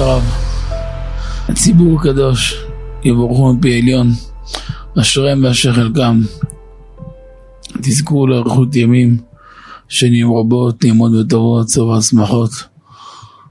הרב, 0.00 0.22
הציבור 1.48 2.00
הקדוש, 2.00 2.54
יבורכו 3.04 3.52
מפי 3.52 3.78
עליון, 3.78 4.12
אשריהם 5.00 5.44
ואשר 5.44 5.72
חלקם. 5.72 6.22
תזכו 7.82 8.26
לאריכות 8.26 8.76
ימים, 8.76 9.18
שנים 9.88 10.32
רבות, 10.32 10.84
נעימות 10.84 11.12
וטובות, 11.12 11.66
צבא 11.66 12.00
שמחות, 12.00 12.50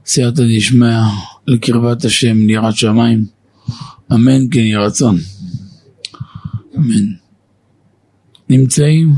סייעתא 0.06 0.42
דשמיא, 0.56 0.98
לקרבת 1.46 2.04
השם, 2.04 2.36
ליראת 2.36 2.76
שמיים, 2.76 3.24
אמן 4.12 4.50
כן 4.50 4.60
יהי 4.60 4.76
רצון. 4.76 5.18
אמן. 6.76 7.06
נמצאים 8.48 9.14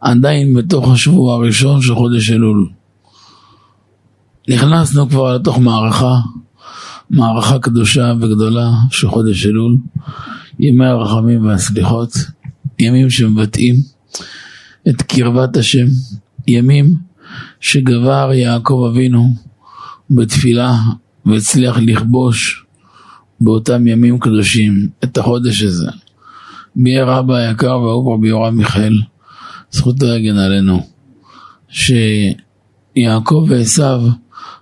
עדיין 0.00 0.54
בתוך 0.54 0.92
השבוע 0.92 1.34
הראשון 1.34 1.82
של 1.82 1.94
חודש 1.94 2.30
אלול. 2.30 2.70
נכנסנו 4.48 5.08
כבר 5.08 5.36
לתוך 5.36 5.58
מערכה, 5.58 6.14
מערכה 7.12 7.58
קדושה 7.58 8.12
וגדולה 8.20 8.70
של 8.90 9.08
חודש 9.08 9.46
אלול, 9.46 9.76
ימי 10.58 10.86
הרחמים 10.86 11.46
והסליחות, 11.46 12.12
ימים 12.78 13.10
שמבטאים 13.10 13.74
את 14.88 15.02
קרבת 15.02 15.56
השם, 15.56 15.86
ימים 16.46 16.94
שגבר 17.60 18.30
יעקב 18.34 18.88
אבינו 18.90 19.34
בתפילה 20.10 20.74
והצליח 21.26 21.76
לכבוש 21.78 22.64
באותם 23.40 23.86
ימים 23.86 24.18
קדושים 24.18 24.88
את 25.04 25.18
החודש 25.18 25.62
הזה. 25.62 25.90
מי 26.76 27.00
רבא 27.00 27.34
היקר 27.34 27.78
ואהוב 27.78 28.08
רבי 28.08 28.28
יורם 28.28 28.56
מיכאל, 28.56 28.98
זכותו 29.70 30.06
יגן 30.06 30.36
עלינו, 30.36 30.86
שיעקב 31.68 33.46
ועשיו 33.48 34.00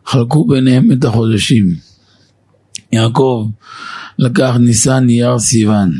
חלקו 0.06 0.46
ביניהם 0.46 0.92
את 0.92 1.04
החודשים. 1.04 1.89
יעקב 2.92 3.48
לקח 4.18 4.56
ניסן 4.60 5.08
אייר 5.08 5.38
סיוון. 5.38 5.92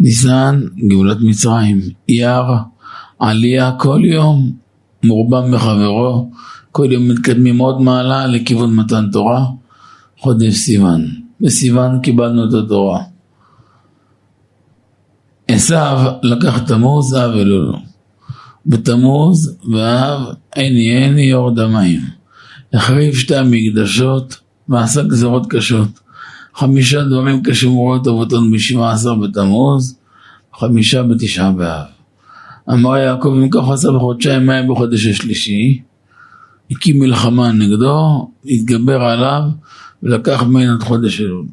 ניסן 0.00 0.60
גאולת 0.88 1.16
מצרים, 1.20 1.80
אייר 2.08 2.44
עלייה 3.18 3.72
כל 3.78 4.00
יום 4.04 4.52
מורבם 5.04 5.52
בחברו, 5.52 6.30
כל 6.72 6.88
יום 6.92 7.08
מתקדמים 7.08 7.58
עוד 7.58 7.80
מעלה 7.80 8.26
לכיוון 8.26 8.76
מתן 8.76 9.10
תורה, 9.12 9.44
חודש 10.18 10.54
סיוון. 10.54 11.06
בסיוון 11.40 12.00
קיבלנו 12.02 12.44
את 12.44 12.64
התורה. 12.64 13.02
עשיו 15.48 16.12
לקח 16.22 16.58
תמוז, 16.58 17.14
אב 17.14 17.30
אלולו. 17.30 17.78
בתמוז 18.66 19.56
ואב 19.72 20.20
עיני 20.54 21.04
עיני 21.04 21.22
יורד 21.22 21.58
המים. 21.58 22.00
החריב 22.72 23.14
שתי 23.14 23.36
המקדשות 23.36 24.40
ועשה 24.68 25.02
גזרות 25.02 25.46
קשות. 25.50 25.88
חמישה 26.54 27.04
דברים 27.04 27.42
קשים 27.42 27.70
רואות 27.70 28.06
אבותינו 28.06 28.50
בשבעה 28.50 28.92
עשר 28.92 29.14
בתמוז, 29.14 29.98
חמישה 30.54 31.02
בתשעה 31.02 31.52
באב. 31.52 31.86
אמר 32.72 32.96
יעקב 32.96 33.28
אם 33.42 33.48
כך 33.50 33.68
עשה 33.72 33.88
בחודשיים 33.90 34.46
מים 34.46 34.68
בחודש 34.68 35.06
השלישי, 35.06 35.82
הקים 36.70 36.98
מלחמה 36.98 37.52
נגדו, 37.52 38.30
התגבר 38.44 39.02
עליו 39.02 39.42
ולקח 40.02 40.42
ממנו 40.42 40.76
את 40.76 40.82
חודש 40.82 41.20
אלול. 41.20 41.46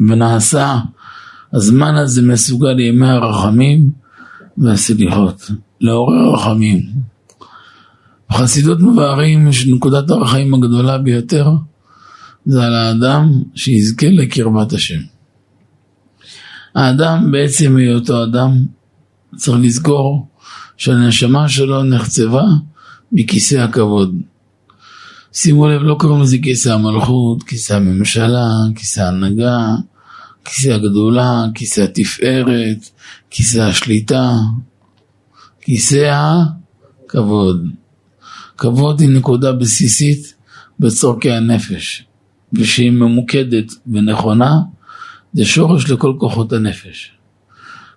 ונעשה 0.00 0.78
הזמן 1.52 1.94
הזה 1.94 2.22
מסוגל 2.22 2.72
לימי 2.72 3.08
הרחמים 3.08 3.90
והסליחות, 4.58 5.50
לעורר 5.80 6.34
רחמים. 6.34 6.82
בחסידות 8.30 8.80
מבארים 8.80 9.52
שנקודת 9.52 10.10
הרחמים 10.10 10.54
הגדולה 10.54 10.98
ביותר 10.98 11.50
זה 12.46 12.64
על 12.64 12.74
האדם 12.74 13.42
שיזכה 13.54 14.06
לקרבת 14.06 14.72
השם. 14.72 15.00
האדם 16.74 17.30
בעצם 17.32 17.76
היותו 17.76 18.24
אדם 18.24 18.50
צריך 19.36 19.58
לזכור 19.60 20.26
שהנשמה 20.76 21.48
שלו 21.48 21.82
נחצבה 21.82 22.44
מכיסא 23.12 23.54
הכבוד. 23.54 24.14
שימו 25.32 25.68
לב, 25.68 25.82
לא 25.82 25.96
קוראים 26.00 26.22
לזה 26.22 26.36
כיסא 26.42 26.68
המלכות, 26.68 27.42
כיסא 27.42 27.74
הממשלה, 27.74 28.46
כיסא 28.76 29.00
ההנהגה, 29.00 29.58
כיסא 30.44 30.68
הגדולה, 30.68 31.42
כיסא 31.54 31.80
התפארת, 31.80 32.90
כיסא 33.30 33.58
השליטה, 33.58 34.32
כיסא 35.60 36.20
הכבוד. 37.04 37.66
כבוד 38.58 39.00
היא 39.00 39.08
נקודה 39.08 39.52
בסיסית 39.52 40.34
בצורכי 40.80 41.30
הנפש, 41.30 42.04
ושהיא 42.52 42.90
ממוקדת 42.90 43.72
ונכונה, 43.92 44.52
זה 45.32 45.44
שורש 45.44 45.90
לכל 45.90 46.14
כוחות 46.18 46.52
הנפש. 46.52 47.12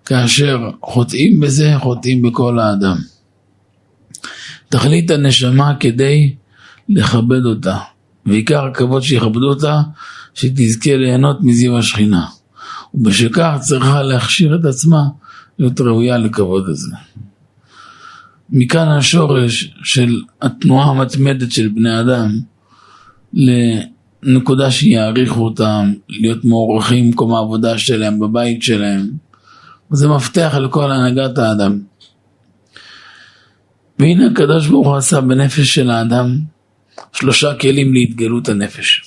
כאשר 0.05 0.69
חוטאים 0.81 1.39
בזה, 1.39 1.73
חוטאים 1.79 2.21
בכל 2.21 2.59
האדם. 2.59 2.97
תכלית 4.69 5.11
הנשמה 5.11 5.73
כדי 5.79 6.35
לכבד 6.89 7.45
אותה, 7.45 7.77
ועיקר 8.25 8.65
הכבוד 8.65 9.01
שיכבדו 9.01 9.49
אותה, 9.49 9.81
שתזכה 10.33 10.97
ליהנות 10.97 11.37
מזיו 11.41 11.77
השכינה. 11.77 12.25
ובשל 12.93 13.29
כך 13.33 13.57
צריכה 13.59 14.03
להכשיר 14.03 14.55
את 14.55 14.65
עצמה 14.65 15.01
להיות 15.59 15.81
ראויה 15.81 16.17
לכבוד 16.17 16.69
הזה. 16.69 16.91
מכאן 18.51 18.87
השורש 18.87 19.73
של 19.83 20.21
התנועה 20.41 20.89
המתמדת 20.89 21.51
של 21.51 21.67
בני 21.67 21.99
אדם 21.99 22.39
לנקודה 23.33 24.71
שיעריכו 24.71 25.45
אותם, 25.45 25.93
להיות 26.09 26.45
מוערכים 26.45 27.11
במקום 27.11 27.33
העבודה 27.33 27.77
שלהם, 27.77 28.19
בבית 28.19 28.63
שלהם. 28.63 29.09
זה 29.91 30.07
מפתח 30.07 30.55
לכל 30.61 30.91
הנהגת 30.91 31.37
האדם. 31.37 31.79
והנה 33.99 34.27
הקדוש 34.31 34.67
ברוך 34.67 34.87
הוא 34.87 34.95
עשה 34.95 35.21
בנפש 35.21 35.75
של 35.75 35.89
האדם 35.89 36.37
שלושה 37.13 37.53
כלים 37.55 37.93
להתגלות 37.93 38.49
הנפש. 38.49 39.01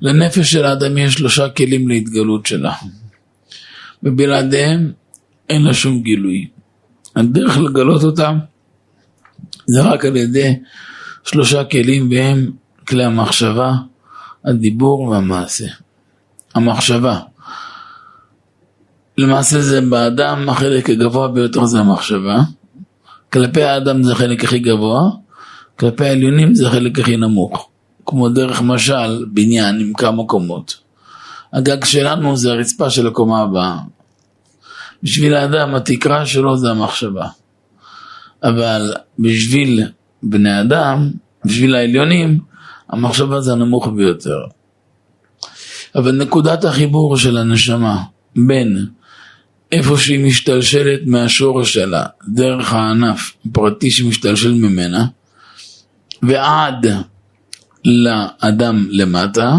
לנפש 0.00 0.50
של 0.50 0.64
האדם 0.64 0.98
יש 0.98 1.14
שלושה 1.14 1.48
כלים 1.48 1.88
להתגלות 1.88 2.46
שלה. 2.46 2.72
ובלעדיהם 4.02 4.92
אין 5.50 5.62
לה 5.62 5.74
שום 5.74 6.02
גילוי. 6.02 6.48
הדרך 7.16 7.58
לגלות 7.58 8.04
אותם 8.04 8.38
זה 9.66 9.82
רק 9.82 10.04
על 10.04 10.16
ידי 10.16 10.56
שלושה 11.24 11.64
כלים 11.64 12.08
והם 12.10 12.50
כלי 12.88 13.04
המחשבה, 13.04 13.72
הדיבור 14.44 15.00
והמעשה. 15.00 15.66
המחשבה. 16.54 17.20
למעשה 19.18 19.60
זה 19.60 19.80
באדם 19.80 20.48
החלק 20.48 20.90
הגבוה 20.90 21.28
ביותר 21.28 21.64
זה 21.64 21.80
המחשבה. 21.80 22.38
כלפי 23.32 23.62
האדם 23.62 24.02
זה 24.02 24.12
החלק 24.12 24.44
הכי 24.44 24.58
גבוה, 24.58 25.00
כלפי 25.78 26.04
העליונים 26.04 26.54
זה 26.54 26.66
החלק 26.66 26.98
הכי 26.98 27.16
נמוך. 27.16 27.68
כמו 28.06 28.28
דרך 28.28 28.62
משל, 28.62 29.26
בניין 29.32 29.80
עם 29.80 29.92
כמה 29.94 30.24
קומות. 30.26 30.76
הגג 31.52 31.84
שלנו 31.84 32.36
זה 32.36 32.52
הרצפה 32.52 32.90
של 32.90 33.06
הקומה 33.06 33.42
הבאה. 33.42 33.78
בשביל 35.02 35.34
האדם 35.34 35.74
התקרה 35.74 36.26
שלו 36.26 36.56
זה 36.56 36.70
המחשבה. 36.70 37.26
אבל 38.42 38.92
בשביל 39.18 39.82
בני 40.22 40.60
אדם, 40.60 41.10
בשביל 41.44 41.74
העליונים, 41.74 42.38
המחשבה 42.88 43.40
זה 43.40 43.52
הנמוך 43.52 43.88
ביותר. 43.96 44.38
אבל 45.94 46.16
נקודת 46.16 46.64
החיבור 46.64 47.16
של 47.16 47.36
הנשמה 47.36 48.02
בין 48.36 48.86
איפה 49.72 49.98
שהיא 49.98 50.26
משתלשלת 50.26 51.00
מהשורש 51.06 51.74
שלה, 51.74 52.04
דרך 52.28 52.72
הענף 52.72 53.32
הפרטי 53.46 53.90
שמשתלשל 53.90 54.52
ממנה, 54.52 55.06
ועד 56.22 56.86
לאדם 57.84 58.86
למטה, 58.90 59.56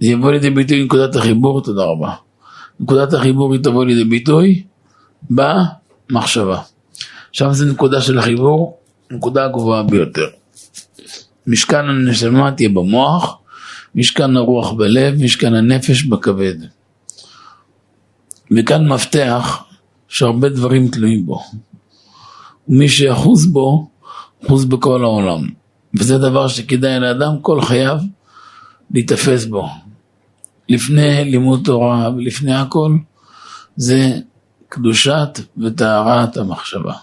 זה 0.00 0.08
יבוא 0.08 0.32
לידי 0.32 0.50
ביטוי 0.50 0.84
נקודת 0.84 1.16
החיבור, 1.16 1.62
תודה 1.62 1.82
רבה. 1.82 2.14
נקודת 2.80 3.12
החיבור 3.12 3.52
היא 3.52 3.62
תבוא 3.62 3.84
לידי 3.84 4.04
ביטוי 4.04 4.62
במחשבה. 5.30 6.60
עכשיו 7.30 7.54
זה 7.54 7.66
נקודה 7.66 8.00
של 8.00 8.18
החיבור, 8.18 8.78
נקודה 9.10 9.44
הגבוהה 9.44 9.82
ביותר. 9.82 10.26
משכן 11.46 11.84
הנשמה 11.88 12.52
תהיה 12.52 12.68
במוח, 12.68 13.38
משכן 13.94 14.36
הרוח 14.36 14.72
בלב, 14.72 15.22
משכן 15.22 15.54
הנפש 15.54 16.04
בכבד. 16.04 16.54
וכאן 18.56 18.88
מפתח 18.88 19.64
שהרבה 20.08 20.48
דברים 20.48 20.88
תלויים 20.88 21.26
בו. 21.26 21.40
ומי 22.68 22.88
שיחוז 22.88 23.46
בו, 23.46 23.90
חוז 24.46 24.64
בכל 24.64 25.02
העולם. 25.04 25.48
וזה 25.94 26.18
דבר 26.18 26.48
שכדאי 26.48 27.00
לאדם 27.00 27.40
כל 27.42 27.60
חייו 27.62 27.98
להיתפס 28.90 29.44
בו. 29.44 29.68
לפני 30.70 31.24
לימוד 31.24 31.60
תורה 31.64 32.10
ולפני 32.16 32.54
הכל, 32.54 32.96
זה 33.76 34.18
קדושת 34.68 35.40
וטהרת 35.58 36.36
המחשבה. 36.36 36.94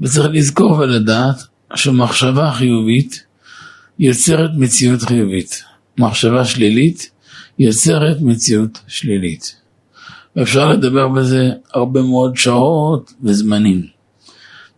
וצריך 0.00 0.28
לזכור 0.32 0.72
ולדעת 0.72 1.36
שמחשבה 1.74 2.52
חיובית 2.52 3.24
יוצרת 3.98 4.50
מציאות 4.56 5.02
חיובית. 5.02 5.62
מחשבה 5.98 6.44
שלילית 6.44 7.10
יוצרת 7.58 8.16
מציאות 8.20 8.78
שלילית. 8.86 9.56
ואפשר 10.36 10.68
לדבר 10.68 11.08
בזה 11.08 11.50
הרבה 11.74 12.02
מאוד 12.02 12.36
שעות 12.36 13.12
וזמנים. 13.22 13.86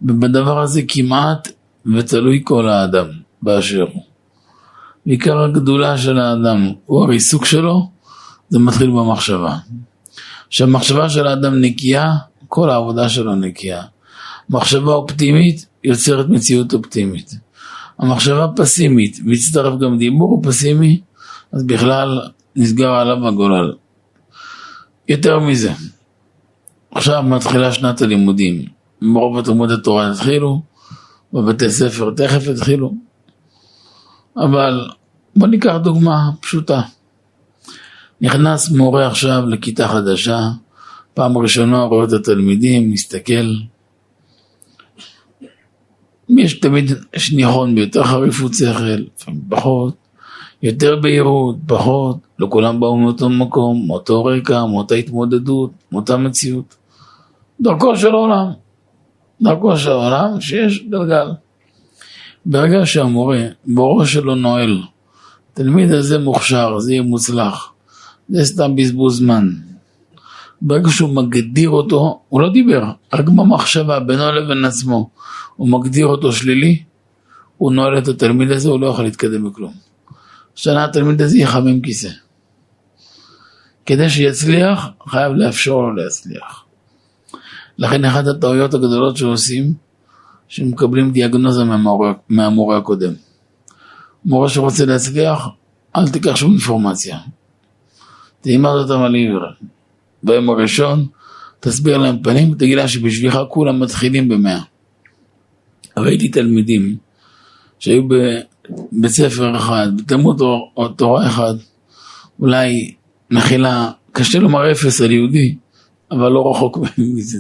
ובדבר 0.02 0.60
הזה 0.60 0.82
כמעט 0.88 1.48
ותלוי 1.96 2.40
כל 2.44 2.68
האדם 2.68 3.06
באשר 3.42 3.84
הוא. 3.92 4.11
עיקר 5.04 5.38
הגדולה 5.38 5.98
של 5.98 6.18
האדם 6.18 6.72
הוא 6.86 7.02
הריסוק 7.02 7.44
שלו, 7.44 7.90
זה 8.48 8.58
מתחיל 8.58 8.90
במחשבה. 8.90 9.56
כשהמחשבה 10.50 11.08
של 11.08 11.26
האדם 11.26 11.60
נקייה, 11.60 12.12
כל 12.48 12.70
העבודה 12.70 13.08
שלו 13.08 13.34
נקייה. 13.34 13.82
מחשבה 14.50 14.92
אופטימית 14.92 15.66
יוצרת 15.84 16.28
מציאות 16.28 16.74
אופטימית. 16.74 17.34
המחשבה 17.98 18.46
פסימית, 18.56 19.18
והצטרף 19.26 19.78
גם 19.80 19.98
דיבור 19.98 20.42
פסימי, 20.42 21.00
אז 21.52 21.64
בכלל 21.64 22.20
נסגר 22.56 22.90
עליו 22.90 23.28
הגולל. 23.28 23.72
יותר 25.08 25.38
מזה, 25.40 25.72
עכשיו 26.90 27.22
מתחילה 27.22 27.72
שנת 27.72 28.02
הלימודים, 28.02 28.64
מרוב 29.02 29.38
התלמוד 29.38 29.70
התורה 29.70 30.10
התחילו, 30.10 30.62
בבתי 31.32 31.70
ספר 31.70 32.10
תכף 32.16 32.48
התחילו, 32.48 32.94
אבל 34.36 34.88
בוא 35.36 35.48
ניקח 35.48 35.76
דוגמה 35.82 36.30
פשוטה. 36.40 36.82
נכנס 38.20 38.70
מורה 38.70 39.06
עכשיו 39.06 39.42
לכיתה 39.46 39.88
חדשה, 39.88 40.50
פעם 41.14 41.38
ראשונה 41.38 41.82
רואה 41.82 42.04
את 42.04 42.12
התלמידים, 42.12 42.90
מסתכל. 42.90 43.54
יש 46.38 46.60
תמיד 46.60 46.90
שניחון 47.16 47.74
ביותר 47.74 48.04
חריפות 48.04 48.54
שכל, 48.54 49.32
פחות, 49.48 49.94
יותר 50.62 50.96
בהירות, 50.96 51.56
פחות, 51.66 52.16
לא 52.38 52.46
כולם 52.50 52.80
באו 52.80 52.96
מאותו 52.96 53.28
מקום, 53.28 53.86
מאותו 53.86 54.24
רקע, 54.24 54.64
מאותה 54.64 54.94
התמודדות, 54.94 55.70
מאותה 55.92 56.16
מציאות. 56.16 56.76
דרכו 57.60 57.96
של 57.96 58.14
העולם, 58.14 58.52
דרכו 59.42 59.76
של 59.76 59.90
העולם 59.90 60.40
שיש 60.40 60.84
גלגל. 60.88 61.28
ברגע 62.46 62.86
שהמורה, 62.86 63.46
בראש 63.66 64.12
שלו 64.12 64.34
נועל, 64.34 64.82
תלמיד 65.54 65.92
הזה 65.92 66.18
מוכשר, 66.18 66.78
זה 66.78 66.92
יהיה 66.92 67.02
מוצלח, 67.02 67.72
זה 68.28 68.44
סתם 68.44 68.76
בזבוז 68.76 69.18
זמן. 69.18 69.50
ברגע 70.62 70.90
שהוא 70.90 71.14
מגדיר 71.14 71.70
אותו, 71.70 72.20
הוא 72.28 72.40
לא 72.40 72.52
דיבר, 72.52 72.84
רק 73.12 73.28
במחשבה 73.28 74.00
בינו 74.00 74.32
לבין 74.32 74.64
עצמו, 74.64 75.10
הוא 75.56 75.68
מגדיר 75.68 76.06
אותו 76.06 76.32
שלילי, 76.32 76.82
הוא 77.56 77.72
נועל 77.72 77.98
את 77.98 78.08
התלמיד 78.08 78.50
הזה, 78.50 78.68
הוא 78.68 78.80
לא 78.80 78.86
יכול 78.86 79.04
להתקדם 79.04 79.50
בכלום. 79.50 79.72
שנה 80.54 80.84
התלמיד 80.84 81.22
הזה 81.22 81.38
יחמם 81.38 81.80
כיסא. 81.80 82.08
כדי 83.86 84.10
שיצליח, 84.10 84.86
חייב 85.08 85.32
לאפשר 85.32 85.74
לו 85.74 85.94
להצליח. 85.94 86.64
לכן 87.78 88.04
אחת 88.04 88.26
הטעויות 88.26 88.74
הגדולות 88.74 89.16
שעושים, 89.16 89.74
שמקבלים 90.52 91.10
דיאגנוזה 91.10 91.64
מהמורה, 91.64 92.12
מהמורה 92.28 92.76
הקודם. 92.76 93.12
מורה 94.24 94.48
שרוצה 94.48 94.84
להצליח, 94.84 95.48
אל 95.96 96.08
תיקח 96.08 96.36
שום 96.36 96.50
אינפורמציה. 96.50 97.18
תלמד 98.40 98.70
אותם 98.70 99.02
על 99.02 99.14
עבר. 99.16 99.46
ביום 100.22 100.50
הראשון, 100.50 101.06
תסביר 101.60 101.98
להם 101.98 102.22
פנים, 102.22 102.54
תגיד 102.54 102.76
להם 102.76 102.88
שבשבילך 102.88 103.38
כולם 103.48 103.80
מתחילים 103.80 104.28
במאה. 104.28 104.60
ראיתי 105.96 106.28
תלמידים 106.28 106.96
שהיו 107.78 108.08
בבית 108.08 109.10
ספר 109.10 109.56
אחד, 109.56 109.88
בתלמוד 109.96 110.42
תורה 110.96 111.26
אחד, 111.26 111.54
אולי 112.40 112.94
מחילה, 113.30 113.90
קשה 114.12 114.38
לומר 114.38 114.72
אפס 114.72 115.00
על 115.00 115.10
יהודי, 115.10 115.56
אבל 116.10 116.28
לא 116.28 116.50
רחוק 116.50 116.78
מזה. 116.98 117.38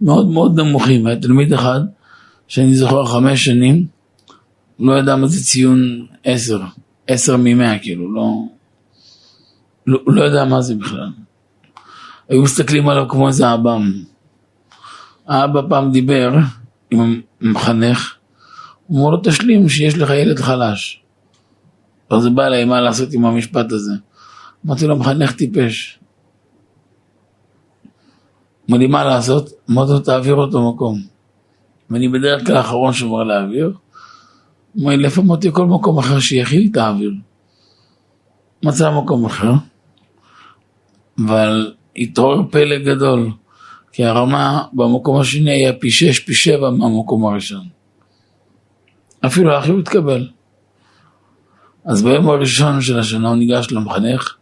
מאוד 0.00 0.28
מאוד 0.28 0.60
נמוכים, 0.60 1.06
היה 1.06 1.16
תלמיד 1.16 1.52
אחד 1.52 1.80
שאני 2.48 2.74
זוכר 2.74 3.06
חמש 3.06 3.44
שנים, 3.44 3.86
לא 4.78 4.98
ידע 4.98 5.16
מה 5.16 5.26
זה 5.26 5.44
ציון 5.44 6.06
עשר, 6.24 6.60
עשר 7.06 7.36
ממאה 7.36 7.78
כאילו, 7.78 8.14
לא, 8.14 8.30
לא, 9.86 9.98
לא 10.06 10.22
יודע 10.22 10.44
מה 10.44 10.62
זה 10.62 10.74
בכלל. 10.74 11.10
היו 12.28 12.42
מסתכלים 12.42 12.88
עליו 12.88 13.08
כמו 13.08 13.28
איזה 13.28 13.50
עב"ם. 13.50 13.92
האבא 15.26 15.60
פעם 15.68 15.92
דיבר 15.92 16.34
עם 16.90 17.22
המחנך, 17.40 18.14
הוא 18.86 19.00
אמר 19.00 19.10
לו 19.10 19.20
תשלים 19.24 19.68
שיש 19.68 19.98
לך 19.98 20.10
ילד 20.10 20.38
חלש. 20.38 21.02
אז 22.10 22.28
בא 22.28 22.46
אליי 22.46 22.64
מה 22.64 22.80
לעשות 22.80 23.12
עם 23.12 23.24
המשפט 23.24 23.72
הזה. 23.72 23.92
אמרתי 24.66 24.86
לו 24.86 24.96
מחנך 24.96 25.32
טיפש. 25.32 25.98
אמר 28.70 28.78
לי 28.78 28.86
מה 28.86 29.04
לעשות? 29.04 29.50
אמרתי 29.70 29.92
לו 29.92 29.98
תעביר 29.98 30.34
אותו 30.34 30.72
מקום. 30.72 31.13
ואני 31.94 32.08
בדרך 32.08 32.46
כלל 32.46 32.56
האחרון 32.56 32.92
שאומר 32.92 33.22
להעביר. 33.22 33.72
אמר 34.80 34.90
לי 34.90 34.96
לפעמים 34.96 35.30
אותי 35.30 35.48
כל 35.52 35.66
מקום 35.66 35.98
אחר 35.98 36.18
שיכיל 36.18 36.70
תעביר. 36.72 37.12
מצא 38.62 38.90
מקום 38.90 39.24
אחר. 39.24 39.52
אבל 41.18 41.74
התעורר 41.96 42.42
פלא 42.50 42.78
גדול. 42.78 43.30
כי 43.92 44.04
הרמה 44.04 44.64
במקום 44.72 45.20
השני 45.20 45.50
היה 45.50 45.72
פי 45.72 45.90
שש, 45.90 46.18
פי 46.18 46.34
שבע 46.34 46.70
מהמקום 46.70 47.26
הראשון. 47.26 47.68
אפילו 49.26 49.58
אחי 49.58 49.70
הוא 49.70 49.80
התקבל. 49.80 50.28
אז 51.84 52.02
ביום 52.02 52.30
הראשון 52.30 52.80
של 52.80 52.98
השנה 52.98 53.28
הוא 53.28 53.36
ניגש 53.36 53.66
למחנך, 53.70 54.34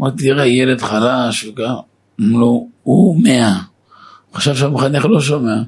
אמר 0.00 0.10
תראה 0.10 0.46
ילד 0.46 0.80
חלש 0.80 1.44
וכך, 1.44 1.72
אמר 2.20 2.38
לו 2.38 2.68
הוא 2.82 3.22
מאה, 3.22 3.52
הוא 4.30 4.36
חשב 4.36 4.54
שהמחנך 4.54 5.04
לא 5.04 5.20
שומע, 5.20 5.62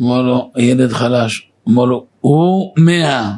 אמר 0.00 0.22
לו 0.22 0.52
ילד 0.56 0.92
חלש, 0.92 1.50
אמר 1.68 1.84
לו 1.84 2.06
הוא 2.20 2.74
מאה, 2.78 3.32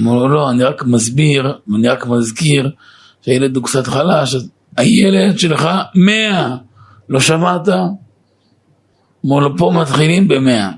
אמר 0.00 0.14
לו 0.14 0.28
לא 0.28 0.50
אני 0.50 0.64
רק 0.64 0.84
מסביר 0.84 1.58
ואני 1.68 1.88
רק 1.88 2.06
מזכיר 2.06 2.70
שהילד 3.22 3.56
הוא 3.56 3.64
קצת 3.64 3.86
חלש, 3.86 4.36
הילד 4.76 5.38
שלך 5.38 5.68
מאה, 5.94 6.56
לא 7.08 7.20
שמעת? 7.20 7.68
אמר 9.26 9.38
לו 9.38 9.58
פה 9.58 9.72
מתחילים 9.80 10.28
במאה. 10.28 10.70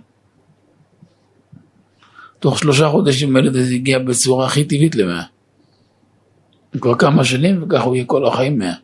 תוך 2.39 2.59
שלושה 2.59 2.89
חודשים 2.89 3.37
הילד 3.37 3.57
הזה 3.57 3.75
הגיע 3.75 3.99
בצורה 3.99 4.47
הכי 4.47 4.65
טבעית 4.65 4.95
למאה. 4.95 5.23
כבר 6.81 6.95
כמה 6.95 7.25
שנים 7.25 7.63
וככה 7.63 7.85
הוא 7.85 7.95
יהיה 7.95 8.05
כל 8.05 8.27
החיים 8.27 8.59
מאה. 8.59 8.75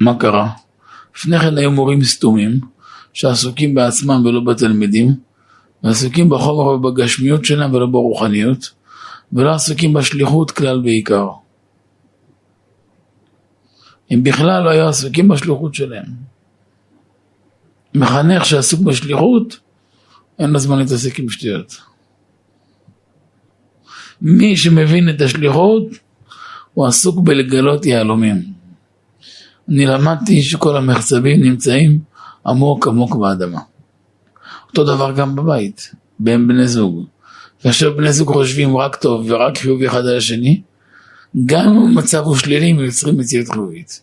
מה 0.00 0.18
קרה? 0.18 0.50
לפני 1.16 1.38
כן 1.38 1.58
היו 1.58 1.70
מורים 1.70 2.04
סתומים 2.04 2.60
שעסוקים 3.18 3.74
בעצמם 3.74 4.22
ולא 4.26 4.40
בתלמידים 4.40 5.14
ועסוקים 5.82 6.28
בחומר 6.28 6.66
ובגשמיות 6.66 7.44
שלהם 7.44 7.74
ולא 7.74 7.86
ברוחניות 7.86 8.70
ולא 9.32 9.54
עסוקים 9.54 9.92
בשליחות 9.92 10.50
כלל 10.50 10.80
ועיקר. 10.84 11.28
הם 14.10 14.22
בכלל 14.22 14.64
לא 14.64 14.70
היו 14.70 14.88
עסוקים 14.88 15.28
בשליחות 15.28 15.74
שלהם. 15.74 16.04
מחנך 17.94 18.44
שעסוק 18.44 18.80
בשליחות 18.80 19.58
אין 20.38 20.50
לו 20.50 20.58
זמן 20.58 20.78
להתעסק 20.78 21.18
עם 21.18 21.28
שטויות. 21.28 21.76
מי 24.22 24.56
שמבין 24.56 25.08
את 25.08 25.20
השליחות, 25.20 25.82
הוא 26.74 26.86
עסוק 26.86 27.20
בלגלות 27.20 27.86
יהלומים. 27.86 28.42
אני 29.68 29.86
למדתי 29.86 30.42
שכל 30.42 30.76
המחצבים 30.76 31.42
נמצאים 31.42 32.07
עמוק 32.48 32.86
עמוק 32.88 33.16
באדמה. 33.16 33.60
אותו 34.68 34.84
דבר 34.84 35.12
גם 35.12 35.36
בבית, 35.36 35.94
בין 36.18 36.48
בני 36.48 36.68
זוג. 36.68 37.06
כאשר 37.62 37.90
בני 37.90 38.12
זוג 38.12 38.32
חושבים 38.32 38.76
רק 38.76 38.96
טוב 38.96 39.26
ורק 39.28 39.58
חיובי 39.58 39.88
אחד 39.88 40.06
על 40.06 40.16
השני, 40.16 40.60
גם 41.46 41.68
אם 41.68 41.76
המצב 41.76 42.24
הוא 42.24 42.36
שלילי, 42.36 42.70
הם 42.70 42.78
יוצרים 42.78 43.18
מציאות 43.18 43.48
חיובית. 43.48 44.02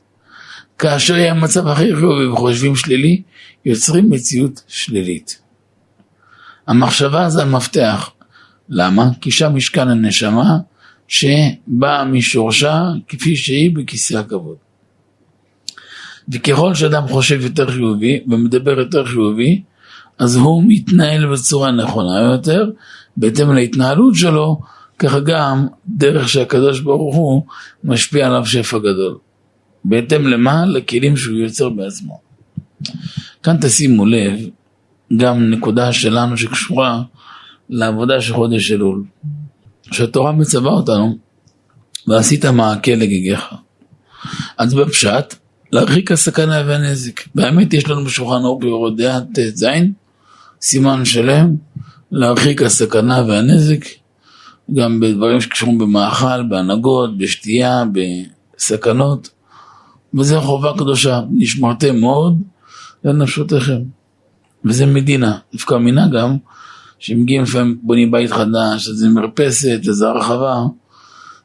כאשר 0.79 1.17
יהיה 1.17 1.33
מצב 1.33 1.67
הכי 1.67 1.95
חיובי 1.95 2.25
וחושבים 2.25 2.75
שלילי, 2.75 3.21
יוצרים 3.65 4.09
מציאות 4.09 4.63
שלילית. 4.67 5.41
המחשבה 6.67 7.29
זה 7.29 7.41
המפתח. 7.41 8.11
למה? 8.69 9.09
כי 9.21 9.31
שם 9.31 9.55
משכן 9.55 9.89
הנשמה 9.89 10.57
שבאה 11.07 12.05
משורשה 12.05 12.83
כפי 13.07 13.35
שהיא 13.35 13.75
בכיסא 13.75 14.15
הכבוד. 14.15 14.57
וככל 16.33 16.73
שאדם 16.73 17.07
חושב 17.07 17.41
יותר 17.41 17.71
חיובי 17.71 18.19
ומדבר 18.27 18.79
יותר 18.79 19.05
חיובי, 19.05 19.61
אז 20.19 20.35
הוא 20.35 20.63
מתנהל 20.67 21.31
בצורה 21.31 21.71
נכונה 21.71 22.19
יותר, 22.21 22.69
בהתאם 23.17 23.53
להתנהלות 23.53 24.15
שלו, 24.15 24.61
ככה 24.99 25.19
גם 25.19 25.67
דרך 25.87 26.29
שהקדוש 26.29 26.79
ברוך 26.79 27.15
הוא 27.15 27.43
משפיע 27.83 28.27
עליו 28.27 28.45
שפע 28.45 28.77
גדול. 28.77 29.17
בהתאם 29.85 30.27
למה? 30.27 30.65
לכלים 30.65 31.17
שהוא 31.17 31.37
יוצר 31.37 31.69
בעצמו. 31.69 32.19
כאן 33.43 33.57
תשימו 33.61 34.05
לב, 34.05 34.39
גם 35.17 35.49
נקודה 35.49 35.93
שלנו 35.93 36.37
שקשורה 36.37 37.01
לעבודה 37.69 38.21
של 38.21 38.33
חודש 38.33 38.71
אלול. 38.71 39.03
שהתורה 39.91 40.31
מצווה 40.31 40.71
אותנו, 40.71 41.17
ועשית 42.07 42.45
מעקה 42.45 42.95
לגיגיך. 42.95 43.45
אז 44.57 44.73
בפשט, 44.73 45.35
להרחיק 45.71 46.11
הסכנה 46.11 46.63
והנזק. 46.67 47.21
באמת 47.35 47.73
יש 47.73 47.89
לנו 47.89 48.05
בשולחן 48.05 48.43
אור 48.43 48.59
ביורות 48.59 48.97
דעה 48.97 49.19
ט"ז, 49.21 49.65
סימן 50.61 51.05
שלם, 51.05 51.55
להרחיק 52.11 52.61
הסכנה 52.61 53.23
והנזק, 53.27 53.85
גם 54.73 54.99
בדברים 54.99 55.41
שקשורים 55.41 55.77
במאכל, 55.77 56.43
בהנהגות, 56.49 57.17
בשתייה, 57.17 57.83
בסכנות, 58.57 59.29
וזה 60.13 60.39
חובה 60.39 60.73
קדושה, 60.77 61.21
נשמרתם 61.31 61.97
מאוד 61.97 62.41
לנפשותיכם. 63.03 63.81
וזה 64.65 64.85
מדינה, 64.85 65.37
דווקא 65.53 65.75
מינה 65.75 66.07
גם, 66.07 66.37
שמגיעים 66.99 67.43
לפעמים 67.43 67.77
בונים 67.81 68.11
בית 68.11 68.31
חדש, 68.31 68.87
איזה 68.87 69.09
מרפסת, 69.09 69.79
איזה 69.87 70.07
הרחבה, 70.07 70.63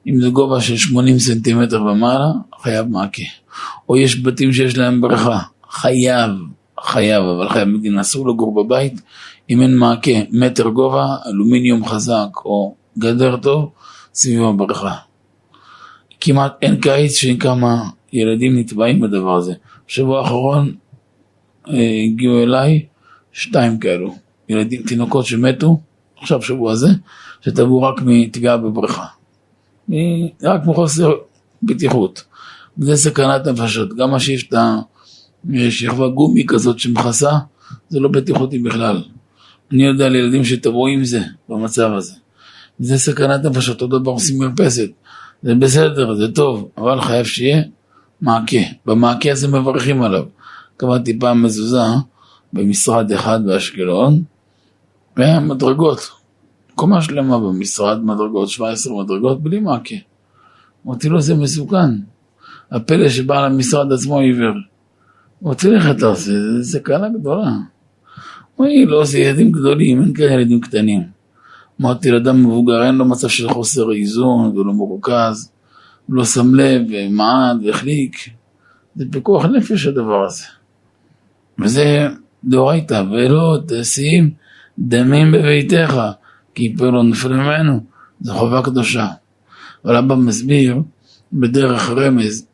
אם 0.07 0.21
זה 0.21 0.29
גובה 0.29 0.61
של 0.61 0.77
80 0.77 1.19
סנטימטר 1.19 1.83
ומעלה, 1.83 2.31
חייב 2.63 2.87
מעקה. 2.87 3.23
או 3.89 3.97
יש 3.97 4.23
בתים 4.23 4.53
שיש 4.53 4.79
להם 4.79 5.01
בריכה, 5.01 5.39
חייב, 5.71 6.31
חייב, 6.81 7.25
אבל 7.25 7.49
חייב 7.49 7.69
מדינה, 7.69 8.01
אסור 8.01 8.29
לגור 8.29 8.65
בבית 8.65 9.01
אם 9.51 9.63
אין 9.63 9.77
מעקה, 9.77 10.11
מטר 10.31 10.69
גובה, 10.69 11.07
אלומיניום 11.27 11.87
חזק 11.87 12.29
או 12.45 12.75
גדר 12.99 13.37
טוב, 13.37 13.71
סביב 14.15 14.43
הבריכה. 14.43 14.95
כמעט 16.21 16.53
אין 16.63 16.81
קיץ 16.81 17.17
שאין 17.17 17.39
כמה 17.39 17.83
ילדים 18.13 18.59
נתבעים 18.59 19.01
בדבר 19.01 19.37
הזה. 19.37 19.55
בשבוע 19.89 20.21
האחרון 20.21 20.75
אה, 21.69 22.03
הגיעו 22.05 22.43
אליי 22.43 22.87
שתיים 23.33 23.79
כאלו, 23.79 24.15
ילדים, 24.49 24.83
תינוקות 24.83 25.27
שמתו, 25.27 25.81
עכשיו 26.21 26.43
שבוע 26.43 26.75
זה, 26.75 26.89
שטבעו 27.41 27.83
רק 27.83 28.03
מטביעה 28.07 28.57
בבריכה. 28.57 29.07
רק 30.43 30.67
מחוסר 30.67 31.13
בטיחות. 31.63 32.25
זה 32.79 32.97
סכנת 32.97 33.47
נפשות. 33.47 33.97
גם 33.97 34.19
שיש 34.19 34.49
את 34.49 34.55
השכבה 35.55 36.09
גומי 36.09 36.47
כזאת 36.47 36.79
שמכסה, 36.79 37.39
זה 37.89 38.01
לא 38.01 38.09
בטיחותי 38.09 38.59
בכלל. 38.59 39.03
אני 39.73 39.85
יודע 39.85 40.07
על 40.07 40.17
ילדים 40.17 40.45
שטבעו 40.45 40.87
עם 40.87 41.05
זה, 41.05 41.21
במצב 41.49 41.93
הזה. 41.93 42.15
זה 42.79 42.99
סכנת 42.99 43.45
נפשות, 43.45 43.83
אותו 43.83 43.99
דבר 43.99 44.11
עושים 44.11 44.39
מרפסת. 44.39 44.91
זה 45.43 45.55
בסדר, 45.55 46.15
זה 46.15 46.33
טוב, 46.33 46.69
אבל 46.79 47.01
חייב 47.01 47.27
שיהיה 47.27 47.63
מעקה. 48.21 48.57
במעקה 48.87 49.33
הזה 49.33 49.49
מברכים 49.49 50.03
עליו. 50.03 50.25
קבעתי 50.77 51.19
פעם 51.19 51.43
מזוזה 51.43 51.83
במשרד 52.53 53.13
אחד 53.13 53.47
באשקלון, 53.47 54.23
ומדרגות. 55.17 56.20
קומה 56.81 57.03
שלמה 57.03 57.39
במשרד, 57.39 58.05
מדרגות, 58.05 58.49
17 58.49 59.03
מדרגות, 59.03 59.43
בלי 59.43 59.61
מעקה. 59.61 59.95
אמרתי 60.87 61.09
לו, 61.09 61.21
זה 61.21 61.35
מסוכן. 61.35 61.91
הפלא 62.71 63.09
שבא 63.09 63.47
למשרד 63.47 63.93
עצמו 63.93 64.19
עיוור. 64.19 64.55
אמרתי 65.45 65.69
לו, 65.71 65.77
איך 65.77 65.91
אתה 65.91 66.07
עושה? 66.07 66.33
זה 66.33 66.65
סכנה 66.65 67.09
גדולה. 67.09 67.51
הוא 68.57 68.67
אומר, 68.67 68.91
לא, 68.91 69.05
זה 69.05 69.19
ילדים 69.19 69.53
גדולים, 69.53 70.03
אין 70.03 70.15
כאלה 70.15 70.33
ילדים 70.33 70.61
קטנים. 70.61 71.03
אמרתי 71.81 72.11
לאדם 72.11 72.43
מבוגר, 72.43 72.87
אין 72.87 72.95
לו 72.95 73.05
מצב 73.05 73.29
של 73.29 73.49
חוסר 73.49 73.93
איזון, 73.93 74.59
ולא 74.59 74.73
מרוכז, 74.73 75.53
לא 76.09 76.25
שם 76.25 76.55
לב, 76.55 76.83
ומעד, 76.89 77.57
והחליק. 77.65 78.17
זה 78.97 79.05
פיקוח 79.11 79.45
נפש 79.45 79.87
הדבר 79.87 80.25
הזה. 80.25 80.45
וזה 81.59 82.09
דאורייתא, 82.45 83.03
ולא 83.11 83.59
תשים 83.69 84.31
דמים 84.79 85.33
בביתך, 85.33 86.01
כי 86.55 86.75
פה 86.79 86.87
לא 86.87 87.03
נופל 87.03 87.33
ממנו, 87.33 87.81
זו 88.21 88.35
חובה 88.35 88.63
קדושה. 88.63 89.09
אבל 89.85 89.97
אבא 89.97 90.15
מסביר 90.15 90.77
בדרך 91.33 91.91
רמז, 91.91 92.47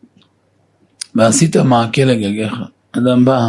ועשית 1.14 1.56
מעקה 1.56 2.04
לגגיך. 2.04 2.52
אדם 2.92 3.24
בא, 3.24 3.48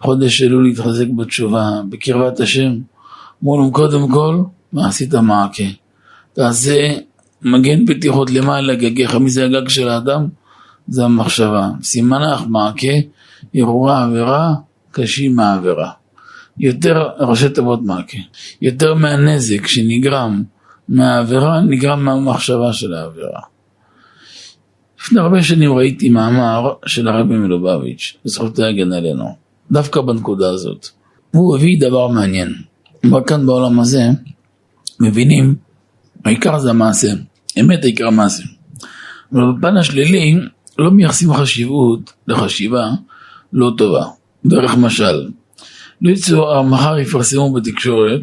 חודש 0.00 0.42
אלול 0.42 0.64
להתחזק 0.64 1.06
בתשובה, 1.16 1.80
בקרבת 1.88 2.40
השם, 2.40 2.72
אמרו 3.42 3.58
לו 3.58 3.72
קודם 3.72 4.08
כל, 4.10 4.42
ועשית 4.72 5.14
מעקה. 5.14 5.64
תעשה 6.32 6.94
מגן 7.42 7.86
בטיחות 7.86 8.30
למעלה 8.30 8.72
לגגיך, 8.72 9.14
מי 9.14 9.30
זה 9.30 9.44
הגג 9.44 9.68
של 9.68 9.88
האדם? 9.88 10.26
זה 10.88 11.04
המחשבה. 11.04 11.70
סימנך 11.82 12.40
מעקה, 12.48 12.92
הרהורה 13.54 14.04
עבירה, 14.04 14.54
קשים 14.90 15.36
מהעבירה. 15.36 15.90
יותר, 16.58 17.08
ראשי 17.18 17.48
תיבות 17.48 17.82
מעקה, 17.82 18.18
יותר 18.62 18.94
מהנזק 18.94 19.66
שנגרם 19.66 20.42
מהעבירה, 20.88 21.60
נגרם 21.60 22.04
מהמחשבה 22.04 22.72
של 22.72 22.94
העבירה. 22.94 23.40
לפני 25.00 25.20
הרבה 25.20 25.42
שנים 25.42 25.72
ראיתי 25.72 26.08
מאמר 26.08 26.72
של 26.86 27.08
הרבי 27.08 27.34
מלובביץ', 27.34 28.16
זכותי 28.24 28.64
הגן 28.64 28.92
עלינו, 28.92 29.36
דווקא 29.70 30.00
בנקודה 30.00 30.50
הזאת. 30.50 30.88
והוא 31.34 31.56
הביא 31.56 31.80
דבר 31.80 32.08
מעניין. 32.08 32.54
אבל 33.10 33.20
כאן 33.26 33.46
בעולם 33.46 33.80
הזה 33.80 34.02
מבינים, 35.00 35.54
העיקר 36.24 36.58
זה 36.58 36.70
המעשה, 36.70 37.08
אמת 37.60 37.84
העיקר 37.84 38.06
המעשה. 38.06 38.42
אבל 39.32 39.42
בפן 39.52 39.76
השלילי 39.76 40.38
לא 40.78 40.90
מייחסים 40.90 41.34
חשיבות 41.34 42.12
לחשיבה 42.28 42.90
לא 43.52 43.72
טובה. 43.78 44.04
דרך 44.46 44.76
משל, 44.76 45.30
יצאו, 46.02 46.64
מחר 46.64 46.98
יפרסמו 46.98 47.52
בתקשורת, 47.52 48.20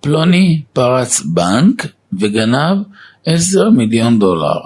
פלוני 0.00 0.62
פרץ 0.72 1.20
בנק 1.20 1.86
וגנב 2.12 2.78
עשר 3.26 3.70
מיליון 3.70 4.18
דולר. 4.18 4.60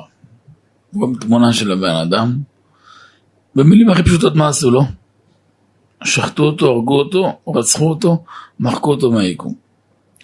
גם 1.02 1.14
תמונה 1.20 1.52
של 1.52 1.72
הבן 1.72 1.94
אדם. 1.94 2.38
במילים 3.54 3.90
הכי 3.90 4.02
פשוטות 4.02 4.34
מה 4.34 4.48
עשו 4.48 4.70
לו? 4.70 4.82
שחטו 6.04 6.42
אותו, 6.42 6.66
הרגו 6.66 6.98
אותו, 6.98 7.38
רצחו 7.56 7.88
אותו, 7.88 8.24
מחקו 8.60 8.90
אותו 8.90 9.10
מהיקום. 9.10 9.54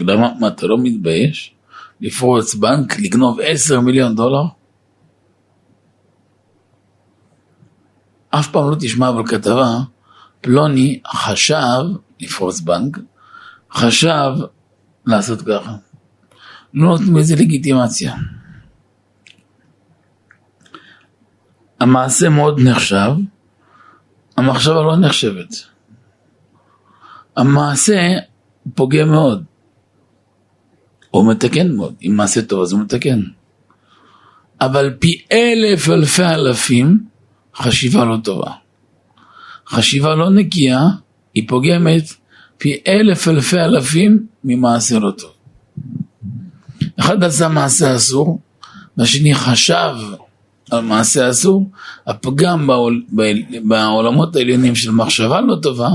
למה? 0.01 0.33
מה, 0.41 0.49
אתה 0.49 0.67
לא 0.67 0.79
מתבייש 0.79 1.55
לפרוץ 2.01 2.55
בנק, 2.55 2.99
לגנוב 2.99 3.41
עשר 3.43 3.81
מיליון 3.81 4.17
דולר? 4.17 4.43
אף 8.31 8.49
פעם 8.49 8.71
לא 8.71 8.77
תשמע 8.81 9.09
אבל 9.09 9.27
כתבה, 9.27 9.79
פלוני 10.41 11.01
חשב 11.07 11.83
לפרוץ 12.21 12.61
בנק, 12.61 12.99
חשב 13.73 14.33
לעשות 15.07 15.43
ככה. 15.43 15.77
לא 16.75 16.89
נותנים 16.89 17.17
לזה 17.17 17.37
לגיטימציה. 17.37 18.15
המעשה 21.81 22.29
מאוד 22.29 22.61
נחשב, 22.61 23.11
המחשבה 24.37 24.83
לא 24.83 24.97
נחשבת. 24.97 25.49
המעשה 27.37 28.01
פוגע 28.75 29.05
מאוד, 29.05 29.45
או 31.15 31.25
מתקן 31.25 31.73
מאוד, 31.73 31.95
אם 32.03 32.13
מעשה 32.17 32.43
טוב 32.43 32.63
אז 32.63 32.73
הוא 32.73 32.81
מתקן. 32.81 33.21
אבל 34.61 34.95
פי 34.99 35.23
אלף 35.33 35.89
אלפי 35.89 36.25
אלפים 36.25 37.05
חשיבה 37.57 38.05
לא 38.05 38.17
טובה. 38.25 38.53
חשיבה 39.69 40.15
לא 40.15 40.31
נקייה, 40.31 40.81
היא 41.35 41.49
פוגמת 41.49 42.05
פי 42.59 42.77
אלף 42.89 43.29
אלפי 43.29 43.61
אלפים 43.61 44.27
ממעשה 44.45 44.99
לא 44.99 45.11
טוב. 45.11 45.31
אחד 47.01 47.25
עשה 47.25 47.49
מעשה 47.49 47.97
אסור, 47.97 48.41
והשני 48.97 49.35
חשב 49.35 49.95
על 50.71 50.81
מעשה 50.81 51.31
אסור, 51.31 51.71
הפגם 52.07 52.67
בעול, 52.67 53.03
בעולמות 53.63 54.37
העליונים 54.37 54.75
של 54.75 54.91
מחשבה 54.91 55.41
לא 55.41 55.57
טובה, 55.63 55.89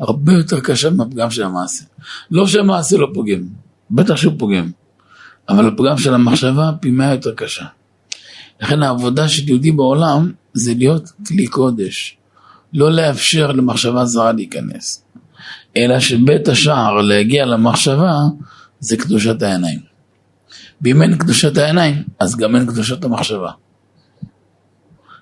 הרבה 0.00 0.32
יותר 0.32 0.60
קשה 0.60 0.90
מהפגם 0.90 1.30
של 1.30 1.42
המעשה. 1.42 1.84
לא 2.30 2.46
שהמעשה 2.46 2.96
לא 2.96 3.08
פוגם, 3.14 3.42
בטח 3.90 4.16
שהוא 4.16 4.34
פוגם, 4.38 4.70
אבל 5.48 5.68
הפגם 5.68 5.98
של 5.98 6.14
המחשבה 6.14 6.70
פי 6.80 6.90
מאה 6.90 7.12
יותר 7.12 7.34
קשה. 7.34 7.64
לכן 8.60 8.82
העבודה 8.82 9.28
של 9.28 9.48
יהודי 9.48 9.72
בעולם 9.72 10.32
זה 10.54 10.74
להיות 10.74 11.10
כלי 11.28 11.46
קודש, 11.46 12.16
לא 12.72 12.92
לאפשר 12.92 13.52
למחשבה 13.52 14.04
זרה 14.04 14.32
להיכנס, 14.32 15.04
אלא 15.76 16.00
שבית 16.00 16.48
השער 16.48 17.00
להגיע 17.02 17.44
למחשבה 17.44 18.14
זה 18.80 18.96
קדושת 18.96 19.42
העיניים. 19.42 19.80
ואם 20.82 21.02
אין 21.02 21.18
קדושת 21.18 21.56
העיניים, 21.56 22.02
אז 22.20 22.36
גם 22.36 22.56
אין 22.56 22.66
קדושת 22.66 23.04
המחשבה. 23.04 23.50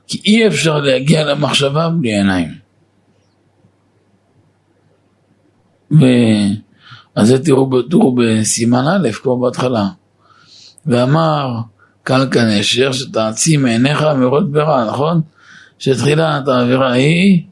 כי 0.07 0.21
אי 0.25 0.47
אפשר 0.47 0.79
להגיע 0.79 1.25
למחשבה 1.25 1.89
בלי 1.89 2.17
עיניים. 2.17 2.55
ו... 5.93 6.05
אז 7.15 7.29
זה 7.29 7.45
תראו 7.45 7.67
בטור 7.67 8.17
בסימן 8.19 8.85
א', 8.89 9.13
כמו 9.13 9.41
בהתחלה. 9.41 9.89
ואמר 10.87 11.49
קלקה 12.03 12.45
נשר 12.45 12.93
שתעצים 12.93 13.67
עיניך 13.67 14.03
מראות 14.03 14.53
ברע, 14.53 14.85
נכון? 14.85 15.21
שתחילת 15.81 16.49
העבירה 16.49 16.93
היא 16.93 17.43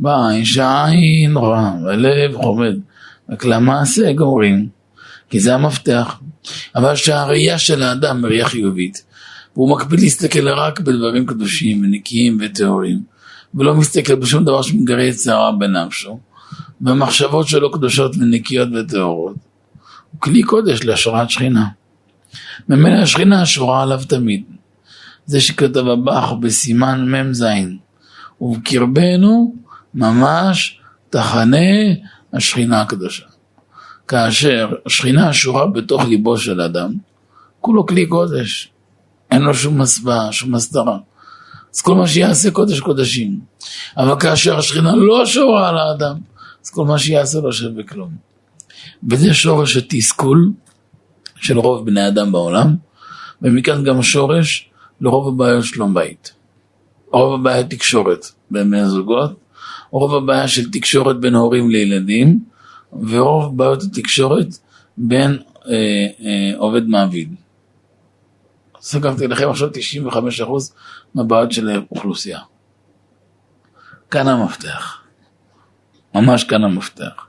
בעין 0.00 0.44
שעין 0.44 1.36
רע, 1.36 1.72
והלב 1.84 2.34
חומד. 2.34 2.74
רק 3.30 3.44
למעשה 3.44 4.12
גומרים, 4.12 4.68
כי 5.30 5.40
זה 5.40 5.54
המפתח. 5.54 6.20
אבל 6.76 6.96
שהראייה 6.96 7.58
של 7.58 7.82
האדם 7.82 8.24
היא 8.24 8.30
ראייה 8.30 8.48
חיובית, 8.48 9.04
והוא 9.56 9.70
מקפיד 9.76 10.00
להסתכל 10.00 10.48
רק 10.48 10.80
בדברים 10.80 11.26
קדושים 11.26 11.84
ונקיים 11.84 12.38
וטהורים, 12.40 13.00
ולא 13.54 13.74
מסתכל 13.74 14.14
בשום 14.14 14.44
דבר 14.44 14.62
שמגרה 14.62 15.02
יצרה 15.02 15.52
בנפשו, 15.52 16.18
והמחשבות 16.80 17.48
שלו 17.48 17.72
קדושות 17.72 18.16
ונקיות 18.16 18.68
וטהורות. 18.74 19.36
הוא 20.12 20.20
כלי 20.20 20.42
קודש 20.42 20.84
להשראת 20.84 21.30
שכינה. 21.30 21.66
ממילא 22.68 23.02
השכינה 23.02 23.46
שורה 23.46 23.82
עליו 23.82 24.00
תמיד. 24.08 24.42
זה 25.26 25.40
שכתב 25.40 25.88
הבח 25.88 26.32
בסימן 26.40 27.14
מ"ז, 27.14 27.44
ובקרבנו 28.40 29.54
ממש 29.94 30.80
תחנה 31.10 31.56
השכינה 32.32 32.80
הקדושה. 32.80 33.24
כאשר 34.08 34.72
השכינה 34.86 35.32
שורה 35.32 35.66
בתוך 35.66 36.04
ליבו 36.04 36.38
של 36.38 36.60
אדם, 36.60 36.92
כולו 37.60 37.86
כלי 37.86 38.06
קודש, 38.06 38.70
אין 39.30 39.42
לו 39.42 39.54
שום 39.54 39.80
מסווה, 39.80 40.32
שום 40.32 40.54
הסתרה. 40.54 40.98
אז 41.74 41.80
כל 41.80 41.94
מה 41.94 42.06
שיעשה 42.06 42.50
קודש 42.50 42.80
קודשים. 42.80 43.40
אבל 43.96 44.20
כאשר 44.20 44.58
השכינה 44.58 44.96
לא 44.96 45.26
שורה 45.26 45.68
על 45.68 45.78
האדם, 45.78 46.16
אז 46.64 46.70
כל 46.70 46.84
מה 46.84 46.98
שיעשה 46.98 47.40
לא 47.40 47.52
שווה 47.52 47.82
כלום. 47.82 48.10
וזה 49.10 49.34
שורש 49.34 49.76
התסכול 49.76 50.52
של 51.36 51.58
רוב 51.58 51.86
בני 51.86 52.08
אדם 52.08 52.32
בעולם, 52.32 52.76
ומכאן 53.42 53.84
גם 53.84 54.02
שורש 54.02 54.70
לרוב 55.00 55.28
הבעיות 55.28 55.64
שלום 55.64 55.94
בית. 55.94 56.32
רוב 57.10 57.40
הבעיה 57.40 57.64
תקשורת 57.64 58.26
בין 58.50 58.70
בני 58.70 58.86
זוגות, 58.86 59.40
רוב 59.90 60.14
הבעיה 60.14 60.48
של 60.48 60.70
תקשורת 60.70 61.20
בין 61.20 61.34
הורים 61.34 61.70
לילדים, 61.70 62.40
ורוב 63.08 63.58
בעיות 63.58 63.82
התקשורת 63.82 64.46
בין 64.96 65.38
אה, 65.68 65.72
אה, 66.20 66.58
עובד 66.58 66.86
מעביד. 66.86 67.34
סגרתי 68.80 69.26
לכם 69.26 69.50
עכשיו 69.50 69.68
95% 70.08 70.12
מהבעיות 71.14 71.52
של 71.52 71.68
האוכלוסייה. 71.68 72.40
כאן 74.10 74.28
המפתח. 74.28 75.00
ממש 76.14 76.44
כאן 76.44 76.64
המפתח. 76.64 77.26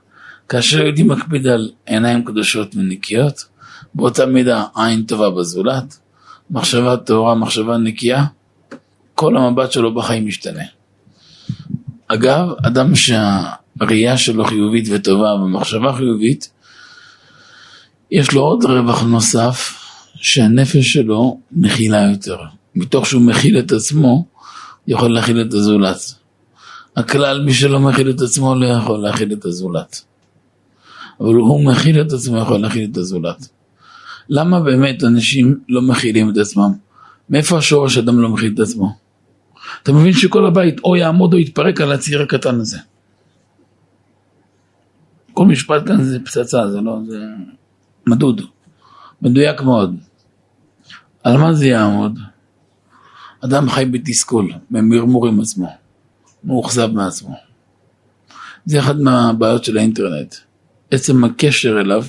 כאשר 0.48 0.80
יהודי 0.82 1.02
מקפיד 1.02 1.46
על 1.46 1.70
עיניים 1.86 2.24
קדושות 2.24 2.76
ונקיות, 2.76 3.44
באותה 3.94 4.26
מידה 4.26 4.64
עין 4.76 5.02
טובה 5.02 5.30
בזולת, 5.30 5.98
מחשבה 6.50 6.96
טהורה, 6.96 7.34
מחשבה 7.34 7.76
נקייה, 7.76 8.24
כל 9.14 9.36
המבט 9.36 9.72
שלו 9.72 9.94
בחיים 9.94 10.26
משתנה. 10.26 10.62
אגב, 12.08 12.48
אדם 12.66 12.92
שהראייה 12.94 14.16
שלו 14.16 14.44
חיובית 14.44 14.88
וטובה 14.90 15.34
ומחשבה 15.34 15.92
חיובית, 15.92 16.50
יש 18.10 18.32
לו 18.32 18.40
עוד 18.40 18.64
רווח 18.64 19.02
נוסף, 19.02 19.74
שהנפש 20.14 20.92
שלו 20.92 21.40
מכילה 21.52 22.10
יותר. 22.12 22.38
מתוך 22.74 23.06
שהוא 23.06 23.22
מכיל 23.22 23.58
את 23.58 23.72
עצמו, 23.72 24.26
יכול 24.86 25.14
להכיל 25.14 25.40
את 25.40 25.54
הזולת. 25.54 26.14
הכלל, 26.96 27.44
מי 27.44 27.54
שלא 27.54 27.80
מכיל 27.80 28.10
את 28.10 28.20
עצמו 28.20 28.54
לא 28.54 28.66
יכול 28.66 28.98
להכיל 28.98 29.32
את 29.32 29.44
הזולת. 29.44 30.02
אבל 31.20 31.34
הוא 31.34 31.64
מכיל 31.64 32.00
את 32.00 32.12
עצמו, 32.12 32.38
יכול 32.38 32.60
להכיל 32.60 32.88
את 32.92 32.96
הזולת. 32.96 33.48
למה 34.28 34.60
באמת 34.60 35.04
אנשים 35.04 35.60
לא 35.68 35.82
מכילים 35.82 36.30
את 36.30 36.36
עצמם? 36.36 36.72
מאיפה 37.30 37.58
השורש 37.58 37.98
אדם 37.98 38.20
לא 38.20 38.28
מכיל 38.28 38.52
את 38.54 38.60
עצמו? 38.60 38.96
אתה 39.82 39.92
מבין 39.92 40.12
שכל 40.12 40.46
הבית 40.46 40.80
או 40.84 40.96
יעמוד 40.96 41.32
או 41.32 41.38
יתפרק 41.38 41.80
על 41.80 41.92
הציר 41.92 42.22
הקטן 42.22 42.60
הזה. 42.60 42.78
כל 45.34 45.46
משפט 45.46 45.86
כאן 45.86 46.02
זה 46.02 46.18
פצצה, 46.24 46.70
זה 46.70 46.80
לא, 46.80 46.98
זה 47.08 47.18
מדוד, 48.06 48.42
מדויק 49.22 49.60
מאוד. 49.60 49.96
על 51.24 51.36
מה 51.36 51.54
זה 51.54 51.66
יעמוד? 51.66 52.18
אדם 53.44 53.70
חי 53.70 53.84
בתסכול, 53.84 54.52
במרמור 54.70 55.26
עם 55.26 55.40
עצמו, 55.40 55.68
מאוכזב 56.44 56.86
מעצמו. 56.92 57.36
זה 58.66 58.78
אחת 58.78 58.96
מהבעיות 58.96 59.64
של 59.64 59.78
האינטרנט. 59.78 60.34
עצם 60.90 61.24
הקשר 61.24 61.80
אליו, 61.80 62.04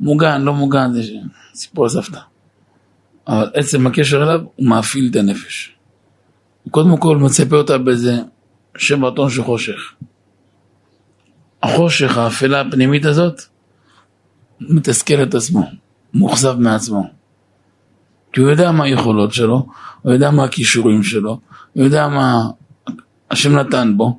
מוגן, 0.00 0.42
לא 0.42 0.54
מוגן, 0.54 0.92
זה 0.92 1.02
סיפור 1.54 1.88
סבתא. 1.88 2.20
אבל 3.28 3.50
עצם 3.54 3.86
הקשר 3.86 4.22
אליו, 4.22 4.40
הוא 4.56 4.66
מאפיל 4.66 5.08
את 5.10 5.16
הנפש. 5.16 5.74
קודם 6.70 6.96
כל 6.96 7.16
מצפה 7.16 7.56
אותה 7.56 7.78
באיזה 7.78 8.16
שם 8.76 9.04
רטון 9.04 9.30
של 9.30 9.42
חושך. 9.42 9.92
החושך, 11.62 12.18
האפלה 12.18 12.60
הפנימית 12.60 13.04
הזאת, 13.04 13.42
מתסכל 14.60 15.22
את 15.22 15.34
עצמו, 15.34 15.70
מאוכזב 16.14 16.58
מעצמו. 16.58 17.10
כי 18.32 18.40
הוא 18.40 18.50
יודע 18.50 18.72
מה 18.72 18.84
היכולות 18.84 19.32
שלו, 19.32 19.66
הוא 20.02 20.12
יודע 20.12 20.30
מה 20.30 20.44
הכישורים 20.44 21.02
שלו, 21.02 21.40
הוא 21.72 21.84
יודע 21.84 22.08
מה 22.08 22.50
השם 23.30 23.56
נתן 23.56 23.94
בו, 23.96 24.18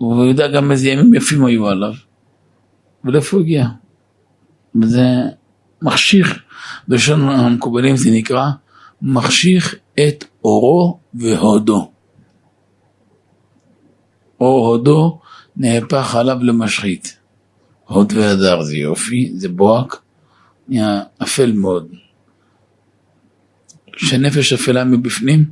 והוא 0.00 0.24
יודע 0.24 0.48
גם 0.48 0.70
איזה 0.70 0.88
ימים 0.88 1.14
יפים 1.14 1.44
היו 1.44 1.68
עליו, 1.68 1.92
ולאיפה 3.04 3.36
הוא 3.36 3.44
הגיע. 3.44 3.68
וזה 4.82 5.06
מחשיך, 5.82 6.42
בלשון 6.88 7.28
המקובלים 7.28 7.96
זה 7.96 8.10
נקרא, 8.10 8.50
מחשיך 9.02 9.74
את 9.94 10.24
אורו 10.44 10.98
והודו. 11.14 11.90
אור 14.40 14.66
הודו 14.68 15.20
נהפך 15.56 16.14
עליו 16.14 16.38
למשחית. 16.42 17.18
הוד 17.84 18.12
והדר 18.12 18.62
זה 18.62 18.76
יופי, 18.76 19.32
זה 19.34 19.48
בוהק, 19.48 19.96
נהיה 20.68 21.02
אפל 21.22 21.52
מאוד. 21.52 21.88
כשנפש 23.92 24.52
אפלה 24.52 24.84
מבפנים, 24.84 25.50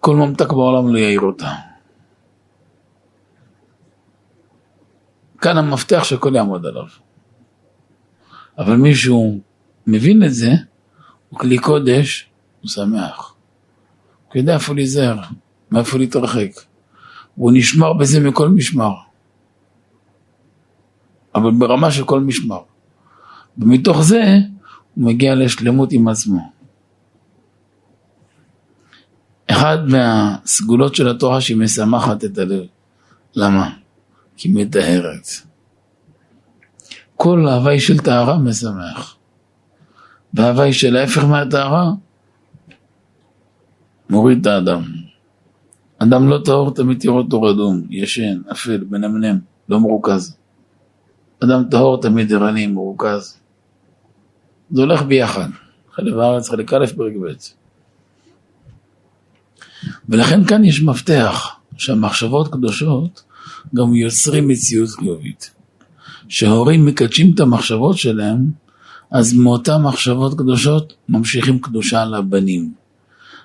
כל 0.00 0.16
ממתק 0.16 0.48
בעולם 0.52 0.94
לא 0.94 0.98
יעיר 0.98 1.20
אותה. 1.20 1.52
כאן 5.40 5.58
המפתח 5.58 6.04
שהכל 6.04 6.34
יעמוד 6.34 6.66
עליו. 6.66 6.86
אבל 8.58 8.76
מישהו 8.76 9.40
מבין 9.86 10.24
את 10.24 10.34
זה, 10.34 10.52
הוא 11.28 11.38
כלי 11.38 11.58
קודש, 11.58 12.30
הוא 12.60 12.68
שמח. 12.68 13.34
הוא 14.28 14.40
יודע 14.40 14.54
איפה 14.54 14.74
להיזהר, 14.74 15.20
מאיפה 15.70 15.98
להתרחק. 15.98 16.50
הוא 17.34 17.52
נשמר 17.54 17.92
בזה 17.92 18.20
מכל 18.20 18.48
משמר. 18.48 18.92
אבל 21.34 21.50
ברמה 21.50 21.90
של 21.90 22.04
כל 22.04 22.20
משמר. 22.20 22.60
ומתוך 23.58 24.02
זה 24.02 24.22
הוא 24.94 25.04
מגיע 25.04 25.34
לשלמות 25.34 25.92
עם 25.92 26.08
עצמו. 26.08 26.52
אחד 29.46 29.78
מהסגולות 29.88 30.94
של 30.94 31.08
התורה 31.08 31.40
שהיא 31.40 31.56
משמחת 31.56 32.24
את 32.24 32.38
הלב. 32.38 32.64
למה? 33.34 33.70
כי 34.36 34.48
מטהרת. 34.48 35.26
כל 37.22 37.48
ההווי 37.48 37.80
של 37.80 37.98
טהרה 37.98 38.38
משמח. 38.38 39.16
וההווי 40.34 40.72
של 40.72 40.96
ההפך 40.96 41.24
מהטהרה 41.24 41.92
מוריד 44.10 44.38
את 44.40 44.46
האדם. 44.46 44.82
אדם 45.98 46.28
לא 46.28 46.38
טהור 46.44 46.74
תמיד 46.74 47.00
תראו 47.00 47.18
אותו 47.18 47.42
רדום, 47.42 47.82
ישן, 47.90 48.42
אפל, 48.52 48.84
מנמנם, 48.90 49.38
לא 49.68 49.80
מרוכז. 49.80 50.36
אדם 51.44 51.64
טהור 51.70 52.00
תמיד 52.00 52.32
ערני, 52.32 52.66
מרוכז. 52.66 53.38
זה 54.70 54.80
הולך 54.80 55.02
ביחד. 55.02 55.48
חלק 55.92 56.14
הארץ, 56.14 56.48
חלק 56.48 56.72
א', 56.72 56.86
פרק 56.96 57.12
ב'. 57.22 57.26
ולכן 60.08 60.44
כאן 60.44 60.64
יש 60.64 60.82
מפתח 60.82 61.56
שהמחשבות 61.76 62.48
קדושות 62.48 63.22
גם 63.74 63.94
יוצרים 63.94 64.48
מציאות 64.48 64.90
חיובית. 64.90 65.61
כשהורים 66.32 66.86
מקדשים 66.86 67.32
את 67.34 67.40
המחשבות 67.40 67.98
שלהם, 67.98 68.50
אז 69.10 69.34
מאותן 69.34 69.82
מחשבות 69.82 70.38
קדושות 70.38 70.92
ממשיכים 71.08 71.58
קדושה 71.58 72.04
לבנים. 72.04 72.72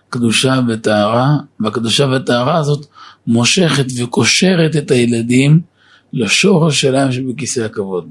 קדושה 0.09 0.59
וטהרה, 0.67 1.37
והקדושה 1.59 2.05
והטהרה 2.05 2.57
הזאת 2.57 2.85
מושכת 3.27 3.85
וקושרת 4.03 4.75
את 4.75 4.91
הילדים 4.91 5.61
לשורש 6.13 6.81
שלהם 6.81 7.11
שבכיסא 7.11 7.59
הכבוד. 7.59 8.07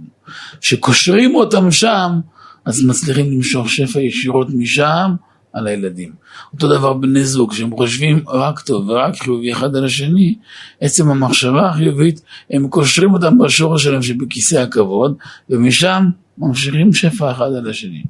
כשקושרים 0.61 1.35
אותם 1.35 1.71
שם, 1.71 2.21
אז 2.65 2.85
מצליחים 2.85 3.33
למשוך 3.33 3.71
שפע 3.71 4.01
ישירות 4.01 4.49
משם 4.51 5.15
על 5.57 5.67
הילדים. 5.67 6.13
אותו 6.53 6.69
דבר 6.69 6.93
בני 6.93 7.25
זוג, 7.25 7.53
שהם 7.53 7.77
חושבים 7.77 8.25
רק 8.29 8.61
טוב 8.61 8.89
ורק 8.89 9.17
חיובי 9.17 9.53
אחד 9.53 9.77
על 9.77 9.85
השני, 9.85 10.35
עצם 10.81 11.11
המחשבה 11.11 11.69
החיובית, 11.69 12.21
הם 12.51 12.69
קושרים 12.69 13.15
אותם 13.15 13.39
בשורש 13.39 13.85
שלהם 13.85 14.03
שבכיסא 14.03 14.57
הכבוד, 14.57 15.17
ומשם 15.51 16.05
ממשיכים 16.39 16.93
שפע 16.93 17.31
אחד 17.31 17.53
על 17.53 17.71
השני. 17.71 18.05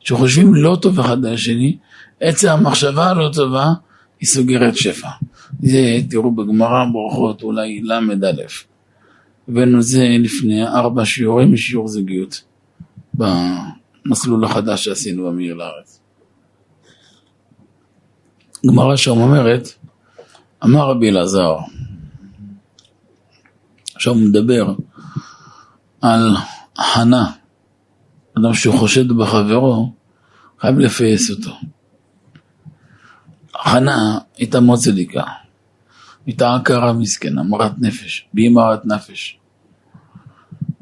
כשחושבים 0.00 0.54
לא 0.54 0.78
טוב 0.82 1.00
אחד 1.00 1.24
על 1.24 1.34
השני, 1.34 1.76
עצם 2.20 2.48
המחשבה 2.48 3.08
הלא 3.08 3.30
טובה 3.34 3.72
היא 4.20 4.28
סוגרת 4.28 4.76
שפע. 4.76 5.08
זה 5.62 5.98
תראו 6.10 6.30
בגמרא 6.30 6.84
ברכות 6.92 7.42
אולי 7.42 7.80
ל"א. 7.82 8.42
הבאנו 9.48 9.82
זה 9.82 10.16
לפני 10.18 10.66
ארבע 10.66 11.04
שיעורים 11.04 11.52
משיעור 11.52 11.88
זוגיות 11.88 12.42
במסלול 13.14 14.44
החדש 14.44 14.84
שעשינו 14.84 15.26
במאיר 15.26 15.54
לארץ. 15.54 15.93
גמרא 18.66 18.96
שם 18.96 19.10
אומרת, 19.10 19.68
אמר 20.64 20.90
רבי 20.90 21.10
אלעזר, 21.10 21.56
עכשיו 23.94 24.12
הוא 24.12 24.22
מדבר 24.22 24.74
על 26.00 26.36
חנה, 26.78 27.30
אדם 28.38 28.54
שהוא 28.54 28.78
חושד 28.78 29.08
בחברו, 29.08 29.92
חייב 30.60 30.78
לפייס 30.78 31.30
אותו. 31.30 31.50
חנה 33.56 34.18
הייתה 34.36 34.60
מאוד 34.60 34.78
צדיקה, 34.78 35.22
הייתה 36.26 36.54
עקרה 36.54 36.92
מסכנה, 36.92 37.42
מרת 37.42 37.72
נפש, 37.78 38.28
בי 38.34 38.48
מרת 38.48 38.86
נפש. 38.86 39.38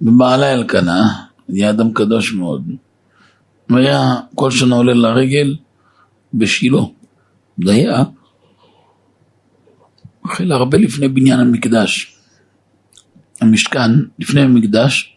ובעלה 0.03 0.53
אלקנה, 0.53 1.03
היה 1.49 1.71
אדם 1.71 1.93
קדוש 1.93 2.33
מאוד. 2.33 2.65
הוא 3.71 3.79
היה 3.79 4.15
כל 4.35 4.51
שנה 4.51 4.77
עולה 4.77 4.95
לרגל 4.95 5.57
בשילה, 6.35 6.81
זה 7.65 7.73
היה 7.73 8.03
החל 10.25 10.53
הרבה 10.53 10.79
לפני 10.79 11.09
בניין 11.09 11.41
המקדש. 11.41 12.17
המשכן, 13.41 13.91
לפני 14.19 14.41
המקדש, 14.41 15.17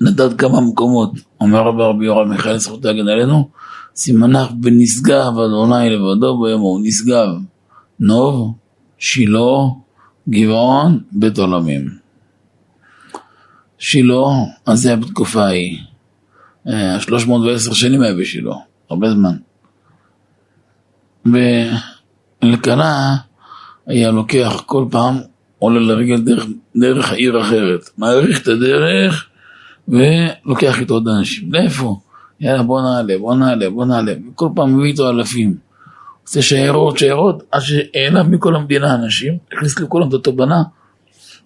נדד 0.00 0.38
כמה 0.38 0.60
מקומות, 0.60 1.12
אומר 1.40 1.58
רבי 1.58 1.82
רבי 1.82 2.06
יורם 2.06 2.30
מיכאל 2.30 2.58
זכות 2.58 2.84
להגן 2.84 3.08
עלינו, 3.08 3.48
סימנך 3.96 4.50
בנשגב 4.60 5.32
אדוני 5.38 5.90
לבדו 5.90 6.42
ביום 6.42 6.60
ההוא, 6.60 6.80
נשגב, 6.82 7.28
נוב, 8.00 8.54
שילה, 8.98 9.56
גבעון, 10.28 11.00
בית 11.12 11.38
עולמים. 11.38 11.88
שילה, 13.78 14.22
אז 14.66 14.80
זה 14.80 14.88
היה 14.88 14.96
בתקופה 14.96 15.44
ההיא, 15.44 15.78
310 16.98 17.70
אה, 17.70 17.74
שנים 17.74 18.02
היה 18.02 18.14
בשילה, 18.14 18.54
הרבה 18.90 19.10
זמן. 19.10 19.36
ואלקנה 21.32 23.16
היה 23.86 24.10
לוקח 24.10 24.62
כל 24.66 24.84
פעם, 24.90 25.18
עולה 25.58 25.80
לרגל 25.80 26.20
דרך, 26.20 26.44
דרך 26.76 27.12
עיר 27.12 27.40
אחרת, 27.40 27.90
מעריך 27.98 28.42
את 28.42 28.48
הדרך 28.48 29.26
ולוקח 29.88 30.80
איתו 30.80 30.94
עוד 30.94 31.08
אנשים. 31.08 31.52
לאיפה? 31.52 32.00
יאללה 32.40 32.62
בוא 32.62 32.80
נעלה, 32.82 33.18
בוא 33.18 33.34
נעלה, 33.34 33.70
בוא 33.70 33.84
נעלה. 33.84 34.12
וכל 34.32 34.48
פעם 34.54 34.76
מביא 34.76 34.90
איתו 34.90 35.10
אלפים. 35.10 35.56
עושה 36.22 36.42
שיירות, 36.42 36.98
שיירות, 36.98 37.42
עד 37.52 37.60
שהעלם 37.60 38.30
מכל 38.30 38.56
המדינה 38.56 38.94
אנשים, 38.94 39.38
הכניס 39.52 39.78
לכולם 39.78 40.08
את 40.08 40.12
אותו 40.12 40.32
בנה, 40.32 40.62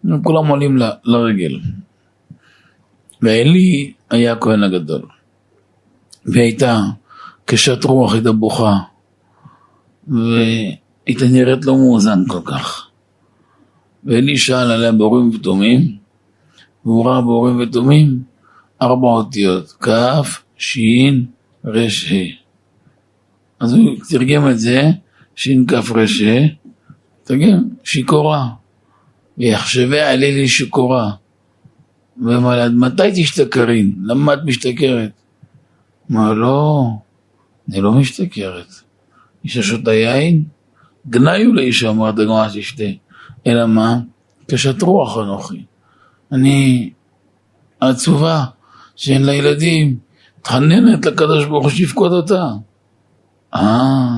וכולם 0.04 0.46
עולים 0.46 0.78
ל, 0.78 0.90
לרגל. 1.04 1.60
ואלי 3.22 3.92
היה 4.10 4.32
הכהן 4.32 4.62
הגדול. 4.62 5.02
והייתה 6.26 6.80
קשת 7.44 7.84
רוח, 7.84 8.12
הייתה 8.12 8.32
בוכה. 8.32 8.76
והייתה 10.08 11.24
נראית 11.30 11.64
לא 11.64 11.76
מאוזן 11.76 12.18
כל 12.28 12.40
כך. 12.44 12.86
ואלי 14.04 14.36
שאל 14.36 14.70
עליה 14.70 14.92
באורים 14.92 15.30
ותומים, 15.34 15.96
והוא 16.84 17.06
ראה 17.06 17.20
באורים 17.20 17.60
ותומים 17.60 18.22
ארבע 18.82 19.08
אותיות, 19.08 19.76
כ', 19.80 19.90
ש', 20.56 20.78
ר', 21.64 21.86
ה'. 22.10 22.40
אז 23.60 23.72
הוא 23.72 23.96
תרגם 24.08 24.48
את 24.50 24.58
זה, 24.58 24.90
ש', 25.34 25.48
כ', 25.68 25.72
ר', 25.72 26.26
ה', 26.26 26.46
תרגם, 27.24 27.68
שיכורה. 27.84 28.48
ויחשביה 29.38 30.10
עלי 30.10 30.32
לי 30.32 30.48
שיכורה. 30.48 31.10
ואמר 32.24 32.56
לה, 32.56 32.68
מתי 32.68 33.10
תשתכרין? 33.14 33.92
למה 34.04 34.34
את 34.34 34.38
משתכרת? 34.44 35.10
אמר, 36.10 36.32
לא, 36.32 36.84
אני 37.68 37.80
לא 37.80 37.92
משתכרת. 37.92 38.66
אישה 39.44 39.62
שותה 39.62 39.92
יין, 39.92 40.44
גנאי 41.08 41.44
הוא 41.44 41.54
לאישה, 41.54 41.90
אמרת 41.90 42.18
הגמרא 42.18 42.48
תשתה. 42.54 42.84
אלא 43.46 43.66
מה? 43.66 43.98
קשת 44.46 44.82
רוח 44.82 45.18
אנוכי. 45.18 45.64
אני 46.32 46.90
עצובה 47.80 48.44
שאין 48.96 49.22
לה 49.22 49.34
ילדים, 49.34 49.98
מתחננת 50.38 51.06
לקדוש 51.06 51.44
ברוך 51.44 51.64
הוא 51.64 51.70
שיפקוד 51.70 52.12
אותה. 52.12 52.44
אה, 53.54 54.08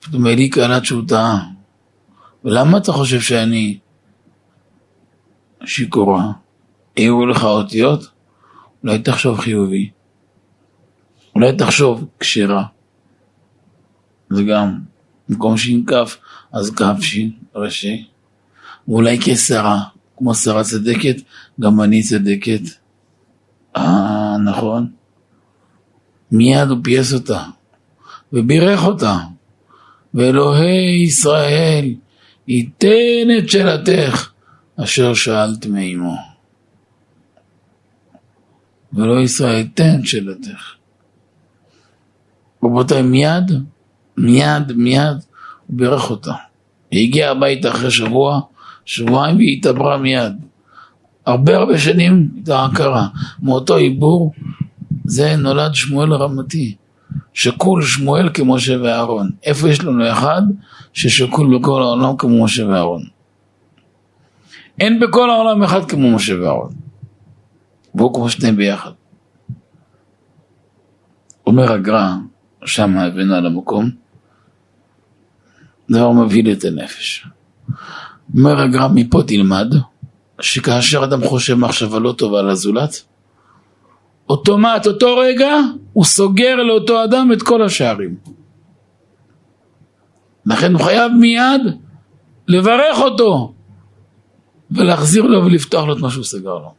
פתאום 0.00 0.26
אלי 0.26 0.48
קהלת 0.48 0.84
שהוא 0.84 1.02
טעה. 1.08 1.46
ולמה 2.44 2.78
אתה 2.78 2.92
חושב 2.92 3.20
שאני 3.20 3.78
שיכורה? 5.64 6.32
העירו 6.96 7.26
לך 7.26 7.44
אותיות? 7.44 8.08
אולי 8.82 8.98
תחשוב 8.98 9.40
חיובי. 9.40 9.90
אולי 11.34 11.56
תחשוב 11.56 12.04
כשרה. 12.20 12.64
זה 14.36 14.42
גם, 14.42 14.80
במקום 15.28 15.56
ש"כ, 15.56 15.92
אז 16.52 16.70
כ"ש, 16.70 17.18
ראשי. 17.54 18.06
ואולי 18.88 19.18
כשרה, 19.20 19.82
כמו 20.16 20.34
שרה 20.34 20.64
צדקת, 20.64 21.16
גם 21.60 21.80
אני 21.80 22.02
צדקת. 22.02 22.60
אה, 23.76 24.36
נכון. 24.44 24.90
מיד 26.32 26.68
הוא 26.68 26.78
פייס 26.82 27.12
אותה, 27.12 27.42
ובירך 28.32 28.84
אותה. 28.84 29.18
ואלוהי 30.14 31.02
ישראל, 31.04 31.94
ייתן 32.48 33.28
את 33.38 33.48
שאלתך 33.48 34.30
אשר 34.76 35.14
שאלת 35.14 35.66
מאמו. 35.66 36.16
ואלוהי 38.92 39.22
ישראל, 39.22 39.56
ייתן 39.56 40.00
את 40.00 40.06
שאלתך. 40.06 40.74
רבותיי, 42.64 43.02
מיד, 43.02 43.52
מיד, 44.16 44.72
מיד, 44.76 45.16
הוא 45.66 45.76
בירך 45.78 46.10
אותה. 46.10 46.32
היא 46.90 47.08
הגיעה 47.08 47.30
הביתה 47.30 47.68
אחרי 47.68 47.90
שבוע, 47.90 48.40
שבועיים 48.84 49.36
והיא 49.36 49.58
התעברה 49.58 49.98
מיד. 49.98 50.32
הרבה 51.26 51.56
הרבה 51.56 51.78
שנים 51.78 52.28
הייתה 52.34 52.64
הכרה. 52.64 53.06
מאותו 53.42 53.76
עיבור 53.76 54.32
זה 55.04 55.36
נולד 55.36 55.74
שמואל 55.74 56.12
הרמתי. 56.12 56.74
שקול 57.34 57.82
שמואל 57.82 58.28
כמשה 58.34 58.82
ואהרון. 58.82 59.30
איפה 59.44 59.68
יש 59.68 59.84
לנו 59.84 60.12
אחד 60.12 60.42
ששקול 60.92 61.58
בכל 61.58 61.82
העולם 61.82 62.16
כמו 62.16 62.44
משה 62.44 62.66
ואהרון? 62.66 63.02
אין 64.80 65.00
בכל 65.00 65.30
העולם 65.30 65.62
אחד 65.62 65.84
כמו 65.84 66.10
משה 66.10 66.40
ואהרון. 66.40 66.70
והוא 67.94 68.14
כמו 68.14 68.30
שניהם 68.30 68.56
ביחד. 68.56 68.90
אומר 71.46 71.72
הגר"א, 71.72 72.12
שם 72.64 72.98
הבאנו 72.98 73.34
על 73.34 73.46
המקום, 73.46 73.90
דבר 75.90 76.12
מבהיל 76.12 76.52
את 76.52 76.64
הנפש. 76.64 77.26
אומר 78.34 78.60
הגר"א, 78.60 78.88
מפה 78.94 79.22
תלמד, 79.26 79.74
שכאשר 80.40 81.04
אדם 81.04 81.24
חושב 81.24 81.54
מחשבה 81.54 81.98
לא 81.98 82.12
טובה 82.12 82.38
על 82.38 82.50
הזולת, 82.50 83.02
אוטומט, 84.28 84.86
אותו 84.86 85.16
רגע, 85.16 85.50
הוא 85.92 86.04
סוגר 86.04 86.56
לאותו 86.56 87.04
אדם 87.04 87.32
את 87.32 87.42
כל 87.42 87.62
השערים. 87.62 88.16
לכן 90.46 90.72
הוא 90.72 90.82
חייב 90.82 91.12
מיד 91.12 91.60
לברך 92.48 92.98
אותו 92.98 93.54
ולהחזיר 94.70 95.22
לו 95.22 95.44
ולפתוח 95.44 95.86
לו 95.86 95.96
את 95.96 95.98
מה 95.98 96.10
שהוא 96.10 96.24
סגר 96.24 96.54
לו. 96.54 96.74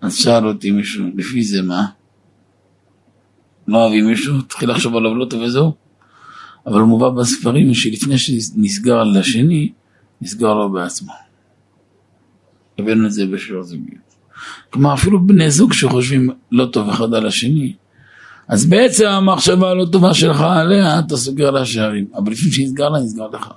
אז 0.00 0.16
שאל 0.16 0.46
אותי 0.46 0.70
מישהו, 0.70 1.04
לפי 1.16 1.42
זה 1.44 1.62
מה? 1.62 1.86
לא 3.68 3.78
אוהבי 3.78 4.02
מישהו, 4.02 4.42
תתחיל 4.42 4.70
לחשוב 4.70 4.96
עליו 4.96 5.14
לא 5.14 5.24
טוב 5.24 5.42
וזהו. 5.42 5.83
אבל 6.66 6.80
מובא 6.80 7.08
בספרים 7.08 7.74
שלפני 7.74 8.18
שנסגר 8.18 8.98
על 8.98 9.16
השני, 9.16 9.72
נסגר 10.20 10.54
לו 10.54 10.72
בעצמו. 10.72 11.12
הבאנו 12.78 13.06
את 13.06 13.12
זה 13.12 13.26
בשיעור 13.26 13.62
זוגיות. 13.62 14.04
כלומר, 14.70 14.94
אפילו 14.94 15.26
בני 15.26 15.50
זוג 15.50 15.72
שחושבים 15.72 16.30
לא 16.52 16.66
טוב 16.66 16.88
אחד 16.88 17.14
על 17.14 17.26
השני, 17.26 17.74
אז 18.48 18.66
בעצם 18.66 19.06
המחשבה 19.06 19.70
הלא 19.70 19.86
טובה 19.92 20.14
שלך 20.14 20.40
עליה, 20.40 20.98
אתה 20.98 21.16
סוגר 21.16 21.50
לה 21.50 21.66
שערים. 21.66 22.06
אבל 22.16 22.32
לפני 22.32 22.52
שנסגר 22.52 22.88
לה, 22.88 23.00
נסגר 23.00 23.26
לך. 23.28 23.50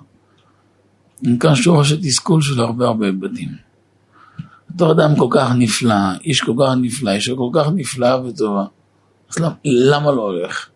מכאן 1.24 1.56
שורש 1.56 1.92
התסכול 1.92 2.42
של 2.42 2.60
הרבה 2.60 2.88
הרבה 2.88 3.06
היבטים. 3.06 3.50
אותו 4.72 4.92
אדם 4.92 5.16
כל 5.16 5.28
כך 5.30 5.52
נפלא, 5.58 5.96
איש 6.24 6.42
כל 6.42 6.54
כך 6.60 6.74
נפלא, 6.82 7.12
איש 7.12 7.30
כל 7.30 7.50
כך 7.54 7.68
נפלא 7.76 8.16
וטובה. 8.16 8.66
אז 9.30 9.40
למה, 9.40 9.54
למה 9.66 10.12
לא 10.12 10.22
הולך? 10.22 10.70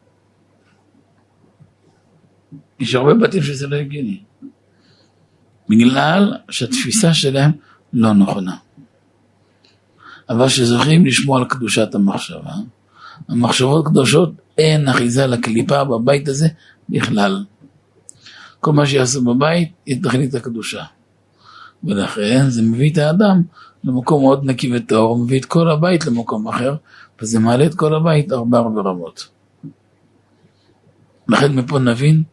יש 2.81 2.95
הרבה 2.95 3.13
בתים 3.13 3.43
שזה 3.43 3.67
לא 3.67 3.75
הגיוני. 3.75 4.19
בגלל 5.69 6.33
שהתפיסה 6.49 7.13
שלהם 7.13 7.51
לא 7.93 8.13
נכונה. 8.13 8.55
אבל 10.29 10.49
שזוכים 10.49 11.05
לשמוע 11.05 11.39
על 11.39 11.45
קדושת 11.45 11.95
המחשבה, 11.95 12.53
המחשבות 13.29 13.85
קדושות 13.85 14.33
אין 14.57 14.87
אחיזה 14.87 15.27
לקליפה 15.27 15.83
בבית 15.83 16.27
הזה 16.27 16.47
בכלל. 16.89 17.43
כל 18.59 18.71
מה 18.71 18.85
שיעשו 18.85 19.23
בבית 19.23 19.71
היא 19.85 20.03
תכלית 20.03 20.35
הקדושה. 20.35 20.83
ולכן 21.83 22.49
זה 22.49 22.61
מביא 22.61 22.91
את 22.91 22.97
האדם 22.97 23.41
למקום 23.83 24.21
מאוד 24.21 24.45
נקי 24.45 24.75
וטהור, 24.75 25.17
מביא 25.17 25.39
את 25.39 25.45
כל 25.45 25.71
הבית 25.71 26.05
למקום 26.05 26.47
אחר, 26.47 26.75
וזה 27.21 27.39
מעלה 27.39 27.65
את 27.65 27.75
כל 27.75 27.95
הבית 27.95 28.31
הרבה 28.31 28.57
הרבה 28.57 28.81
רמות. 28.81 29.27
לכן 31.27 31.55
מפה 31.55 31.79
נבין 31.79 32.23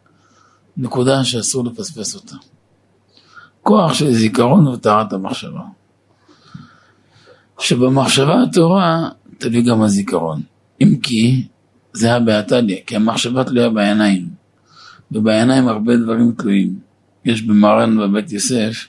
נקודה 0.78 1.24
שאסור 1.24 1.64
לפספס 1.64 2.14
אותה. 2.14 2.36
כוח 3.62 3.94
של 3.94 4.12
זיכרון 4.12 4.66
וטהרת 4.66 5.12
המחשבה. 5.12 5.62
שבמחשבה 7.58 8.42
הטהורה 8.42 9.08
תלוי 9.38 9.62
גם 9.62 9.82
הזיכרון. 9.82 10.42
אם 10.80 10.96
כי 11.02 11.46
זה 11.92 12.14
הבעתליה, 12.14 12.76
כי 12.86 12.96
המחשבה 12.96 13.44
תלויה 13.44 13.68
בעיניים, 13.68 14.28
ובעיניים 15.12 15.68
הרבה 15.68 15.96
דברים 15.96 16.32
תלויים. 16.32 16.78
יש 17.24 17.42
במרן 17.42 17.98
בבית 17.98 18.32
יוסף, 18.32 18.86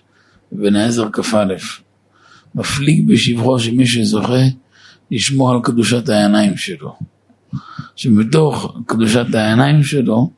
בן 0.52 0.76
העזר 0.76 1.10
כ"א, 1.12 1.56
מפליג 2.56 3.08
בשבחו 3.08 3.60
שמי 3.60 3.88
שזוכה 3.88 4.44
לשמור 5.12 5.52
על 5.52 5.60
קדושת 5.64 6.10
העיניים 6.10 6.58
שלו. 6.58 6.96
שמתוך 7.96 8.78
קדושת 8.86 9.36
העיניים 9.36 9.84
שלו, 9.84 10.30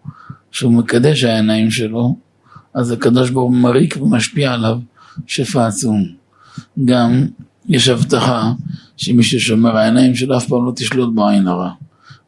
שהוא 0.52 0.74
מקדש 0.74 1.24
העיניים 1.24 1.72
שלו, 1.72 2.16
אז 2.74 2.92
הקדוש 2.92 3.30
ברוך 3.30 3.52
הוא 3.52 3.58
מריק 3.58 3.98
ומשפיע 4.02 4.54
עליו 4.54 4.80
שפע 5.28 5.68
עצום. 5.68 6.08
גם 6.86 7.26
יש 7.70 7.90
הבטחה 7.90 8.52
שמי 8.98 9.24
ששומר 9.24 9.78
העיניים 9.78 10.16
שלו 10.16 10.38
אף 10.38 10.48
פעם 10.48 10.66
לא 10.66 10.72
תשלוט 10.76 11.16
בעין 11.16 11.48
הרע. 11.48 11.72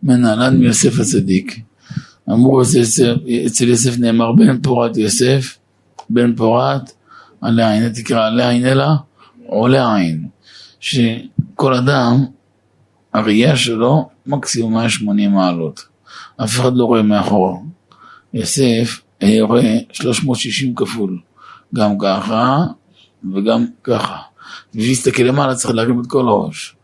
מנהלן 0.04 0.58
מיוסף 0.58 1.00
הצדיק. 1.00 1.60
אמרו 2.30 2.62
אצל 3.46 3.68
יוסף 3.68 3.98
נאמר 4.00 4.32
בן 4.32 4.62
פורת 4.62 4.98
יוסף, 4.98 5.58
בן 6.10 6.36
פורת 6.36 6.92
עלי 7.42 7.66
עין, 7.66 7.90
תקרא 7.90 8.28
עלי 8.28 8.46
עין 8.46 8.66
אלא 8.66 8.86
עולה 9.48 9.96
עין. 9.96 10.28
שכל 10.80 11.74
אדם, 11.74 12.26
הראייה 13.14 13.56
שלו 13.56 14.10
מקסימום 14.26 14.74
180 14.74 15.32
מעלות. 15.32 15.86
אף 16.44 16.60
אחד 16.60 16.76
לא 16.76 16.86
רואה 16.86 17.02
מאחורה. 17.02 17.58
יוסף 18.34 19.02
רואה 19.42 19.78
360 19.92 20.76
כפול, 20.76 21.20
גם 21.76 21.98
ככה 22.00 22.66
וגם 23.34 23.66
ככה. 23.84 24.18
בשביל 24.70 24.90
להסתכל 24.90 25.24
למעלה 25.24 25.56
צריך 25.56 25.76
להרים 25.76 26.02
את 26.02 26.08
כל 26.08 26.28
הראש. 26.28 26.76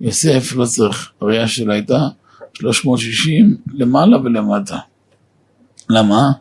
יוסף 0.00 0.52
לא 0.56 0.64
צריך, 0.64 1.10
הראייה 1.20 1.48
שלו 1.48 1.72
הייתה 1.72 2.08
360 2.54 3.56
למעלה 3.74 4.16
ולמטה. 4.16 4.78
למה? 5.90 6.32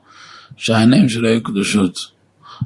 שהעיניים 0.58 1.10
שלו 1.10 1.28
היו 1.28 1.44
קדושות. 1.44 2.00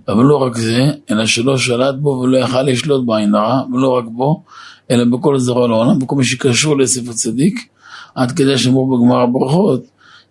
אבל 0.08 0.24
לא 0.24 0.38
רק 0.38 0.58
זה, 0.58 0.92
אלא 1.12 1.26
שלא 1.26 1.58
שלט 1.58 1.96
בו 1.96 2.10
ולא 2.10 2.38
יכל 2.38 2.62
לשלוט 2.62 3.06
בעין 3.06 3.36
הרע, 3.36 3.62
ולא 3.74 3.98
רק 3.98 4.06
בו, 4.08 4.44
אלא 4.92 5.04
בכל 5.06 5.40
זרוע 5.40 5.68
לעולם, 5.68 6.04
וכל 6.04 6.16
מי 6.16 6.24
שקשור 6.24 6.78
לעשף 6.78 7.10
הצדיק, 7.10 7.70
עד 8.16 8.32
כדי 8.32 8.58
שאמרו 8.58 8.98
בגמר 8.98 9.20
הברכות, 9.20 9.84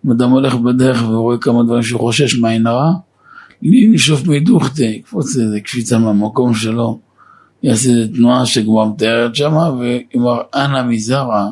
אם 0.07 0.11
אדם 0.11 0.31
הולך 0.31 0.55
בדרך 0.55 1.03
ורואה 1.09 1.39
כמה 1.39 1.63
דברים 1.63 1.83
שהוא 1.83 2.01
חושש 2.01 2.39
מעין 2.39 2.67
הרע, 2.67 2.93
נשוף 3.63 4.27
מדוכתה, 4.27 4.85
יקפוץ 4.85 5.37
איזה 5.37 5.61
קפיצה 5.61 5.99
מהמקום 5.99 6.55
שלו, 6.55 6.99
יעשה 7.63 7.91
איזה 7.91 8.13
תנועה 8.15 8.47
שכבר 8.47 8.85
מתארת 8.85 9.35
שמה, 9.35 9.71
ויאמר 9.71 10.41
אנא 10.55 10.83
מזרע 10.83 11.51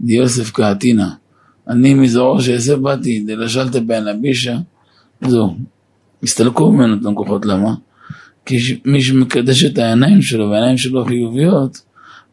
דיוסף 0.00 0.50
קהתינא, 0.50 1.06
אני 1.68 1.94
מזרעו 1.94 2.40
שיוסף 2.40 2.74
באתי, 2.74 3.24
דלשלת 3.26 3.76
בעין 3.76 4.08
הבישה, 4.08 4.58
זהו, 5.20 5.54
הסתלקו 6.22 6.72
ממנו 6.72 6.94
את 6.94 7.12
הכוחות, 7.12 7.46
למה? 7.46 7.74
כי 8.46 8.58
מי 8.84 9.02
שמקדש 9.02 9.64
את 9.64 9.78
העיניים 9.78 10.22
שלו, 10.22 10.50
והעיניים 10.50 10.78
שלו 10.78 11.04
חיוביות, 11.04 11.82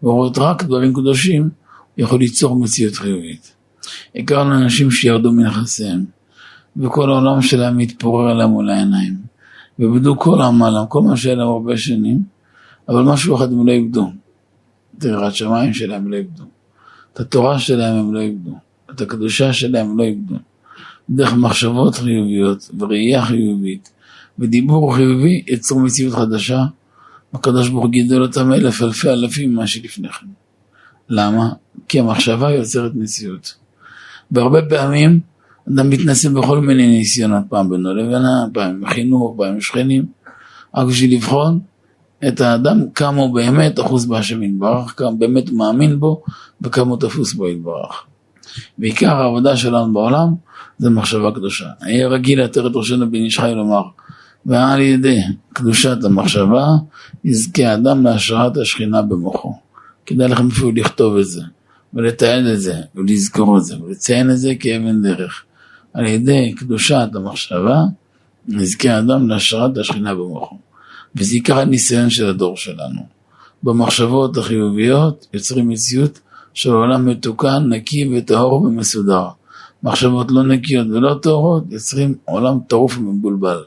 ורואות 0.04 0.38
רק 0.38 0.64
דברים 0.64 0.94
קדושים, 0.94 1.50
יכול 1.98 2.20
ליצור 2.20 2.60
מציאות 2.60 2.96
חיובית. 2.96 3.54
עיקר 4.14 4.44
לאנשים 4.44 4.92
שירדו 4.92 5.32
מנכסיהם, 5.32 6.06
וכל 6.78 7.10
העולם 7.10 7.42
שלהם 7.42 7.78
מתפורר 7.78 8.30
עליהם 8.30 8.50
מול 8.50 8.70
העיניים, 8.70 9.16
ואיבדו 9.80 10.20
כל 10.20 10.42
עמלם, 10.42 10.86
כל 10.90 11.02
מה 11.02 11.18
שהיה 11.18 11.36
להם 11.36 11.48
הרבה 11.48 11.78
שנים, 11.78 12.22
אבל 12.90 13.02
משהו 13.02 13.36
אחד 13.36 13.52
הם 13.52 13.68
לא 13.68 13.72
איבדו. 13.72 14.12
את 14.98 15.04
יראת 15.04 15.36
שמיים 15.36 15.74
שלהם 15.74 16.02
הם 16.02 16.12
לא 16.12 16.18
איבדו. 16.18 16.44
את 17.14 17.20
התורה 17.20 17.60
שלהם 17.60 17.96
הם 17.96 18.14
לא 18.14 18.20
איבדו. 18.20 18.58
את 18.92 19.02
הקדושה 19.02 19.54
שלהם 19.54 19.90
הם 19.90 19.98
לא 19.98 20.04
איבדו. 20.04 20.36
דרך 21.10 21.34
מחשבות 21.34 21.96
חיוביות 21.96 22.72
וראייה 22.80 23.26
חיובית 23.26 23.92
ודיבור 24.40 24.96
חיובי 24.96 25.44
יצרו 25.48 25.80
מציאות 25.80 26.14
חדשה. 26.14 26.66
הקדוש 27.34 27.70
ברוך 27.70 27.90
גידל 27.90 28.22
אותם 28.22 28.54
אלף 28.54 28.82
אלפי 28.82 29.10
אלפים 29.10 29.54
ממה 29.54 29.68
שלפני 29.68 30.10
כן. 30.10 30.28
למה? 31.10 31.54
כי 31.88 32.00
המחשבה 32.00 32.52
יוצרת 32.52 32.92
מציאות. 32.96 33.63
והרבה 34.34 34.62
פעמים 34.70 35.20
אדם 35.70 35.90
מתנסה 35.90 36.30
בכל 36.30 36.60
מיני 36.60 36.88
ניסיונות, 36.88 37.44
פעם 37.50 37.70
בינו 37.70 37.94
לבינה, 37.94 38.46
פעם 38.54 38.82
בחינוך, 38.82 39.36
פעם 39.38 39.54
עם 39.54 39.62
שכנים, 39.62 40.06
רק 40.76 40.88
בשביל 40.88 41.14
לבחון 41.14 41.60
את 42.28 42.42
האדם 42.42 42.90
כמה 42.96 43.22
הוא 43.22 43.36
באמת 43.36 43.80
אחוז 43.80 44.06
בהשם 44.06 44.44
יתברך, 44.44 44.94
כמה 44.98 45.12
באמת 45.12 45.50
הוא 45.50 45.58
מאמין 45.58 46.00
בו 46.00 46.24
וכמה 46.62 46.90
הוא 46.92 47.00
תפוס 47.00 47.34
בו 47.34 47.50
יתברך. 47.50 48.04
בעיקר 48.78 49.16
העבודה 49.16 49.58
שלנו 49.58 49.94
בעולם 49.94 50.36
זה 50.78 50.90
מחשבה 50.90 51.32
קדושה. 51.32 51.66
היה 51.82 52.08
רגיל 52.08 52.44
לתת 52.44 52.58
את 52.58 52.72
ראשנו 52.76 53.12
בן 53.12 53.16
איש 53.16 53.40
חי 53.40 53.54
לומר, 53.56 53.84
ועל 54.46 54.82
ידי 54.82 55.20
קדושת 55.54 56.04
המחשבה 56.04 56.66
יזכה 57.24 57.68
האדם 57.68 58.04
להשראת 58.04 58.58
השכינה 58.58 59.02
במוחו. 59.02 59.54
כדאי 60.06 60.28
לכם 60.28 60.48
אפילו 60.48 60.72
לכתוב 60.72 61.18
את 61.18 61.26
זה, 61.26 61.42
ולתעד 61.94 62.46
את 62.46 62.62
זה, 62.62 62.76
ולזכור 62.96 63.58
את 63.58 63.66
זה, 63.66 63.82
ולציין 63.82 64.32
את 64.32 64.38
זה 64.38 64.54
כאבן 64.60 65.02
דרך. 65.02 65.44
על 65.94 66.06
ידי 66.06 66.54
קדושת 66.58 67.08
המחשבה 67.16 67.82
יזכה 68.48 68.92
האדם 68.92 69.30
להשראת 69.30 69.78
השכינה 69.78 70.16
במוחו. 70.16 70.58
וזה 71.16 71.34
עיקר 71.34 71.60
הניסיון 71.60 72.10
של 72.10 72.26
הדור 72.26 72.58
שלנו. 72.58 73.02
במחשבות 73.64 74.38
החיוביות 74.38 75.28
יוצרים 75.34 75.70
מציאות 75.70 76.20
של 76.54 76.72
עולם 76.72 77.06
מתוקן, 77.06 77.64
נקי 77.70 78.18
וטהור 78.18 78.62
ומסודר. 78.62 79.28
מחשבות 79.84 80.32
לא 80.32 80.44
נקיות 80.44 80.88
ולא 80.88 81.20
טהורות 81.22 81.64
יוצרים 81.70 82.16
עולם 82.26 82.60
טרוף 82.68 82.98
ומבולבל. 82.98 83.64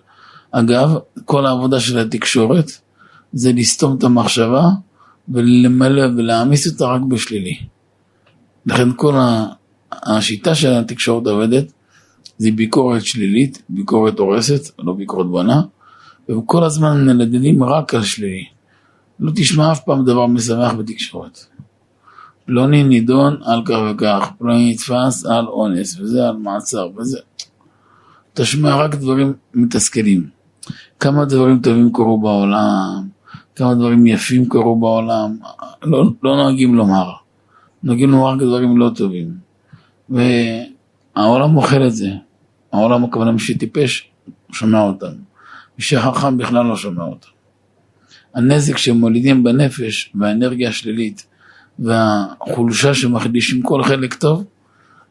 אגב, 0.51 0.95
כל 1.25 1.47
העבודה 1.47 1.81
של 1.81 1.99
התקשורת 1.99 2.71
זה 3.33 3.53
לסתום 3.53 3.97
את 3.99 4.05
המחשבה 4.05 4.69
ולמלא 5.29 6.03
ולהעמיס 6.17 6.73
אותה 6.73 6.85
רק 6.85 7.01
בשלילי. 7.01 7.59
לכן 8.67 8.89
כל 8.97 9.15
השיטה 9.93 10.55
של 10.55 10.73
התקשורת 10.73 11.27
עובדת 11.27 11.73
זה 12.39 12.51
ביקורת 12.55 13.05
שלילית, 13.05 13.63
ביקורת 13.69 14.19
הורסת, 14.19 14.79
לא 14.79 14.93
ביקורת 14.93 15.27
בונה, 15.27 15.63
וכל 16.29 16.65
הזמן 16.65 17.07
מנדדים 17.07 17.63
רק 17.63 17.95
על 17.95 18.03
שלילי. 18.03 18.45
לא 19.21 19.33
תשמע 19.35 19.73
אף 19.73 19.81
פעם 19.85 20.05
דבר 20.05 20.27
משמח 20.27 20.73
בתקשורת. 20.73 21.39
פלוני 22.47 22.85
נידון 22.85 23.37
על 23.45 23.63
כך 23.65 23.79
וכך, 23.91 24.31
פלוני 24.39 24.71
נתפס 24.71 25.27
על 25.27 25.47
אונס, 25.47 26.01
וזה 26.01 26.29
על 26.29 26.37
מעצר, 26.37 26.89
וזה. 26.97 27.19
תשמע 28.35 28.77
רק 28.77 28.95
דברים 28.95 29.33
מתסכלים. 29.55 30.29
כמה 31.01 31.25
דברים 31.25 31.61
טובים 31.61 31.93
קרו 31.93 32.21
בעולם, 32.21 33.09
כמה 33.57 33.75
דברים 33.75 34.07
יפים 34.07 34.49
קרו 34.49 34.81
בעולם, 34.81 35.37
לא, 35.83 36.05
לא 36.23 36.37
נוהגים 36.37 36.75
לומר. 36.75 37.26
נוהגים 37.87 38.11
לומר 38.11 38.33
רק 38.33 38.39
דברים 38.39 38.79
לא 38.79 38.91
טובים. 38.95 39.35
והעולם 40.09 41.57
אוכל 41.57 41.87
את 41.87 41.93
זה. 41.93 42.11
העולם 42.73 43.05
הכוונה 43.05 43.33
מי 43.33 43.39
שטיפש, 43.39 44.11
שומע 44.53 44.81
אותם. 44.81 45.13
מי 45.79 45.85
שחכם 45.85 46.39
בכלל 46.39 46.67
לא 46.67 46.77
שומע 46.77 47.05
אותם. 47.05 47.29
הנזק 48.35 48.77
שמולידים 48.77 49.45
בנפש 49.45 50.13
והאנרגיה 50.15 50.69
השלילית 50.69 51.27
והחולשה 51.79 52.95
שמחדישים 52.95 53.63
כל 53.63 53.83
חלק 53.83 54.15
טוב, 54.15 54.45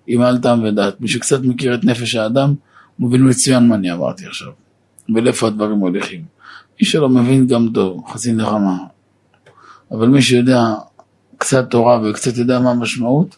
עם 0.08 0.22
אל 0.22 0.38
טעם 0.38 0.64
ודעת. 0.64 1.02
מי 1.02 1.08
שקצת 1.08 1.42
מכיר 1.44 1.76
את 1.76 1.84
נפש 1.84 2.16
האדם, 2.16 2.54
מבין 3.00 3.30
מצוין 3.30 3.68
מה 3.68 3.76
אני 3.76 3.92
אמרתי 3.92 4.26
עכשיו, 4.26 4.52
ולאיפה 5.16 5.48
הדברים 5.48 5.78
הולכים. 5.78 6.24
מי 6.82 6.88
שלא 6.88 7.10
מבין 7.10 7.48
גם 7.48 7.70
טוב, 7.74 8.04
חצי 8.08 8.34
נחמה. 8.34 8.78
אבל 9.92 10.08
מי 10.08 10.22
שיודע 10.22 10.74
קצת 11.46 11.72
תורה 11.72 12.00
וקצת 12.04 12.38
יודע 12.38 12.60
מה 12.60 12.72
המשמעות, 12.72 13.36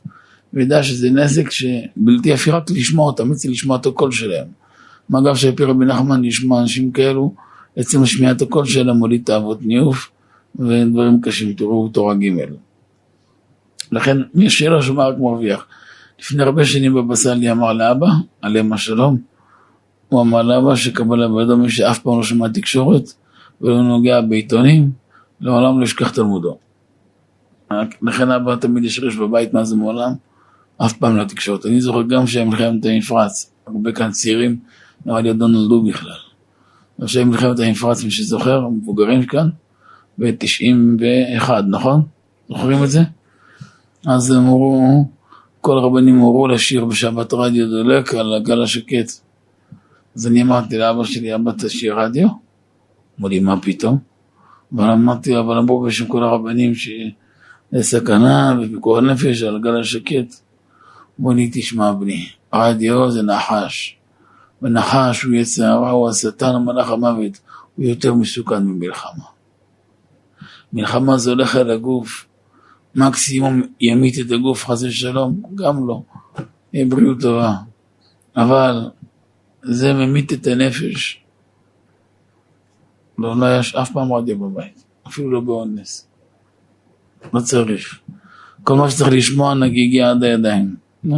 הוא 0.52 0.62
יודע 0.62 0.84
שזה 0.84 1.10
נזק 1.10 1.52
שבלתי 1.52 2.34
אפי 2.34 2.52
רק 2.52 2.72
לשמוע 2.72 3.06
אותם, 3.06 3.32
עצם 3.32 3.52
לשמוע 3.52 3.78
את 3.78 3.86
הקול 3.86 4.12
שלהם. 4.12 4.48
מה 5.10 5.20
גם 5.22 5.36
שעל 5.36 5.52
פי 5.56 5.64
רבי 5.64 5.86
נחמן 5.86 6.22
לשמוע 6.22 6.62
אנשים 6.62 6.92
כאלו, 6.92 7.34
עצם 7.76 8.04
השמיעת 8.04 8.42
הקול 8.42 8.66
שלהם 8.66 8.96
מוליד 8.96 9.24
תאוות 9.26 9.60
ניאוף 9.62 10.10
ודברים 10.56 11.22
קשים, 11.22 11.54
תראו 11.54 11.90
תורה 11.90 12.14
ג'. 12.14 12.32
לכן 13.92 14.18
מי 14.34 14.50
שלא 14.50 14.82
שומע 14.82 15.08
רק 15.08 15.16
מרוויח. 15.20 15.66
לפני 16.20 16.44
הרבה 16.44 16.66
שנים 16.66 16.94
בבא 16.94 17.16
סאלי 17.16 17.52
אמר 17.52 17.74
לאבא, 17.74 18.08
עליהם 18.42 18.74
השלום, 18.74 19.18
הוא 20.10 20.22
אמר 20.22 20.42
לאבא 20.42 20.76
שקבלה 20.76 21.28
בידו 21.28 21.58
מי 21.58 21.70
שאף 21.70 22.00
פעם 22.00 22.18
לא 22.18 22.24
שמע 22.24 22.48
תקשורת, 22.48 23.04
ולא 23.62 23.84
נוגע 23.84 24.22
בעיתונים, 24.22 24.92
לעולם 25.42 25.80
לא 25.80 25.84
ישכח 25.84 26.10
תלמודו. 26.10 26.58
לכן 28.02 28.32
אבא 28.32 28.56
תמיד 28.56 28.86
השריש 28.86 29.16
בבית 29.16 29.54
מאז 29.54 29.74
ומעולם, 29.74 30.12
אף 30.78 30.94
פעם 30.94 31.18
לא 31.18 31.24
תקשורת. 31.24 31.66
אני 31.66 31.82
זוכר 31.82 32.02
גם 32.02 32.28
שהיה 32.28 32.46
מלחמת 32.46 32.86
המפרץ, 32.86 33.52
הרבה 33.68 33.92
כאן 33.92 34.12
צעירים, 34.12 34.60
נראה 35.06 35.22
לי 35.22 35.30
עוד 35.30 35.40
לא 35.40 35.48
נולדו 35.48 35.84
בכלל. 35.84 36.18
עכשיו 37.02 37.26
מלחמת 37.26 37.60
המפרץ, 37.60 38.04
מי 38.04 38.12
שזוכר, 38.12 38.66
המבוגרים 38.66 39.26
כאן, 39.26 39.50
ב-91, 40.18 41.52
נכון? 41.70 42.02
זוכרים 42.50 42.84
את 42.84 42.90
זה? 42.90 43.02
אז 44.08 44.32
הם 44.32 44.38
אמרו, 44.38 45.06
כל 45.62 45.78
הרבנים 45.78 46.18
הורו 46.18 46.48
לשיר 46.48 46.86
בשבת 46.86 47.34
רדיו 47.34 47.70
דולק 47.70 48.14
על 48.14 48.34
הגל 48.34 48.64
השקט. 48.64 49.12
אז 50.16 50.28
אני 50.28 50.42
אמרתי 50.42 50.78
לאבא 50.78 51.04
שלי, 51.04 51.36
אבא 51.36 51.52
תשאיר 51.52 52.00
רדיו? 52.00 52.28
אמר 53.20 53.30
לי, 53.30 53.40
מה 53.40 53.62
פתאום? 53.62 53.98
אבל 54.76 54.90
אמרתי 54.90 55.40
אבל 55.40 55.58
אמרו 55.58 55.82
בשם 55.82 56.08
כל 56.08 56.24
הרבנים 56.24 56.76
שיש 56.76 57.12
סכנה 57.76 58.60
ופיקוח 58.62 59.00
נפש 59.00 59.44
על 59.44 59.56
הגל 59.56 59.80
השקט. 59.80 60.36
לי, 61.20 61.50
תשמע 61.54 61.92
בני, 61.92 62.30
רדיו 62.54 63.12
זה 63.12 63.22
נחש. 63.24 63.98
ונחש 64.62 65.24
הוא 65.24 65.34
יצר 65.34 65.66
הרע, 65.66 65.90
הוא 65.90 66.10
השטן, 66.10 66.56
המלאך 66.56 66.90
המוות, 66.90 67.40
הוא 67.76 67.86
יותר 67.86 68.14
מסוכן 68.14 68.64
ממלחמה. 68.64 69.24
מלחמה 70.74 71.18
זה 71.18 71.30
הולך 71.30 71.56
על 71.56 71.72
הגוף, 71.72 72.26
מקסימום 72.96 73.62
ימית 73.82 74.20
את 74.20 74.32
הגוף 74.32 74.66
חס 74.66 74.84
ושלום, 74.84 75.42
גם 75.56 75.88
לא, 75.88 76.02
בריאות 76.74 77.22
טובה. 77.22 77.56
אבל 78.38 78.90
זה 79.64 79.94
ממית 79.94 80.34
את 80.34 80.48
הנפש. 80.48 81.24
לא, 83.18 83.40
לא 83.40 83.46
היה 83.46 83.60
אף 83.60 83.92
פעם 83.92 84.14
רדיו 84.14 84.40
בבית, 84.40 84.84
אפילו 85.08 85.32
לא 85.32 85.40
באונס. 85.40 86.07
לא 87.34 87.40
צריך. 87.40 88.00
כל 88.64 88.76
מה 88.76 88.90
שצריך 88.90 89.14
לשמוע 89.14 89.54
נגיע 89.54 90.10
עד 90.10 90.24
הידיים. 90.24 90.76
לא. 91.04 91.18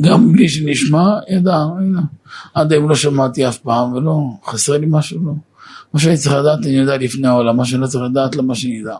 גם 0.00 0.32
בלי 0.32 0.48
שנשמע, 0.48 1.18
ידע, 1.28 1.56
עד 2.54 2.72
היום 2.72 2.88
לא 2.88 2.94
שמעתי 2.94 3.48
אף 3.48 3.58
פעם 3.58 3.92
ולא, 3.92 4.20
חסר 4.44 4.78
לי 4.78 4.86
משהו, 4.90 5.26
לא. 5.26 5.32
מה 5.92 6.00
שאני 6.00 6.16
צריך 6.16 6.34
לדעת 6.36 6.58
אני 6.66 6.74
יודע 6.74 6.96
לפני 6.96 7.28
העולם, 7.28 7.56
מה 7.56 7.64
שאני 7.64 7.82
לא 7.82 7.86
צריך 7.86 8.04
לדעת 8.04 8.36
למה 8.36 8.54
שאני 8.54 8.82
אדע. 8.82 8.96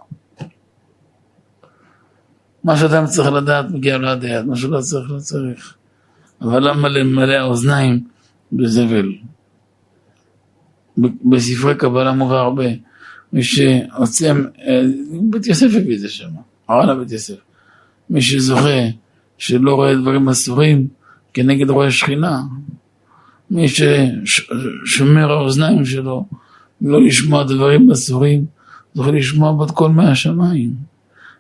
מה 2.65 2.77
שאדם 2.77 3.07
צריך 3.07 3.33
לדעת 3.33 3.71
מגיע 3.71 3.99
לו 3.99 4.09
עד 4.09 4.25
היד, 4.25 4.45
מה 4.47 4.57
שלא 4.57 4.81
צריך 4.81 5.11
לא 5.11 5.19
צריך. 5.19 5.75
אבל 6.41 6.69
למה 6.69 6.89
למלא 6.89 7.33
האוזניים 7.35 8.05
בזבל? 8.53 9.13
בספרי 11.25 11.75
קבלה 11.75 12.13
מובא 12.13 12.37
הרבה, 12.37 12.65
מי 13.33 13.43
שעוצם, 13.43 14.45
אה, 14.67 14.83
בית 15.31 15.47
יוסף 15.47 15.67
הביא 15.77 15.95
את 15.95 16.01
זה 16.01 16.09
שם, 16.09 16.29
הרעלה 16.69 16.95
בית 16.95 17.13
יוסף. 17.13 17.35
מי 18.11 18.23
שזוכה 18.23 18.79
שלא 19.39 19.75
רואה 19.75 19.95
דברים 19.95 20.29
אסורים 20.29 20.89
כנגד 21.35 21.71
רואה 21.71 21.91
שכינה, 21.91 22.43
מי 23.51 23.67
ששומר 23.69 25.33
האוזניים 25.33 25.85
שלו 25.85 26.25
לא 26.81 27.03
לשמוע 27.03 27.45
דברים 27.45 27.91
אסורים, 27.91 28.45
זוכה 28.95 29.11
לשמוע 29.11 29.53
בת 29.53 29.71
קול 29.71 29.91
מהשמיים. 29.91 30.73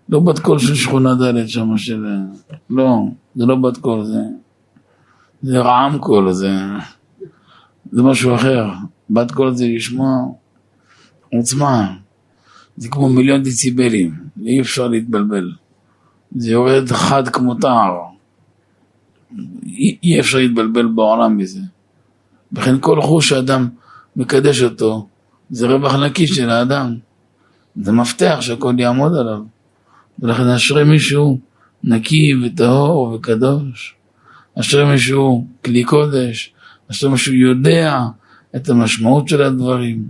לא 0.08 0.20
בת 0.20 0.38
קול 0.38 0.58
של 0.58 0.74
שכונה 0.74 1.14
ד' 1.14 1.48
שם 1.48 1.76
של... 1.76 2.06
לא, 2.70 3.04
זה 3.34 3.46
לא 3.46 3.54
בת 3.54 3.76
קול, 3.76 4.04
זה... 4.04 4.20
זה 5.42 5.58
רעם 5.58 5.98
קול, 5.98 6.32
זה... 6.32 6.50
זה 7.92 8.02
משהו 8.02 8.34
אחר. 8.34 8.68
בת 9.10 9.30
קול 9.30 9.54
זה 9.54 9.66
לשמוע 9.68 10.10
עוצמה. 11.34 11.94
זה 12.76 12.88
כמו 12.88 13.08
מיליון 13.08 13.42
דציבלים, 13.42 14.14
אי 14.46 14.60
אפשר 14.60 14.88
להתבלבל. 14.88 15.52
זה 16.36 16.50
יורד 16.50 16.92
חד 16.92 17.28
כמו 17.28 17.54
תער. 17.54 17.96
אי, 20.02 20.20
אפשר 20.20 20.38
להתבלבל 20.38 20.86
בעולם 20.86 21.36
מזה. 21.36 21.60
לכן 22.52 22.74
כל 22.80 23.02
חוש 23.02 23.28
שאדם 23.28 23.68
מקדש 24.16 24.62
אותו, 24.62 25.08
זה 25.50 25.66
רווח 25.66 25.94
נקי 25.94 26.26
של 26.26 26.50
האדם. 26.50 26.96
זה 27.76 27.92
מפתח 27.92 28.38
שהכל 28.40 28.74
יעמוד 28.78 29.16
עליו. 29.16 29.42
ולכן 30.18 30.46
אשרי 30.46 30.84
מישהו 30.84 31.38
נקי 31.84 32.32
וטהור 32.42 33.12
וקדוש. 33.12 33.94
אשרי 34.60 34.84
מישהו 34.84 35.46
כלי 35.64 35.84
קודש. 35.84 36.52
אשרי 36.90 37.10
מישהו 37.10 37.34
יודע 37.34 38.00
את 38.56 38.68
המשמעות 38.68 39.28
של 39.28 39.42
הדברים. 39.42 40.04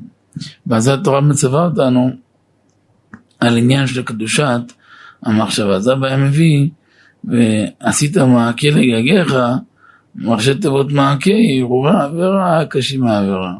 ואז 0.66 0.88
התורה 0.88 1.20
מצווה 1.20 1.64
אותנו 1.64 2.10
על 3.40 3.56
עניין 3.56 3.86
של 3.86 4.02
קדושת 4.02 4.60
המחשבה. 5.22 5.76
אז 5.76 5.90
אבא 5.90 6.06
היה 6.06 6.16
מביא, 6.16 6.68
ועשית 7.24 8.16
מעקה 8.16 8.68
לגגיך, 8.68 9.36
מרשי 10.14 10.54
תיבות 10.54 10.92
מעקה, 10.92 11.30
הרהורי 11.60 11.92
עבירה, 12.02 12.64
קשים 12.70 13.00
מהעבירה. 13.00 13.54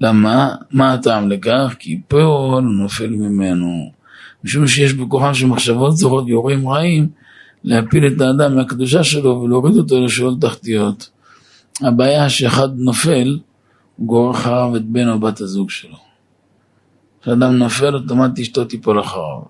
למה? 0.00 0.54
מה 0.70 0.92
הטעם 0.92 1.30
לכך? 1.30 1.74
כי 1.78 2.00
פועל 2.08 2.64
נופל 2.64 3.10
ממנו. 3.10 3.90
משום 4.44 4.66
שיש 4.66 4.92
בכוחם 4.92 5.34
של 5.34 5.46
מחשבות 5.46 5.96
זרות 5.96 6.24
ויורים 6.24 6.68
רעים, 6.68 7.08
להפיל 7.64 8.06
את 8.06 8.20
האדם 8.20 8.56
מהקדושה 8.56 9.04
שלו 9.04 9.40
ולהוריד 9.40 9.76
אותו 9.76 10.04
לשאול 10.04 10.36
תחתיות. 10.40 11.10
הבעיה 11.80 12.28
שאחד 12.28 12.68
נופל, 12.76 13.38
הוא 13.96 14.06
גורר 14.06 14.30
אחריו 14.30 14.76
את 14.76 14.84
בן 14.84 15.08
או 15.08 15.20
בת 15.20 15.40
הזוג 15.40 15.70
שלו. 15.70 16.11
כשאדם 17.22 17.56
נופל, 17.56 17.94
אוטומטית 17.94 18.42
אשתו 18.42 18.64
תיפול 18.64 19.00
אחריו. 19.00 19.42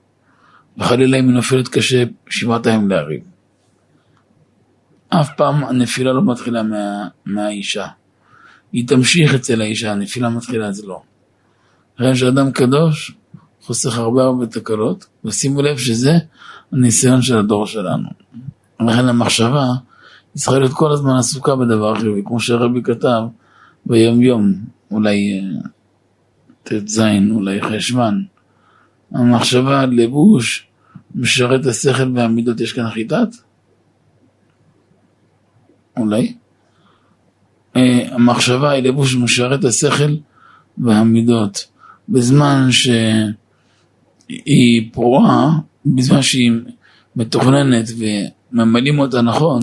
וחלילה 0.78 1.18
אם 1.18 1.28
היא 1.28 1.34
נופלת 1.34 1.68
קשה, 1.68 2.04
שבעתיים 2.30 2.90
להריב. 2.90 3.22
אף 5.08 5.30
פעם 5.36 5.64
הנפילה 5.64 6.12
לא 6.12 6.22
מתחילה 6.24 6.62
מה, 6.62 7.08
מהאישה. 7.26 7.86
היא 8.72 8.88
תמשיך 8.88 9.34
אצל 9.34 9.60
האישה, 9.60 9.92
הנפילה 9.92 10.28
מתחילה 10.28 10.70
אצלו. 10.70 11.02
לכן 11.98 12.14
שאדם 12.14 12.50
קדוש 12.50 13.12
חוסך 13.62 13.98
הרבה 13.98 14.22
הרבה 14.22 14.46
תקלות, 14.46 15.06
ושימו 15.24 15.62
לב 15.62 15.78
שזה 15.78 16.18
הניסיון 16.72 17.22
של 17.22 17.38
הדור 17.38 17.66
שלנו. 17.66 18.08
לכן 18.80 19.08
המחשבה 19.08 19.66
צריכה 20.34 20.58
להיות 20.58 20.72
כל 20.72 20.92
הזמן 20.92 21.16
עסוקה 21.16 21.56
בדבר 21.56 21.94
חיובי, 21.94 22.22
כמו 22.24 22.40
שהרבי 22.40 22.82
כתב 22.82 23.22
ביום 23.86 24.22
יום, 24.22 24.54
אולי 24.90 25.32
אה, 25.32 25.68
ט"ז, 26.62 27.02
אולי 27.30 27.62
חשוון. 27.62 28.24
המחשבה 29.12 29.80
על 29.80 29.90
לבוש 29.92 30.66
משרת 31.14 31.66
השכל 31.66 32.12
והמידות, 32.14 32.60
יש 32.60 32.72
כאן 32.72 32.90
חיטת? 32.90 33.28
אולי. 35.96 36.34
אה, 37.76 38.14
המחשבה 38.14 38.70
היא 38.70 38.82
לבוש 38.82 39.16
משרת 39.16 39.64
השכל 39.64 40.16
והמידות. 40.78 41.66
בזמן 42.08 42.68
שהיא 42.70 42.92
פרועה, 44.92 45.58
בזמן 45.86 46.22
שהיא 46.22 46.52
מתוכננת 47.16 47.86
וממלאים 48.52 48.98
אותה 48.98 49.22
נכון, 49.22 49.62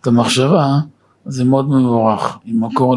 את 0.00 0.06
המחשבה, 0.06 0.78
זה 1.26 1.44
מאוד 1.44 1.68
מבורך. 1.68 2.38
היא 2.44 2.54
מקור 2.54 2.96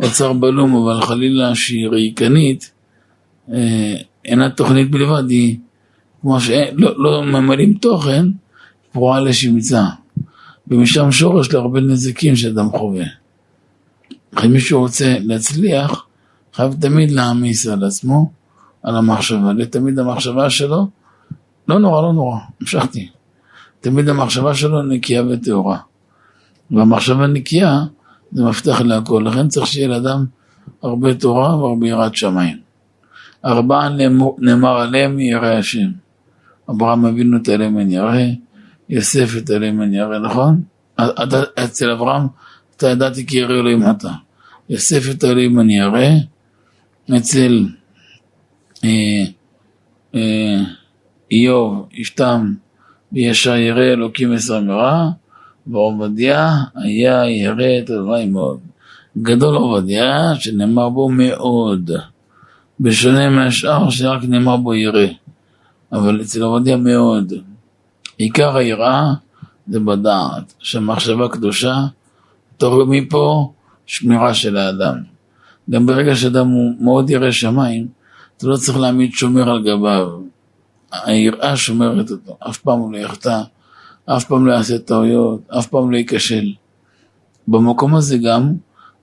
לאוצר 0.00 0.32
בלום, 0.32 0.76
אבל 0.76 1.00
חלילה 1.02 1.54
שהיא 1.54 1.88
ריקנית, 1.88 2.70
אה, 3.52 3.94
אינה 4.24 4.50
תוכנית 4.50 4.90
בלבד, 4.90 5.30
היא 5.30 5.58
כמו 6.20 6.40
שלא 6.40 6.94
לא 6.96 7.22
ממלאים 7.22 7.74
תוכן, 7.74 8.26
פרועה 8.92 9.20
לשמצה. 9.20 9.84
ומשם 10.68 11.12
שורש 11.12 11.52
להרבה 11.52 11.80
נזקים 11.80 12.36
שאדם 12.36 12.70
חווה. 12.70 13.04
אם 14.44 14.52
מישהו 14.52 14.80
רוצה 14.80 15.16
להצליח, 15.20 16.06
חייב 16.54 16.74
תמיד 16.80 17.10
להעמיס 17.10 17.66
על 17.66 17.84
עצמו, 17.84 18.30
על 18.82 18.96
המחשבה. 18.96 19.52
לתמיד 19.52 19.98
המחשבה 19.98 20.50
שלו, 20.50 20.88
לא 21.68 21.78
נורא, 21.78 22.02
לא 22.02 22.12
נורא, 22.12 22.38
המשכתי. 22.60 23.08
תמיד 23.80 24.08
המחשבה 24.08 24.54
שלו 24.54 24.82
נקייה 24.82 25.22
וטהורה. 25.30 25.78
והמחשבה 26.70 27.26
נקייה 27.26 27.84
זה 28.32 28.44
מפתח 28.44 28.80
להכל, 28.80 29.24
לכן 29.26 29.48
צריך 29.48 29.66
שיהיה 29.66 29.88
לאדם 29.88 30.24
הרבה 30.82 31.14
תורה 31.14 31.56
והרבה 31.56 31.88
יראת 31.88 32.16
שמיים. 32.16 32.56
ארבעה 33.44 33.88
נאמר 34.38 34.80
עליהם 34.80 35.20
ירא 35.20 35.48
השם. 35.48 35.90
אברהם 36.70 37.06
אבינו 37.06 37.38
תעלם 37.38 37.78
אין 37.78 37.90
ירא, 37.90 38.16
יוסף 38.88 39.38
תעלם 39.46 39.82
אין 39.82 39.94
ירא, 39.94 40.18
נכון? 40.18 40.62
אצל 41.64 41.90
אברהם 41.90 42.26
אתה 42.76 42.88
ידעתי 42.88 43.26
כי 43.26 43.38
ירא 43.38 43.54
אלוהים 43.54 43.90
אתה. 43.90 44.12
יוסף 44.68 45.14
תעלם 45.14 45.58
אין 45.58 45.70
ירא, 45.70 46.08
אצל 47.16 47.66
אה, 48.84 49.24
אה, 50.14 50.62
איוב 51.30 51.88
ישתם 51.92 52.54
וישר 53.12 53.56
ירא 53.56 53.82
אלוקים 53.82 54.32
עשר 54.32 54.60
מרע, 54.60 55.10
ועובדיה 55.70 56.54
היה 56.74 57.30
ירא 57.30 57.78
את 57.84 57.90
אלוהים 57.90 58.32
מאוד. 58.32 58.58
גדול 59.18 59.56
עובדיה 59.56 60.34
שנאמר 60.34 60.88
בו 60.88 61.08
מאוד. 61.08 61.90
בשונה 62.80 63.30
מהשאר 63.30 63.90
שרק 63.90 64.24
נאמר 64.24 64.56
בו 64.56 64.74
ירא. 64.74 65.06
אבל 65.92 66.20
אצל 66.20 66.42
עובדיה 66.42 66.76
מאוד. 66.76 67.32
עיקר 68.16 68.56
היראה 68.56 69.12
זה 69.68 69.80
בדעת, 69.80 70.54
שהמחשבה 70.58 71.28
קדושה, 71.28 71.76
תוריד 72.56 72.88
מפה 72.88 73.52
שמירה 73.86 74.34
של 74.34 74.56
האדם. 74.56 74.96
גם 75.70 75.86
ברגע 75.86 76.16
שאדם 76.16 76.48
הוא 76.48 76.74
מאוד 76.80 77.10
ירא 77.10 77.30
שמיים, 77.30 77.86
אתה 78.36 78.46
לא 78.46 78.56
צריך 78.56 78.78
להעמיד 78.78 79.12
שומר 79.12 79.50
על 79.50 79.62
גביו. 79.62 80.08
היראה 80.92 81.56
שומרת 81.56 82.10
אותו, 82.10 82.36
אף 82.48 82.58
פעם 82.58 82.78
הוא 82.78 82.92
לא 82.92 82.98
יחטא, 82.98 83.42
אף 84.06 84.24
פעם 84.24 84.46
לא 84.46 84.52
יעשה 84.52 84.78
טעויות, 84.78 85.40
אף 85.58 85.66
פעם 85.66 85.90
לא 85.90 85.96
ייכשל. 85.96 86.52
במקום 87.48 87.94
הזה 87.94 88.18
גם, 88.18 88.52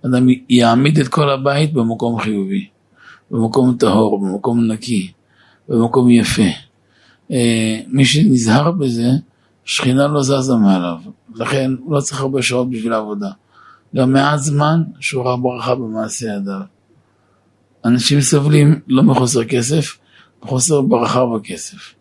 אדם 0.05 0.27
יעמיד 0.49 0.99
את 0.99 1.07
כל 1.07 1.29
הבית 1.29 1.73
במקום 1.73 2.19
חיובי, 2.19 2.67
במקום 3.31 3.77
טהור, 3.79 4.19
במקום 4.19 4.71
נקי, 4.71 5.11
במקום 5.69 6.09
יפה. 6.09 6.49
אה, 7.31 7.79
מי 7.87 8.05
שנזהר 8.05 8.71
בזה, 8.71 9.09
שכינה 9.65 10.07
לא 10.07 10.23
זזה 10.23 10.55
מעליו, 10.55 10.97
לכן 11.35 11.71
הוא 11.79 11.95
לא 11.95 11.99
צריך 11.99 12.21
הרבה 12.21 12.41
שעות 12.41 12.69
בשביל 12.69 12.93
העבודה. 12.93 13.29
גם 13.95 14.13
מעט 14.13 14.39
זמן 14.39 14.83
שורה 14.99 15.37
ברכה 15.37 15.75
במעשה 15.75 16.27
ידיו. 16.27 16.61
אנשים 17.85 18.21
סובלים 18.21 18.79
לא 18.87 19.03
מחוסר 19.03 19.43
כסף, 19.43 19.97
מחוסר 20.43 20.81
ברכה 20.81 21.25
בכסף. 21.25 21.93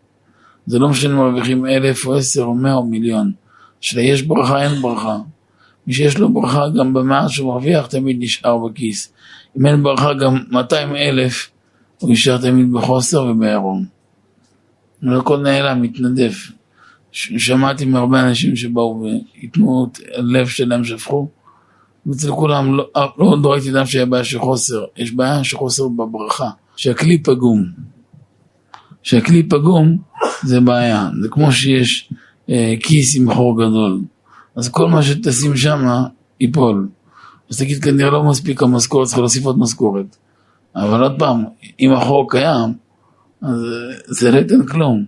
זה 0.67 0.79
לא 0.79 0.89
משנה 0.89 1.13
אם 1.13 1.17
מרוויחים 1.17 1.65
אלף 1.65 2.05
או 2.05 2.15
עשר 2.15 2.43
או 2.43 2.53
מאה 2.53 2.73
או 2.73 2.85
מיליון. 2.85 3.31
כשיש 3.81 4.21
ברכה 4.21 4.63
אין 4.63 4.81
ברכה. 4.81 5.17
מי 5.87 5.93
שיש 5.93 6.17
לו 6.17 6.33
ברכה 6.33 6.69
גם 6.69 6.93
במעט 6.93 7.29
שהוא 7.29 7.47
מרוויח 7.53 7.85
תמיד 7.85 8.17
נשאר 8.19 8.57
בכיס. 8.57 9.13
אם 9.57 9.65
אין 9.65 9.83
ברכה 9.83 10.13
גם 10.13 10.43
200 10.51 10.95
אלף 10.95 11.49
הוא 11.99 12.11
נשאר 12.11 12.37
תמיד 12.37 12.71
בחוסר 12.71 13.23
ובעירום. 13.23 13.85
לא 15.01 15.21
כל 15.21 15.37
נעלם, 15.37 15.81
מתנדב. 15.81 16.31
שמעתי 17.11 17.85
מהרבה 17.85 18.21
אנשים 18.21 18.55
שבאו 18.55 19.03
והתנו 19.03 19.87
את 19.91 19.99
הלב 20.15 20.47
שלהם 20.47 20.83
שפכו. 20.83 21.27
ואצל 22.05 22.31
כולם 22.31 22.77
לא, 22.77 22.89
לא, 22.95 23.37
לא 23.43 23.51
ראיתי 23.51 23.71
אדם 23.71 23.85
שהיה 23.85 24.05
בעיה 24.05 24.23
של 24.23 24.39
חוסר, 24.39 24.85
יש 24.97 25.11
בעיה 25.11 25.43
של 25.43 25.57
חוסר 25.57 25.87
בברכה, 25.87 26.49
שהכלי 26.75 27.23
פגום. 27.23 27.65
שהכלי 29.07 29.43
פגום 29.43 29.97
זה 30.43 30.61
בעיה, 30.61 31.09
זה 31.21 31.27
כמו 31.29 31.51
שיש 31.51 32.09
אה, 32.49 32.73
כיס 32.83 33.15
עם 33.15 33.33
חור 33.33 33.55
גדול, 33.57 34.01
אז 34.55 34.69
כל 34.69 34.89
מה 34.89 35.03
שתשים 35.03 35.57
שם 35.57 35.79
ייפול. 36.39 36.87
אז 37.49 37.57
תגיד 37.57 37.83
כנראה 37.83 38.11
לא 38.11 38.23
מספיק 38.23 38.63
המשכורת, 38.63 39.07
צריך 39.07 39.19
להוסיף 39.19 39.45
עוד 39.45 39.59
משכורת. 39.59 40.15
אבל 40.75 41.03
עוד 41.03 41.19
פעם, 41.19 41.43
אם 41.79 41.93
החור 41.93 42.31
קיים, 42.31 42.73
אז 43.41 43.59
זה 44.05 44.31
לא 44.31 44.37
ייתן 44.37 44.65
כלום. 44.65 45.05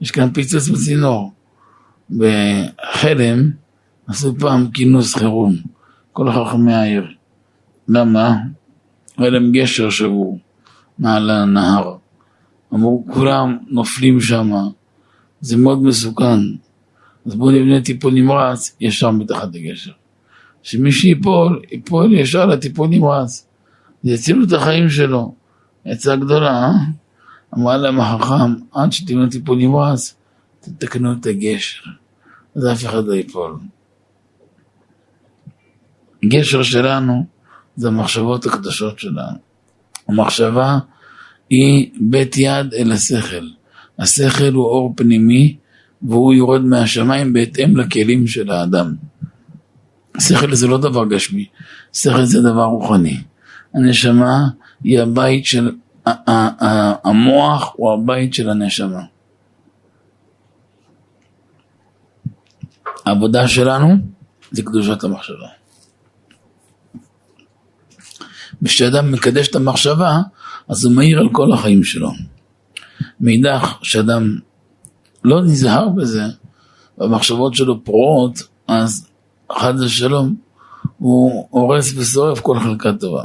יש 0.00 0.10
כאן 0.10 0.30
פיצוץ 0.32 0.68
בצינור. 0.68 1.32
בחלם 2.10 3.50
עשו 4.06 4.34
פעם 4.38 4.70
כינוס 4.70 5.14
חירום, 5.14 5.56
כל 6.12 6.32
חכמי 6.32 6.74
העיר. 6.74 7.06
למה? 7.88 8.36
היה 9.18 9.30
גשר 9.52 9.90
שבור 9.90 10.38
מעל 10.98 11.30
הנהר. 11.30 11.97
אמרו, 12.74 13.06
כולם 13.12 13.58
נופלים 13.68 14.20
שם, 14.20 14.50
זה 15.40 15.56
מאוד 15.56 15.82
מסוכן. 15.82 16.40
אז 17.26 17.34
בואו 17.34 17.50
נבנה 17.50 17.82
טיפול 17.82 18.14
נמרץ 18.14 18.76
ישר 18.80 19.10
מתחת 19.10 19.48
לגשר. 19.54 19.92
שמי 20.62 20.92
שיפול, 20.92 21.62
ייפול 21.72 22.14
ישר 22.14 22.46
לטיפול 22.46 22.88
נמרץ. 22.88 23.46
זה 24.02 24.10
יצילו 24.10 24.44
את 24.44 24.52
החיים 24.52 24.90
שלו. 24.90 25.34
עצה 25.84 26.16
גדולה, 26.16 26.50
אה? 26.50 26.72
אמר 27.54 27.76
להם 27.76 28.00
החכם, 28.00 28.54
עד 28.72 28.92
שתבנו 28.92 29.28
טיפול 29.28 29.58
נמרץ, 29.58 30.16
תתקנו 30.60 31.12
את 31.12 31.26
הגשר. 31.26 31.82
אז 32.56 32.66
אף 32.66 32.84
אחד 32.86 33.04
לא 33.04 33.12
ייפול. 33.12 33.58
גשר 36.24 36.62
שלנו 36.62 37.26
זה 37.76 37.88
המחשבות 37.88 38.46
הקדושות 38.46 38.98
שלנו. 38.98 39.38
המחשבה 40.08 40.78
היא 41.50 41.90
בית 42.00 42.36
יד 42.36 42.74
אל 42.74 42.92
השכל. 42.92 43.46
השכל 43.98 44.52
הוא 44.52 44.64
אור 44.64 44.94
פנימי 44.96 45.56
והוא 46.02 46.34
יורד 46.34 46.60
מהשמיים 46.60 47.32
בהתאם 47.32 47.76
לכלים 47.76 48.26
של 48.26 48.50
האדם. 48.50 48.94
שכל 50.20 50.54
זה 50.54 50.66
לא 50.66 50.78
דבר 50.78 51.08
גשמי, 51.08 51.46
שכל 51.92 52.24
זה 52.24 52.40
דבר 52.40 52.64
רוחני. 52.64 53.20
הנשמה 53.74 54.48
היא 54.84 55.00
הבית 55.00 55.46
של, 55.46 55.70
המוח 57.04 57.72
הוא 57.76 57.92
הבית 57.92 58.34
של 58.34 58.50
הנשמה. 58.50 59.02
העבודה 63.06 63.48
שלנו 63.48 63.94
זה 64.50 64.62
קדושת 64.62 65.04
המחשבה. 65.04 65.48
כשאדם 68.64 69.12
מקדש 69.12 69.48
את 69.48 69.54
המחשבה, 69.54 70.20
אז 70.68 70.84
הוא 70.84 70.94
מאיר 70.94 71.20
על 71.20 71.28
כל 71.32 71.52
החיים 71.52 71.84
שלו. 71.84 72.10
מאידך, 73.20 73.78
כשאדם 73.80 74.38
לא 75.24 75.42
נזהר 75.42 75.88
בזה, 75.88 76.22
והמחשבות 76.98 77.54
שלו 77.54 77.84
פרועות, 77.84 78.42
אז 78.68 79.08
חד 79.52 79.74
ושלום, 79.80 80.34
הוא 80.98 81.46
הורס 81.50 81.94
ושורף 81.96 82.40
כל 82.40 82.58
חלקה 82.58 82.92
טובה. 82.92 83.24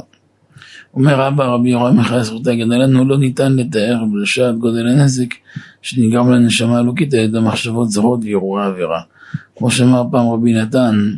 אומר 0.94 1.28
אבא 1.28 1.44
רבי 1.44 1.70
יוראי 1.70 1.92
מיכאל 1.92 2.22
זכותה 2.22 2.54
גדלנו, 2.54 3.04
לא 3.04 3.18
ניתן 3.18 3.56
לתאר 3.56 4.02
בשעת 4.22 4.58
גודל 4.58 4.86
הנזק 4.86 5.34
שנגרם 5.82 6.30
לנשמה 6.30 6.80
אלוקית 6.80 7.14
על 7.14 7.20
ידי 7.20 7.38
מחשבות 7.40 7.90
זרות 7.90 8.20
ואירועי 8.22 8.66
עבירה. 8.66 9.00
כמו 9.56 9.70
שאמר 9.70 10.02
פעם 10.10 10.28
רבי 10.28 10.52
נתן, 10.52 11.14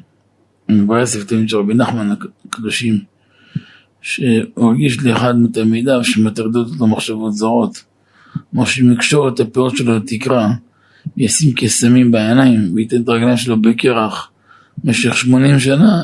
ברסף 0.86 1.24
תמיד 1.24 1.48
של 1.48 1.56
רבי 1.56 1.74
נחמן 1.74 2.14
הקדושים, 2.48 3.00
שהוא 4.06 4.70
הרגיש 4.70 4.98
לאחד 5.02 5.38
מתלמידיו 5.38 6.04
שמטרדות 6.04 6.66
אותו 6.68 6.86
מחשבות 6.86 7.32
זרות. 7.32 7.84
כמו 8.50 8.66
שאם 8.66 8.92
יקשור 8.92 9.28
את 9.28 9.40
הפאות 9.40 9.76
שלו 9.76 9.96
לתקרה, 9.96 10.52
וישים 11.16 11.52
קסמים 11.52 12.10
בעיניים, 12.10 12.72
וייתן 12.74 13.02
את 13.02 13.08
הרגליים 13.08 13.36
שלו 13.36 13.62
בקרח 13.62 14.30
במשך 14.84 15.16
80 15.16 15.58
שנה, 15.58 16.02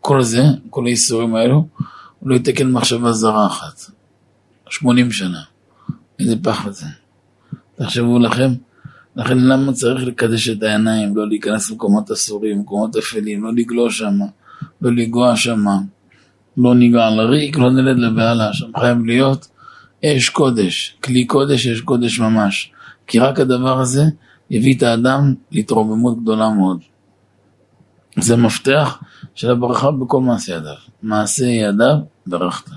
כל 0.00 0.22
זה, 0.22 0.42
כל 0.70 0.86
האיסורים 0.86 1.34
האלו, 1.34 1.66
הוא 2.18 2.30
לא 2.30 2.34
יתקן 2.34 2.70
מחשבה 2.70 3.12
זרה 3.12 3.46
אחת. 3.46 3.80
80 4.70 5.12
שנה. 5.12 5.40
איזה 6.18 6.36
פחד 6.42 6.70
זה. 6.70 6.86
תחשבו 7.74 8.18
לכם, 8.18 8.50
לכן 9.16 9.38
למה 9.38 9.72
צריך 9.72 10.04
לקדש 10.04 10.48
את 10.48 10.62
העיניים, 10.62 11.16
לא 11.16 11.28
להיכנס 11.28 11.70
למקומות 11.70 12.10
אסורים, 12.10 12.60
מקומות 12.60 12.96
אפלים, 12.96 13.44
לא 13.44 13.52
לגלוש 13.52 13.98
שם, 13.98 14.18
לא 14.82 14.92
לגוע 14.92 15.36
שם, 15.36 15.64
לא 16.62 16.74
ניגע 16.74 17.10
לריק, 17.10 17.58
לא 17.58 17.70
נלד 17.70 17.98
לבהלה, 17.98 18.52
שם 18.52 18.70
חייב 18.80 19.04
להיות 19.04 19.48
אש 20.04 20.28
קודש, 20.28 20.96
כלי 21.04 21.24
קודש, 21.24 21.66
אש 21.66 21.80
קודש 21.80 22.20
ממש. 22.20 22.72
כי 23.06 23.18
רק 23.18 23.40
הדבר 23.40 23.80
הזה 23.80 24.02
יביא 24.50 24.76
את 24.76 24.82
האדם 24.82 25.34
להתרוממות 25.52 26.22
גדולה 26.22 26.50
מאוד. 26.50 26.80
זה 28.18 28.36
מפתח 28.36 28.98
של 29.34 29.50
הברכה 29.50 29.90
בכל 29.90 30.20
מעשה 30.20 30.52
ידיו. 30.52 30.74
מעשה 31.02 31.44
ידיו 31.44 31.96
ברכת. 32.26 32.70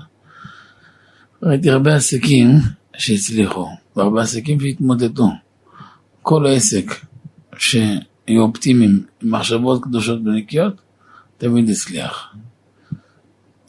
ראיתי 1.42 1.70
הרבה 1.70 1.94
עסקים 1.94 2.48
שהצליחו, 2.96 3.68
והרבה 3.96 4.22
עסקים 4.22 4.60
שהתמודדו. 4.60 5.30
כל 6.22 6.46
עסק 6.46 6.94
שיהיו 7.58 8.42
אופטימיים 8.42 9.02
מחשבות 9.22 9.82
קדושות 9.82 10.20
ונקיות, 10.24 10.80
תמיד 11.38 11.70
הצליח. 11.70 12.34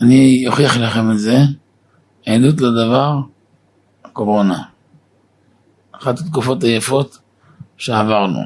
אני 0.01 0.47
אוכיח 0.47 0.77
לכם 0.77 1.11
את 1.11 1.19
זה, 1.19 1.37
העדות 2.27 2.61
לדבר, 2.61 3.19
הקורונה. 4.05 4.63
אחת 5.91 6.19
התקופות 6.19 6.63
היפות 6.63 7.19
שעברנו, 7.77 8.39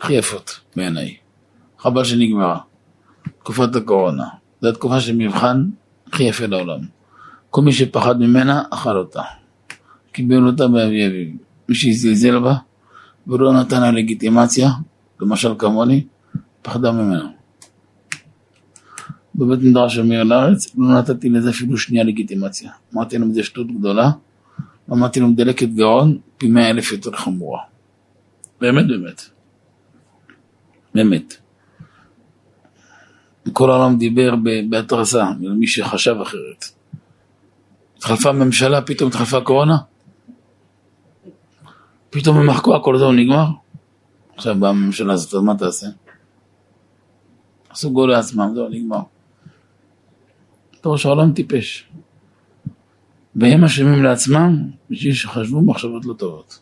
הכי 0.00 0.12
יפות 0.12 0.60
בעיניי. 0.76 1.16
חבל 1.78 2.04
שנגמרה. 2.04 2.58
תקופת 3.38 3.76
הקורונה. 3.76 4.28
זו 4.60 4.68
התקופה 4.68 5.00
של 5.00 5.16
מבחן 5.16 5.64
הכי 6.08 6.22
יפה 6.22 6.46
לעולם. 6.46 6.80
כל 7.50 7.62
מי 7.62 7.72
שפחד 7.72 8.20
ממנה, 8.20 8.62
אכל 8.70 8.96
אותה. 8.96 9.22
קיבל 10.12 10.46
אותה 10.46 10.68
באבי 10.68 11.06
אביו. 11.06 11.26
מי 11.68 11.74
שזלזל 11.74 12.38
בה 12.38 12.54
ולא 13.26 13.52
נתן 13.52 13.80
לה 13.80 13.90
לגיטימציה, 13.90 14.70
למשל 15.20 15.54
כמוני, 15.58 16.04
פחדה 16.62 16.92
ממנו. 16.92 17.41
בבית 19.34 19.58
מדרש 19.62 19.98
אמיר 19.98 20.22
לארץ, 20.22 20.76
לא 20.76 20.98
נתתי 20.98 21.28
לזה 21.28 21.50
אפילו 21.50 21.76
שנייה 21.76 22.04
לגיטימציה. 22.04 22.70
אמרתי 22.94 23.18
להם, 23.18 23.32
זה 23.32 23.42
שטות 23.42 23.66
גדולה, 23.78 24.10
אמרתי 24.92 25.20
להם, 25.20 25.34
דלקת 25.34 25.68
גאון, 25.68 26.18
פי 26.38 26.48
מאה 26.48 26.70
אלף 26.70 26.92
יותר 26.92 27.12
חמורה. 27.12 27.60
באמת, 28.60 28.86
באמת. 28.86 29.22
באמת. 30.94 31.34
כל 33.52 33.70
העולם 33.70 33.98
דיבר 33.98 34.34
בהתרסה, 34.70 35.24
מי 35.40 35.66
שחשב 35.66 36.16
אחרת. 36.22 36.64
התחלפה 37.96 38.32
ממשלה, 38.32 38.82
פתאום 38.82 39.08
התחלפה 39.08 39.40
קורונה. 39.40 39.76
פתאום 42.10 42.36
הם 42.36 42.46
מחקו 42.46 42.76
הכל 42.76 42.98
זהו 42.98 43.12
נגמר. 43.12 43.46
עכשיו 44.36 44.54
באה 44.60 44.70
הממשלה 44.70 45.12
הזאת, 45.12 45.34
אז 45.34 45.40
מה 45.40 45.54
תעשה? 45.58 45.86
עשו 47.70 47.90
גול 47.92 48.10
לעצמם, 48.10 48.50
זהו 48.54 48.68
נגמר. 48.68 49.00
תור 50.82 50.96
שהעולם 50.96 51.32
טיפש. 51.32 51.84
והם 53.36 53.64
אשמים 53.64 54.02
לעצמם 54.02 54.58
בשביל 54.90 55.14
שחשבו 55.14 55.62
מחשבות 55.62 56.04
לא 56.04 56.14
טובות. 56.14 56.58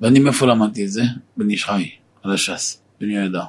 ואני 0.00 0.18
מאיפה 0.18 0.46
למדתי 0.46 0.84
את 0.84 0.90
זה? 0.90 1.02
בן 1.36 1.50
איש 1.50 1.64
חי, 1.64 1.90
על 2.22 2.32
הש"ס, 2.32 2.82
בן 3.00 3.10
יהודה. 3.10 3.44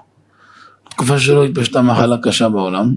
בתקופה 0.88 1.20
שלו 1.20 1.44
התפשטה 1.44 1.82
מחלה 1.82 2.18
קשה 2.18 2.50
בעולם, 2.50 2.96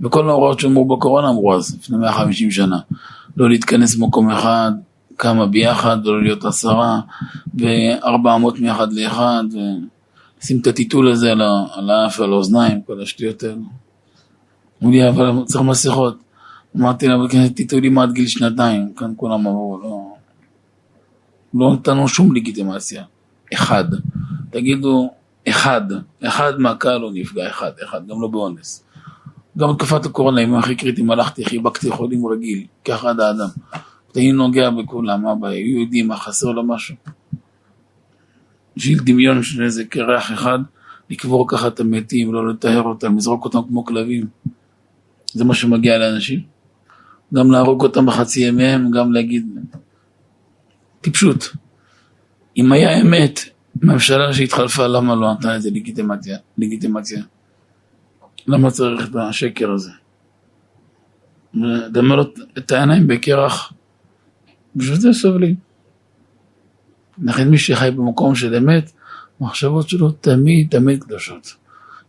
וכל 0.00 0.28
ההוראות 0.28 0.60
שאמרו 0.60 0.96
בקורונה 0.96 1.28
אמרו 1.28 1.54
אז, 1.54 1.78
לפני 1.80 1.96
150 1.96 2.50
שנה. 2.50 2.78
לא 3.36 3.48
להתכנס 3.48 3.96
במקום 3.96 4.30
אחד, 4.30 4.72
כמה 5.18 5.46
ביחד, 5.46 6.04
לא 6.04 6.22
להיות 6.22 6.44
עשרה, 6.44 7.00
וארבע 7.54 8.34
אמות 8.34 8.60
מאחד 8.60 8.92
לאחד, 8.92 9.44
ולשים 9.52 10.60
את 10.60 10.66
הטיטול 10.66 11.08
הזה 11.08 11.32
על 11.72 11.90
האף 11.90 12.20
ועל 12.20 12.32
האוזניים, 12.32 12.82
כל 12.82 13.02
השטויות 13.02 13.42
האלו. 13.42 13.85
אמרו 14.82 14.92
לי, 14.92 15.08
אבל 15.08 15.44
צריך 15.44 15.64
מסכות. 15.64 16.18
אמרתי 16.76 17.08
לה, 17.08 17.16
כן, 17.30 17.48
טיטולים 17.48 17.98
עד 17.98 18.12
גיל 18.12 18.26
שנתיים, 18.26 18.94
כאן 18.94 19.12
כולם 19.16 19.46
אמרו, 19.46 19.78
לא... 19.82 20.16
לא 21.54 21.72
נתנו 21.72 22.08
שום 22.08 22.34
לגיטימציה. 22.34 23.04
אחד. 23.54 23.84
תגידו, 24.50 25.10
אחד. 25.48 25.82
אחד 26.24 26.60
מהקהל 26.60 27.00
לא 27.00 27.10
נפגע, 27.14 27.48
אחד, 27.48 27.70
אחד, 27.84 28.06
גם 28.06 28.20
לא 28.20 28.28
באונס. 28.28 28.84
גם 29.58 29.72
בתקופת 29.72 30.06
הקורונה, 30.06 30.40
אם 30.40 30.54
הכי 30.54 30.74
קריטיים, 30.74 31.10
הלכתי, 31.10 31.44
חיבקתי 31.44 31.90
חולים 31.90 32.26
רגיל, 32.26 32.66
כאחד 32.84 33.20
האדם. 33.20 33.48
אני 34.16 34.32
נוגע 34.32 34.70
בכולם, 34.70 35.22
מה 35.22 35.32
הבעיה, 35.32 35.56
היו 35.56 35.80
יודעים 35.80 36.08
מה 36.08 36.16
חסר 36.16 36.46
לו 36.46 36.64
משהו. 36.64 36.94
בשביל 38.76 38.98
דמיון 38.98 39.42
של 39.42 39.64
איזה 39.64 39.84
קרח 39.84 40.32
אחד, 40.32 40.58
לקבור 41.10 41.48
ככה 41.48 41.66
את 41.66 41.80
המתים, 41.80 42.34
לא 42.34 42.48
לטהר 42.48 42.82
אותם, 42.82 43.16
לזרוק 43.16 43.44
אותם 43.44 43.58
כמו 43.68 43.84
כלבים. 43.84 44.26
זה 45.36 45.44
מה 45.44 45.54
שמגיע 45.54 45.98
לאנשים. 45.98 46.40
גם 47.34 47.50
להרוג 47.50 47.82
אותם 47.82 48.06
בחצי 48.06 48.40
ימיהם, 48.40 48.90
גם 48.90 49.12
להגיד... 49.12 49.46
טיפשות. 51.00 51.48
אם 52.56 52.72
היה 52.72 53.00
אמת, 53.00 53.40
ממשלה 53.82 54.32
שהתחלפה, 54.32 54.86
למה 54.86 55.14
לא 55.14 55.32
נתנה 55.32 55.56
לזה 55.56 55.70
לגיטימציה? 55.70 56.38
לגיטימציה? 56.58 57.22
למה 58.46 58.70
צריך 58.70 59.10
את 59.10 59.16
השקר 59.16 59.70
הזה? 59.70 59.90
לדמר 61.54 62.22
את 62.58 62.72
העיניים 62.72 63.06
בקרח, 63.06 63.72
בשביל 64.76 64.96
זה 64.96 65.12
סובלים. 65.12 65.54
לכן 67.22 67.48
מי 67.48 67.58
שחי 67.58 67.90
במקום 67.90 68.34
של 68.34 68.54
אמת, 68.54 68.92
המחשבות 69.40 69.88
שלו 69.88 70.10
תמיד 70.10 70.70
תמיד 70.70 71.04
קדושות. 71.04 71.54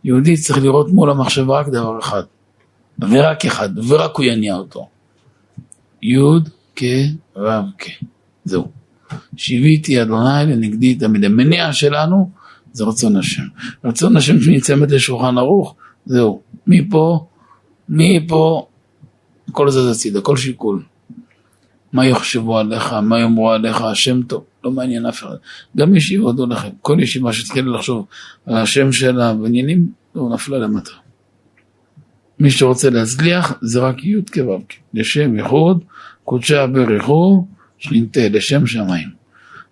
יהודי 0.04 0.36
צריך 0.36 0.58
לראות 0.58 0.88
מול 0.88 1.10
המחשבה 1.10 1.60
רק 1.60 1.68
דבר 1.68 1.98
אחד, 1.98 2.22
ורק 3.00 3.44
אחד, 3.44 3.68
ורק 3.88 4.16
הוא 4.16 4.24
יניע 4.24 4.54
אותו. 4.54 4.88
י' 6.02 6.18
כ' 6.76 6.82
כ', 7.78 7.88
זהו. 8.44 8.68
שיוויתי 9.36 10.02
אדוני 10.02 10.46
לנגדי 10.46 10.94
תמיד. 10.94 11.24
המניע 11.24 11.72
שלנו 11.72 12.30
זה 12.72 12.84
רצון 12.84 13.16
השם. 13.16 13.42
רצון 13.84 14.16
השם 14.16 14.40
שנצמד 14.40 14.90
לשולחן 14.90 15.38
ערוך, 15.38 15.74
זהו. 16.06 16.40
מפה, 16.66 17.26
מפה, 17.88 18.66
כל 19.52 19.70
זה 19.70 19.82
זה 19.82 19.90
הצידה, 19.90 20.20
כל 20.20 20.36
שיקול. 20.36 20.82
מה 21.92 22.06
יחשבו 22.06 22.58
עליך, 22.58 22.92
מה 22.92 23.20
יאמרו 23.20 23.50
עליך, 23.50 23.82
השם 23.82 24.22
טוב, 24.22 24.44
לא 24.64 24.70
מעניין 24.70 25.06
אף 25.06 25.22
אחד. 25.22 25.36
גם 25.76 25.96
ישיבות 25.96 26.36
לכם, 26.50 26.68
כל 26.82 26.96
ישיבה 27.00 27.32
שתתחיל 27.32 27.70
לחשוב 27.74 28.06
על 28.46 28.56
השם 28.56 28.92
שלה 28.92 29.34
בעניינים, 29.34 29.88
הוא 30.12 30.34
נפלה 30.34 30.58
למטה. 30.58 30.90
מי 32.40 32.50
שרוצה 32.50 32.90
להצליח 32.90 33.52
זה 33.60 33.80
רק 33.80 34.04
י' 34.04 34.14
כו' 34.34 34.58
לשם 34.94 35.36
ייחוד, 35.36 35.84
קודשי 36.24 36.56
הברכו, 36.56 37.46
שנינתה 37.78 38.28
לשם 38.28 38.66
שמיים. 38.66 39.18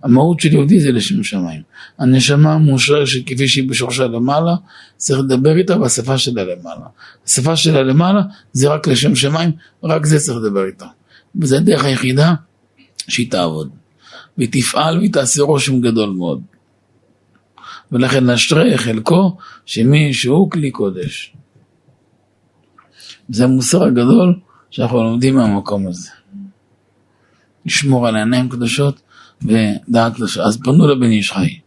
המהות 0.02 0.40
של 0.40 0.52
יהודי 0.52 0.80
זה 0.80 0.92
לשם 0.92 1.24
שמיים. 1.24 1.62
הנשמה 1.98 2.52
המושרשת 2.52 3.26
שכפי 3.26 3.48
שהיא 3.48 3.68
בשורשה 3.68 4.06
למעלה, 4.06 4.54
צריך 4.96 5.20
לדבר 5.20 5.56
איתה 5.56 5.78
בשפה 5.78 6.18
שלה 6.18 6.44
למעלה. 6.44 6.86
השפה 7.26 7.56
שלה 7.56 7.82
למעלה 7.82 8.22
זה 8.52 8.68
רק 8.68 8.88
לשם 8.88 9.14
שמיים, 9.14 9.50
רק 9.84 10.06
זה 10.06 10.18
צריך 10.18 10.38
לדבר 10.38 10.64
איתה. 10.64 10.86
וזו 11.40 11.56
הדרך 11.56 11.84
היחידה 11.84 12.34
שהיא 13.08 13.30
תעבוד. 13.30 13.70
והיא 14.38 14.48
תפעל 14.52 14.98
והיא 14.98 15.12
תעשה 15.12 15.42
רושם 15.42 15.80
גדול 15.80 16.10
מאוד. 16.10 16.40
ולכן 17.92 18.30
אשרי 18.30 18.78
חלקו 18.78 19.36
שמי 19.66 20.14
שהוא 20.14 20.50
כלי 20.50 20.70
קודש. 20.70 21.32
זה 23.28 23.44
המוסר 23.44 23.84
הגדול 23.84 24.38
שאנחנו 24.70 25.02
לומדים 25.02 25.34
מהמקום 25.36 25.86
הזה. 25.86 26.10
לשמור 27.66 28.08
על 28.08 28.16
עיניים 28.16 28.48
קדושות 28.48 29.00
ודעת 29.42 30.14
קדושה. 30.14 30.42
אז 30.42 30.58
פנו 30.64 30.86
לבן 30.86 31.10
איש 31.10 31.32
חי. 31.32 31.58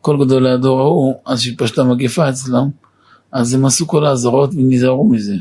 כל 0.00 0.24
גדולי 0.24 0.50
הדור 0.50 0.80
ההוא, 0.80 1.14
אז 1.26 1.40
שהתפשטה 1.40 1.84
מגפה 1.84 2.28
אצלם, 2.28 2.68
אז 3.32 3.54
הם 3.54 3.64
עשו 3.64 3.86
כל 3.86 4.06
האזהרות 4.06 4.54
ונזהרו 4.54 5.08
מזה. 5.08 5.36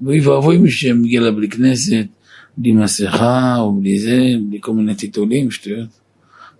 ואוי 0.00 0.20
ואבוי 0.20 0.58
מי 0.58 0.70
שמגיע 0.70 1.20
לבלי 1.20 1.48
כנסת, 1.48 2.06
בלי 2.56 2.72
מסכה 2.72 3.56
או 3.58 3.72
בלי 3.72 3.98
זה, 3.98 4.20
בלי 4.48 4.58
כל 4.60 4.72
מיני 4.72 4.94
טיטולים, 4.94 5.50
שטויות. 5.50 5.88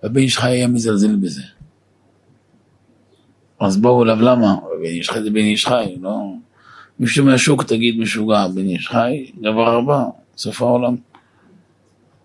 והבן 0.03 0.21
איש 0.21 0.39
חי 0.39 0.51
היה 0.51 0.69
מזלזל 0.69 1.17
בזה. 1.17 1.43
אז 3.61 3.77
באו 3.77 4.05
אליו, 4.05 4.23
למה? 4.23 4.57
בן 4.81 4.85
איש 4.85 5.11
חי 5.11 5.23
זה 5.23 5.31
בן 5.31 5.37
איש 5.37 5.67
חי, 5.67 5.97
לא... 6.01 6.33
מישהו 7.01 7.25
מהשוק 7.25 7.63
תגיד 7.63 7.99
משוגע, 7.99 8.49
בן 8.49 8.69
איש 8.69 8.89
חי, 8.89 9.31
דבר 9.43 9.77
הבא, 9.77 10.05
סוף 10.37 10.63
העולם. 10.63 10.97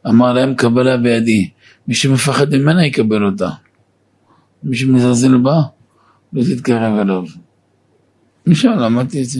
אמר 0.07 0.33
להם 0.33 0.55
קבלה 0.55 0.97
בידי, 0.97 1.49
מי 1.87 1.93
שמפחד 1.93 2.55
ממנה 2.55 2.85
יקבל 2.85 3.25
אותה. 3.25 3.49
מי 4.63 4.75
שמזלזל 4.75 5.37
בה, 5.37 5.61
לא 6.33 6.43
תתקרב 6.43 6.99
אליו. 6.99 7.23
משם 8.47 8.69
למדתי 8.69 9.21
את 9.21 9.29
זה. 9.29 9.39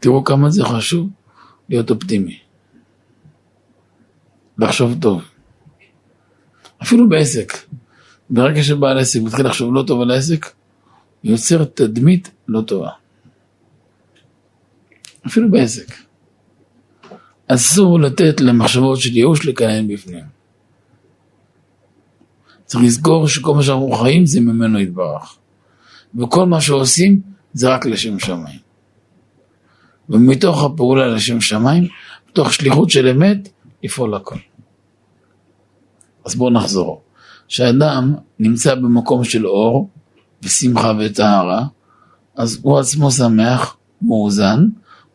תראו 0.00 0.24
כמה 0.24 0.50
זה 0.50 0.64
חשוב 0.64 1.08
להיות 1.68 1.90
אופטימי. 1.90 2.38
לחשוב 4.58 4.94
טוב. 5.00 5.22
אפילו 6.82 7.08
בעסק. 7.08 7.52
ברגע 8.30 8.62
שבעל 8.62 8.98
עסק 8.98 9.20
מתחיל 9.22 9.46
לחשוב 9.46 9.74
לא 9.74 9.84
טוב 9.86 10.00
על 10.00 10.10
העסק, 10.10 10.46
יוצר 11.24 11.64
תדמית 11.64 12.30
לא 12.48 12.60
טובה. 12.60 12.90
אפילו 15.26 15.50
בעסק. 15.50 15.94
אסור 17.48 18.00
לתת 18.00 18.40
למחשבות 18.40 19.00
של 19.00 19.16
ייאוש 19.16 19.46
לקיים 19.46 19.88
בפנים. 19.88 20.24
צריך 22.64 22.84
לזכור 22.84 23.28
שכל 23.28 23.54
מה 23.54 23.62
שאנחנו 23.62 23.92
חיים 23.92 24.26
זה 24.26 24.40
ממנו 24.40 24.80
יתברך. 24.80 25.38
וכל 26.14 26.46
מה 26.46 26.60
שעושים 26.60 27.20
זה 27.52 27.68
רק 27.68 27.86
לשם 27.86 28.18
שמיים. 28.18 28.58
ומתוך 30.08 30.64
הפעולה 30.64 31.06
לשם 31.06 31.40
שמיים, 31.40 31.88
מתוך 32.30 32.52
שליחות 32.52 32.90
של 32.90 33.08
אמת, 33.08 33.48
לפעול 33.82 34.14
הכל. 34.14 34.36
אז 36.24 36.34
בואו 36.34 36.50
נחזור. 36.50 37.02
כשאדם 37.48 38.14
נמצא 38.38 38.74
במקום 38.74 39.24
של 39.24 39.46
אור 39.46 39.90
ושמחה 40.42 40.92
וטהרה, 40.98 41.66
אז 42.36 42.58
הוא 42.62 42.78
עצמו 42.78 43.10
שמח, 43.10 43.76
מאוזן, 44.02 44.66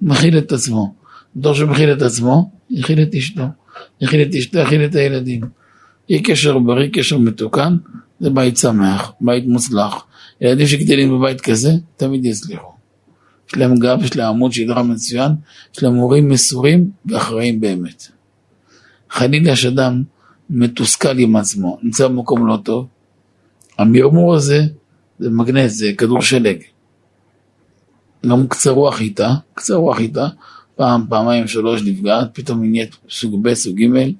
מכיל 0.01 0.37
את 0.37 0.51
עצמו. 0.51 0.93
בתור 1.35 1.53
שהוא 1.53 1.69
מכיל 1.69 1.91
את 1.91 2.01
עצמו, 2.01 2.51
יכיל 2.69 3.01
את 3.01 3.15
אשתו, 3.15 3.43
יכיל 4.01 4.21
את 4.21 4.35
אשתו, 4.35 4.59
יכיל 4.59 4.85
את 4.85 4.95
הילדים. 4.95 5.41
יהיה 6.09 6.21
קשר 6.23 6.59
בריא, 6.59 6.89
קשר 6.93 7.17
מתוקן, 7.17 7.77
זה 8.19 8.29
בית 8.29 8.57
שמח, 8.57 9.11
בית 9.21 9.47
מוצלח. 9.47 10.05
ילדים 10.41 10.67
שגדלים 10.67 11.11
בבית 11.11 11.41
כזה, 11.41 11.71
תמיד 11.97 12.25
יצליחו. 12.25 12.73
יש 13.49 13.57
להם 13.57 13.75
גב, 13.75 13.99
יש 14.03 14.15
להם 14.15 14.29
עמוד 14.29 14.53
שדרה 14.53 14.83
מצוין, 14.83 15.31
יש 15.75 15.83
להם 15.83 15.95
הורים 15.95 16.29
מסורים 16.29 16.91
ואחראים 17.05 17.61
באמת. 17.61 18.07
חלילה 19.09 19.55
שאדם 19.55 20.03
מתוסכל 20.49 21.17
עם 21.19 21.35
עצמו, 21.35 21.77
נמצא 21.83 22.07
במקום 22.07 22.47
לא 22.47 22.57
טוב, 22.63 22.87
המרמור 23.77 24.35
הזה 24.35 24.65
זה 25.19 25.29
מגנט, 25.29 25.69
זה 25.69 25.91
כדור 25.97 26.21
שלג. 26.21 26.57
גם 28.25 28.47
קצר 28.47 28.71
רוח 28.71 29.01
איתה, 29.01 29.33
קצר 29.53 29.75
רוח 29.75 29.99
איתה, 29.99 30.27
פעם, 30.75 31.05
פעמיים, 31.09 31.47
שלוש 31.47 31.81
נפגעת, 31.81 32.27
פתאום 32.33 32.61
היא 32.61 32.71
נהיית 32.71 32.95
סוג 33.09 33.43
ב', 33.43 33.53
סוג 33.53 33.81
ג', 33.81 34.11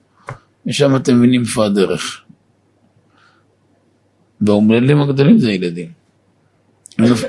ושם 0.68 0.96
אתם 0.96 1.18
מבינים 1.18 1.42
איפה 1.42 1.66
הדרך. 1.66 2.22
והאומללים 4.42 5.02
הגדולים 5.02 5.40
זה 5.40 5.52
ילדים. 5.52 5.92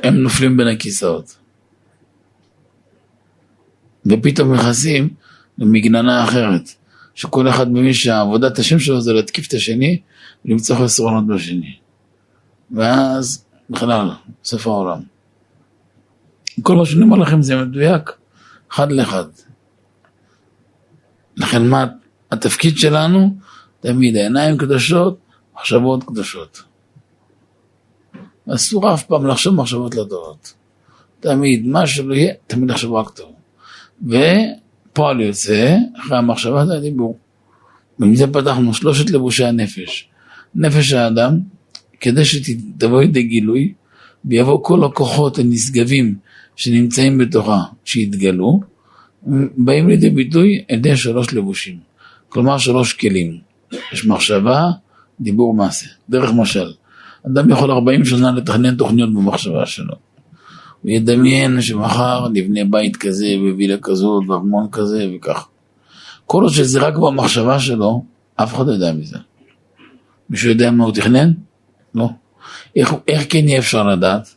הם 0.02 0.14
נופלים 0.14 0.56
בין 0.56 0.66
הכיסאות. 0.66 1.36
ופתאום 4.06 4.54
נכנסים 4.54 5.08
למגננה 5.58 6.24
אחרת, 6.24 6.70
שכל 7.14 7.48
אחד 7.48 7.72
מבין 7.72 7.92
שעבודת 7.92 8.58
השם 8.58 8.78
שלו 8.78 9.00
זה 9.00 9.12
להתקיף 9.12 9.48
את 9.48 9.52
השני 9.52 10.00
ולמצוא 10.44 10.76
חסרונות 10.76 11.26
בשני. 11.26 11.76
ואז 12.70 13.43
בכלל, 13.70 14.10
סוף 14.44 14.66
העולם. 14.66 15.00
כל 16.62 16.76
מה 16.76 16.86
שאני 16.86 17.02
אומר 17.02 17.16
לכם 17.16 17.42
זה 17.42 17.56
מדויק, 17.56 18.10
אחד 18.72 18.92
לאחד. 18.92 19.24
לכן 21.36 21.68
מה 21.68 21.86
התפקיד 22.30 22.78
שלנו? 22.78 23.36
תמיד 23.80 24.16
העיניים 24.16 24.58
קדושות, 24.58 25.18
מחשבות 25.54 26.04
קדושות. 26.04 26.62
אסור 28.54 28.94
אף 28.94 29.04
פעם 29.04 29.26
לחשוב 29.26 29.54
מחשבות 29.54 29.94
לא 29.94 30.04
טובות. 30.04 30.54
תמיד, 31.20 31.66
מה 31.66 31.86
שלא 31.86 32.14
יהיה, 32.14 32.34
תמיד 32.46 32.70
לחשוב 32.70 32.92
רק 32.92 33.10
טוב. 33.10 33.32
ופועל 34.02 35.20
יוצא, 35.20 35.76
אחרי 36.00 36.18
המחשבה 36.18 36.66
זה 36.66 36.74
הדיבור. 36.74 37.18
ומזה 37.98 38.26
פתחנו 38.32 38.74
שלושת 38.74 39.10
לבושי 39.10 39.44
הנפש. 39.44 40.08
נפש 40.54 40.92
האדם, 40.92 41.40
כדי 42.00 42.24
שתבוא 42.24 43.00
לידי 43.00 43.22
גילוי, 43.22 43.72
ויבוא 44.24 44.58
כל 44.62 44.84
הכוחות 44.84 45.38
הנשגבים 45.38 46.14
שנמצאים 46.56 47.18
בתוכה, 47.18 47.62
שיתגלו, 47.84 48.60
באים 49.56 49.88
לידי 49.88 50.10
ביטוי 50.10 50.64
על 50.70 50.76
ידי 50.76 50.96
שלוש 50.96 51.34
לבושים. 51.34 51.78
כלומר 52.28 52.58
שלוש 52.58 52.92
כלים. 52.92 53.38
יש 53.92 54.06
מחשבה, 54.06 54.70
דיבור, 55.20 55.54
מעשה. 55.54 55.86
דרך 56.10 56.30
משל. 56.32 56.72
אדם 57.26 57.50
יכול 57.50 57.70
40 57.70 58.04
שנה 58.04 58.32
לתכנן 58.32 58.76
תוכניות 58.76 59.14
במחשבה 59.14 59.66
שלו. 59.66 59.94
הוא 60.82 60.90
ידמיין 60.90 61.60
שמחר 61.60 62.28
נבנה 62.28 62.60
בית 62.64 62.96
כזה 62.96 63.26
ווילה 63.54 63.76
כזאת 63.82 64.22
וארמון 64.28 64.66
כזה 64.72 65.06
וכך. 65.16 65.48
כל 66.26 66.42
עוד 66.42 66.52
שזה 66.52 66.80
רק 66.80 66.96
במחשבה 66.96 67.60
שלו, 67.60 68.04
אף 68.36 68.54
אחד 68.54 68.66
לא 68.66 68.72
יודע 68.72 68.92
מזה. 68.92 69.18
מישהו 70.30 70.50
יודע 70.50 70.70
מה 70.70 70.84
הוא 70.84 70.92
תכנן? 70.92 71.32
לא. 71.94 72.08
איך, 72.76 72.94
איך 73.08 73.26
כן 73.28 73.48
יהיה 73.48 73.58
אפשר 73.58 73.86
לדעת? 73.88 74.34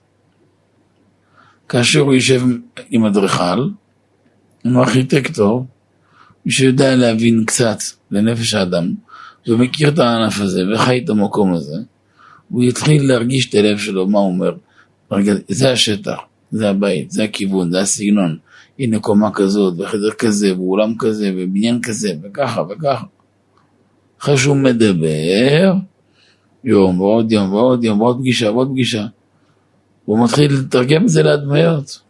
כאשר 1.70 2.00
הוא 2.00 2.14
יושב 2.14 2.42
עם 2.90 3.06
אדריכל, 3.06 3.70
עם 4.66 4.78
ארכיטקטור, 4.78 5.66
מי 6.46 6.52
שיודע 6.52 6.96
להבין 6.96 7.44
קצת 7.46 7.78
לנפש 8.12 8.54
האדם, 8.54 8.94
ומכיר 9.48 9.90
את 9.90 10.00
הענף 10.00 10.42
הזה 10.42 10.62
וחי 10.74 11.02
את 11.06 11.10
המקום 11.10 11.54
הזה, 11.54 11.76
הוא 12.50 12.64
יתחיל 12.64 13.08
להרגיש 13.08 13.50
את 13.50 13.56
הלב 13.56 13.78
שלו, 13.78 14.08
מה 14.08 14.20
הוא 14.20 14.28
אומר? 14.28 14.56
רגע, 15.12 15.34
זה 15.48 15.72
השטח, 15.72 16.18
זה 16.52 16.70
הבית, 16.70 17.12
זה 17.12 17.24
הכיוון, 17.24 17.72
זה 17.72 17.80
הסגנון. 17.80 18.38
הנה 18.80 19.00
קומה 19.00 19.32
כזאת, 19.34 19.80
וחדר 19.80 20.12
כזה, 20.12 20.56
ואולם 20.58 20.94
כזה, 21.00 21.32
ובניין 21.38 21.82
כזה, 21.82 22.14
וככה 22.24 22.62
וככה. 22.62 23.06
אחרי 24.22 24.38
שהוא 24.38 24.56
מדבר, 24.56 25.74
יום 26.68 27.02
ועוד 27.02 27.32
יום 27.32 27.54
ועוד 27.54 27.84
יום 27.84 28.02
ועוד 28.02 28.20
פגישה 28.20 28.52
ועוד 28.52 28.70
פגישה, 28.72 29.06
הוא 30.06 30.24
מתחיל 30.24 30.54
לתרגם 30.54 31.04
את 31.04 31.10
זה 31.10 31.24
להדמיות. 31.24 32.02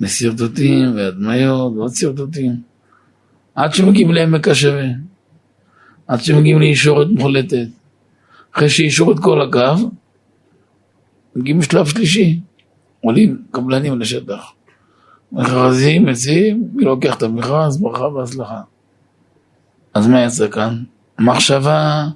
לשרטוטים 0.00 0.96
והדמיות 0.96 1.72
ועוד 1.76 1.90
שרטוטים. 1.94 2.56
עד 3.54 3.74
שמגיעים 3.74 4.10
לעמק 4.10 4.48
השווה. 4.48 4.88
עד 6.06 6.20
שמגיעים 6.20 6.58
לישורת 6.58 7.06
מוחלטת. 7.10 7.66
אחרי 8.54 8.68
שאישרו 8.68 9.12
את 9.12 9.18
כל 9.18 9.40
הקו, 9.42 9.90
מגיעים 11.36 11.58
לשלב 11.58 11.86
שלישי. 11.86 12.40
עולים 13.00 13.42
קבלנים 13.50 14.00
לשטח. 14.00 14.52
מכרזים, 15.32 16.06
מציעים, 16.06 16.68
מי 16.72 16.84
לוקח 16.84 17.16
את 17.16 17.22
המכרז, 17.22 17.80
ברכה 17.80 18.04
והצלחה. 18.04 18.60
אז 19.94 20.06
מה 20.06 20.24
יצא 20.24 20.50
כאן? 20.50 20.82
מחשבה 21.18 22.08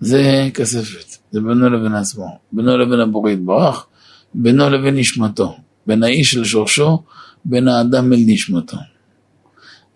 זה 0.00 0.48
כספת, 0.54 1.16
זה 1.30 1.40
בינו 1.40 1.70
לבין 1.70 1.94
עצמו, 1.94 2.38
בינו 2.52 2.76
לבין 2.76 3.00
הבורא 3.00 3.30
יתברך, 3.30 3.86
בינו 4.34 4.70
לבין 4.70 4.96
נשמתו, 4.96 5.56
בין 5.86 6.02
האיש 6.02 6.36
אל 6.36 6.44
שורשו, 6.44 7.02
בין 7.44 7.68
האדם 7.68 8.12
אל 8.12 8.18
נשמתו. 8.26 8.76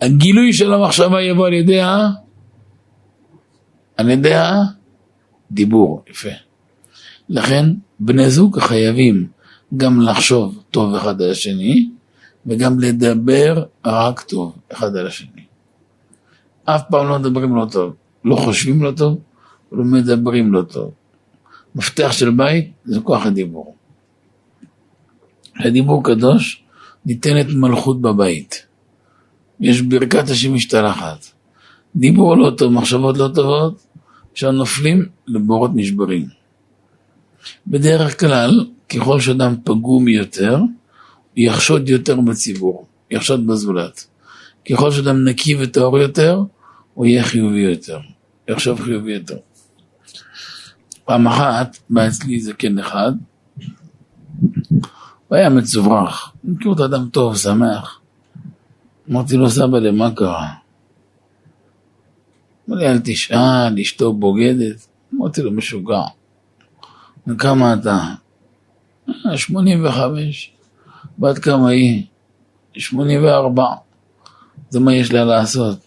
הגילוי 0.00 0.52
של 0.52 0.72
המחשבה 0.72 1.22
יבוא 1.22 1.46
על 1.46 1.52
ידי 1.52 1.80
ה... 1.80 2.08
על 3.96 4.10
ידי 4.10 4.34
הדיבור, 5.50 6.02
יפה. 6.10 6.28
לכן 7.28 7.66
בני 8.00 8.30
זוג 8.30 8.58
חייבים 8.58 9.26
גם 9.76 10.00
לחשוב 10.00 10.62
טוב 10.70 10.94
אחד 10.94 11.22
על 11.22 11.30
השני, 11.30 11.88
וגם 12.46 12.80
לדבר 12.80 13.64
רק 13.86 14.20
טוב 14.20 14.56
אחד 14.72 14.96
על 14.96 15.06
השני. 15.06 15.42
אף 16.64 16.82
פעם 16.90 17.08
לא 17.08 17.18
מדברים 17.18 17.56
לא 17.56 17.66
טוב, 17.70 17.94
לא 18.24 18.36
חושבים 18.36 18.82
לא 18.82 18.90
טוב, 18.96 19.18
לא 19.72 19.84
מדברים 19.84 20.52
לא 20.52 20.62
טוב. 20.62 20.92
מפתח 21.74 22.12
של 22.12 22.30
בית 22.30 22.70
זה 22.84 23.00
כוח 23.00 23.26
הדיבור. 23.26 23.74
הדיבור 25.56 26.04
קדוש 26.04 26.62
ניתנת 27.06 27.46
מלכות 27.54 28.00
בבית. 28.00 28.66
יש 29.60 29.82
ברכת 29.82 30.28
השם 30.28 30.54
משתלחת. 30.54 31.26
דיבור 31.96 32.36
לא 32.36 32.50
טוב, 32.50 32.72
מחשבות 32.72 33.18
לא 33.18 33.28
טובות, 33.34 33.86
אפשר 34.32 34.50
נופלים 34.50 35.06
לבורות 35.26 35.70
נשברים. 35.74 36.26
בדרך 37.66 38.20
כלל, 38.20 38.66
ככל 38.88 39.20
שאדם 39.20 39.54
פגום 39.64 40.08
יותר, 40.08 40.58
יחשוד 41.36 41.88
יותר 41.88 42.20
בציבור, 42.20 42.86
יחשוד 43.10 43.46
בזולת. 43.46 44.06
ככל 44.70 44.90
שאדם 44.90 45.28
נקי 45.28 45.56
וטהור 45.60 45.98
יותר, 45.98 46.42
הוא 46.94 47.06
יהיה 47.06 47.24
חיובי 47.24 47.60
יותר, 47.60 47.98
יחשוב 48.48 48.80
חיובי 48.80 49.12
יותר. 49.12 49.36
פעם 51.04 51.26
אחת 51.26 51.78
בא 51.90 52.06
אצלי 52.06 52.40
זקן 52.40 52.78
אחד, 52.78 53.12
הוא 55.28 55.36
היה 55.36 55.48
מצוברח, 55.48 56.32
מכיר 56.44 56.72
את 56.72 56.80
אדם 56.80 57.08
טוב, 57.08 57.36
שמח. 57.36 58.00
אמרתי 59.10 59.36
לו, 59.36 59.50
סבא, 59.50 59.78
למה 59.78 60.10
קרה? 60.14 60.48
אמר 62.68 62.76
לי, 62.76 62.86
אל 62.86 62.98
תשאל, 63.04 63.78
אשתו 63.80 64.12
בוגדת. 64.12 64.86
אמרתי 65.14 65.42
לו, 65.42 65.52
משוגע. 65.52 66.02
וכמה 67.26 67.74
אתה? 67.74 67.98
אה, 69.08 69.38
שמונים 69.38 69.84
וחמש. 69.84 70.52
בת 71.18 71.38
כמה 71.38 71.68
היא? 71.68 72.06
שמונים 72.74 73.24
וארבע. 73.24 73.74
זה 74.70 74.80
מה 74.80 74.94
יש 74.94 75.12
לה 75.12 75.24
לעשות. 75.24 75.78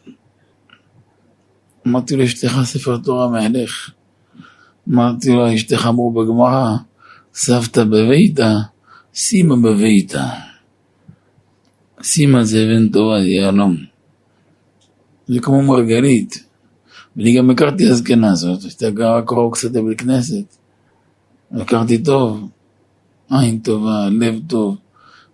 אמרתי 1.88 2.16
לו, 2.16 2.24
אשתך 2.24 2.60
ספר 2.64 2.98
תורה 2.98 3.30
מהלך. 3.30 3.90
אמרתי 4.90 5.32
לו, 5.32 5.54
אשתך 5.56 5.86
אמרו 5.88 6.12
בגמרא, 6.12 6.76
סבתא 7.34 7.84
בביתה, 7.84 8.54
סימה 9.16 9.56
בביתה. 9.56 10.26
סימה 12.04 12.44
זה 12.44 12.64
אבן 12.64 12.90
טובה, 12.90 13.22
זה 13.22 13.28
יהלום. 13.28 13.78
זה 15.28 15.40
כמו 15.40 15.62
מרגלית. 15.62 16.44
ואני 17.18 17.38
גם 17.38 17.50
הכרתי 17.50 17.88
הזקנה 17.90 18.32
הזאת, 18.32 18.64
הייתה 18.64 18.90
גרה 18.90 19.22
קרוב 19.22 19.54
קצת 19.54 19.72
בבית 19.72 20.00
כנסת. 20.00 20.56
הכרתי 21.52 22.04
טוב, 22.04 22.50
עין 23.30 23.60
טובה, 23.60 24.10
לב 24.10 24.40
טוב. 24.48 24.78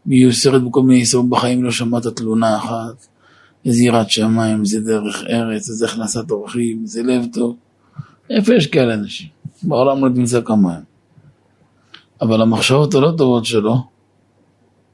מיוסרת 0.06 0.64
בכל 0.64 0.84
מיני 0.84 1.02
יסוד 1.02 1.30
בחיים, 1.30 1.64
לא 1.64 1.72
שמעת 1.72 2.08
תלונה 2.08 2.58
אחת. 2.58 3.08
איזה 3.66 3.84
יראת 3.84 4.10
שמיים, 4.10 4.66
זה 4.66 4.82
דרך 4.82 5.24
ארץ, 5.30 5.66
זה 5.66 5.86
הכנסת 5.86 6.32
אורחים, 6.32 6.86
זה 6.86 7.04
לב 7.04 7.26
טוב. 7.34 7.56
איפה 8.30 8.54
יש 8.54 8.68
כאלה 8.68 8.94
אנשים? 8.94 9.41
בעולם 9.64 10.06
לא 10.06 10.10
תמצא 10.16 10.42
כמוהם. 10.42 10.84
אבל 12.22 12.42
המחשבות 12.42 12.94
הלא 12.94 13.12
טובות 13.18 13.46
שלו 13.46 13.76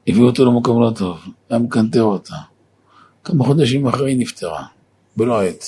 הביאו 0.08 0.26
אותו 0.26 0.46
למקום 0.46 0.82
לא 0.82 0.92
טוב, 0.96 1.20
היה 1.50 1.60
מקנטר 1.60 2.04
אותה. 2.04 2.36
כמה 3.24 3.44
חודשים 3.44 3.88
אחרי 3.88 4.12
היא 4.12 4.20
נפטרה, 4.20 4.66
בלא 5.18 5.42
עת. 5.44 5.64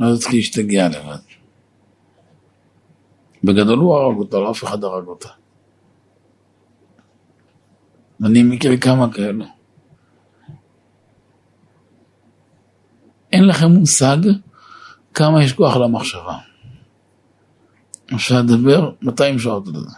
לא 0.00 0.16
צריך 0.16 0.34
להשתגע 0.34 0.88
לבד. 0.88 1.16
בגדול 3.44 3.78
הוא 3.78 3.94
הרג 3.94 4.16
אותה, 4.18 4.38
לא 4.38 4.50
אף 4.50 4.64
אחד 4.64 4.84
הרג 4.84 5.06
אותה. 5.06 5.28
אני 8.24 8.42
מכיר 8.42 8.76
כמה 8.76 9.12
כאלו. 9.12 9.44
אין 13.32 13.46
לכם 13.46 13.66
מושג 13.66 14.16
כמה 15.14 15.44
יש 15.44 15.52
כוח 15.52 15.76
למחשבה. 15.76 16.38
אפשר 18.14 18.42
לדבר 18.42 18.90
200 19.02 19.38
שעות 19.38 19.68
על 19.68 19.74
זה. 19.74 19.96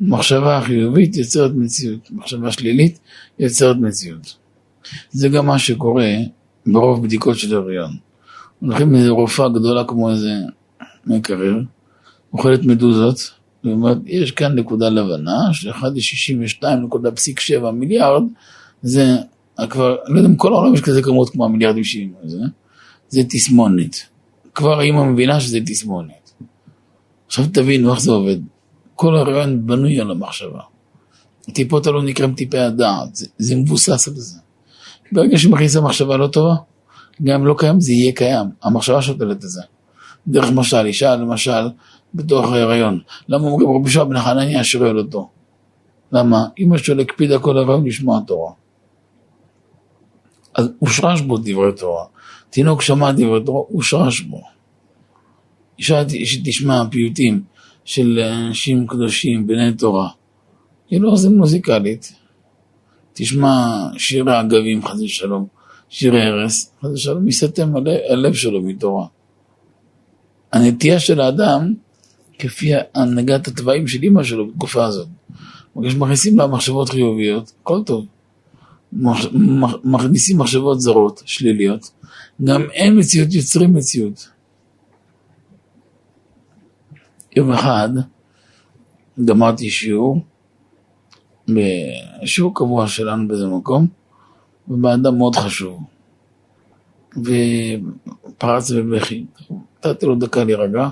מחשבה 0.00 0.60
חיובית 0.64 1.16
יוצרת 1.16 1.50
מציאות, 1.54 2.10
מחשבה 2.10 2.52
שלילית 2.52 2.98
יוצרת 3.38 3.76
מציאות. 3.76 4.36
זה 5.10 5.28
גם 5.28 5.46
מה 5.46 5.58
שקורה 5.58 6.08
ברוב 6.66 7.02
בדיקות 7.04 7.38
של 7.38 7.56
הריון. 7.56 7.96
הולכים 8.60 8.92
לאיזה 8.92 9.10
רופאה 9.10 9.48
גדולה 9.48 9.84
כמו 9.84 10.10
איזה 10.10 10.30
מקרר, 11.06 11.60
אוכלת 12.32 12.64
מדוזות, 12.64 13.30
ואומרת, 13.64 13.98
יש 14.06 14.30
כאן 14.30 14.58
נקודה 14.58 14.88
לבנה 14.88 15.50
1 15.70 15.88
ל-62.7 15.94 17.70
מיליארד, 17.70 18.22
זה 18.82 19.16
כבר, 19.70 19.96
לא 20.08 20.16
יודע 20.18 20.28
אם 20.28 20.36
כל 20.36 20.52
העולם 20.52 20.74
יש 20.74 20.80
כזה 20.80 21.02
כמות 21.02 21.30
כמו 21.30 21.44
המיליארדים 21.44 21.84
שבעים, 21.84 22.14
זה, 22.24 22.38
זה 23.08 23.22
תסמונת. 23.28 23.96
כבר 24.54 24.80
האמא 24.80 25.04
מבינה 25.04 25.40
שזה 25.40 25.58
תסמונת. 25.66 26.25
עכשיו 27.26 27.44
תבינו 27.52 27.92
איך 27.92 28.00
זה 28.00 28.10
עובד. 28.10 28.36
כל 28.94 29.16
הרעיון 29.16 29.66
בנוי 29.66 30.00
על 30.00 30.10
המחשבה. 30.10 30.60
הטיפות 31.48 31.86
האלו 31.86 32.02
נקראים 32.02 32.34
טיפי 32.34 32.58
הדעת, 32.58 33.16
זה, 33.16 33.26
זה 33.38 33.56
מבוסס 33.56 34.08
על 34.08 34.14
זה. 34.14 34.38
ברגע 35.12 35.38
שמכניס 35.38 35.76
המחשבה 35.76 36.16
לא 36.16 36.26
טובה, 36.26 36.54
גם 37.22 37.46
לא 37.46 37.54
קיים 37.58 37.80
זה 37.80 37.92
יהיה 37.92 38.12
קיים, 38.12 38.46
המחשבה 38.62 39.02
שותלת 39.02 39.36
את 39.36 39.50
זה. 39.50 39.62
דרך 40.28 40.50
משל, 40.52 40.86
אישה 40.86 41.16
למשל, 41.16 41.68
בתוך 42.14 42.52
ההיריון. 42.52 43.00
למה 43.28 43.46
אומרים 43.46 43.76
רבי 43.76 43.90
שועה 43.90 44.04
בן 44.04 44.20
חנניה 44.20 44.64
שואל 44.64 44.98
אותו? 44.98 45.30
למה? 46.12 46.46
אמא 46.58 46.78
שלו 46.78 47.02
הקפידה 47.02 47.38
כל 47.38 47.58
הרעיון 47.58 47.86
לשמוע 47.86 48.20
תורה. 48.26 48.52
אז 50.54 50.68
הושרש 50.78 51.20
בו 51.20 51.38
דברי 51.38 51.72
תורה. 51.76 52.04
תינוק 52.50 52.82
שמע 52.82 53.12
דברי 53.12 53.44
תורה, 53.44 53.62
הושרש 53.68 54.20
בו. 54.20 54.55
אישה 55.78 56.02
שתשמע 56.24 56.82
פיוטים 56.90 57.42
של 57.84 58.18
אנשים 58.18 58.86
קדושים, 58.86 59.46
בני 59.46 59.72
תורה, 59.72 60.08
היא 60.90 61.00
לא 61.00 61.10
עושה 61.10 61.28
מוזיקלית. 61.28 62.12
תשמע 63.12 63.66
שירי 63.98 64.40
אגבים, 64.40 64.86
חס 64.86 65.00
ושלום, 65.00 65.46
שירי 65.88 66.22
הרס, 66.22 66.72
חס 66.82 66.90
ושלום, 66.90 67.28
יסתם 67.28 67.72
הלב 68.10 68.34
שלו 68.34 68.62
מתורה. 68.62 69.06
הנטייה 70.52 71.00
של 71.00 71.20
האדם, 71.20 71.74
כפי 72.38 72.70
הנהגת 72.94 73.48
התוואים 73.48 73.88
של 73.88 74.02
אימא 74.02 74.22
שלו 74.22 74.46
בתקופה 74.46 74.84
הזאת, 74.84 75.08
מכניסים 75.76 76.38
לה 76.38 76.46
מחשבות 76.46 76.88
חיוביות, 76.88 77.52
הכל 77.62 77.82
טוב. 77.86 78.06
מכניסים 79.84 80.38
מחשבות 80.38 80.80
זרות, 80.80 81.22
שליליות, 81.26 81.90
גם 82.44 82.62
אין 82.72 82.98
מציאות, 82.98 83.32
יוצרים 83.32 83.74
מציאות. 83.74 84.28
יום 87.36 87.52
אחד 87.52 87.88
גמרתי 89.24 89.70
שיעור, 89.70 90.20
בשיעור 91.48 92.54
קבוע 92.54 92.88
שלנו 92.88 93.28
באיזה 93.28 93.46
מקום, 93.46 93.86
ובאדם 94.68 95.18
מאוד 95.18 95.36
חשוב. 95.36 95.82
ופרץ 97.16 98.70
בבכי, 98.70 99.24
נתתי 99.78 100.06
לו 100.06 100.14
דקה 100.14 100.44
להירגע, 100.44 100.88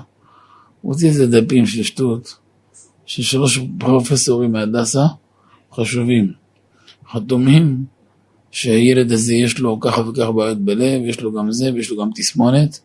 הוא 0.81 0.93
הוציא 0.93 1.07
איזה 1.07 1.27
דפים 1.27 1.65
של 1.65 1.83
שטות, 1.83 2.37
של 3.05 3.23
שלוש 3.23 3.59
פרופסורים 3.79 4.51
מהדסה, 4.51 5.05
חשובים, 5.71 6.33
חתומים, 7.11 7.85
שהילד 8.51 9.11
הזה 9.11 9.33
יש 9.33 9.59
לו 9.59 9.79
ככה 9.79 10.01
וככה 10.01 10.31
בעיות 10.31 10.57
בלב, 10.57 11.01
יש 11.05 11.21
לו 11.21 11.33
גם 11.33 11.51
זה 11.51 11.73
ויש 11.73 11.91
לו 11.91 11.97
גם 12.03 12.09
תסמונת, 12.15 12.79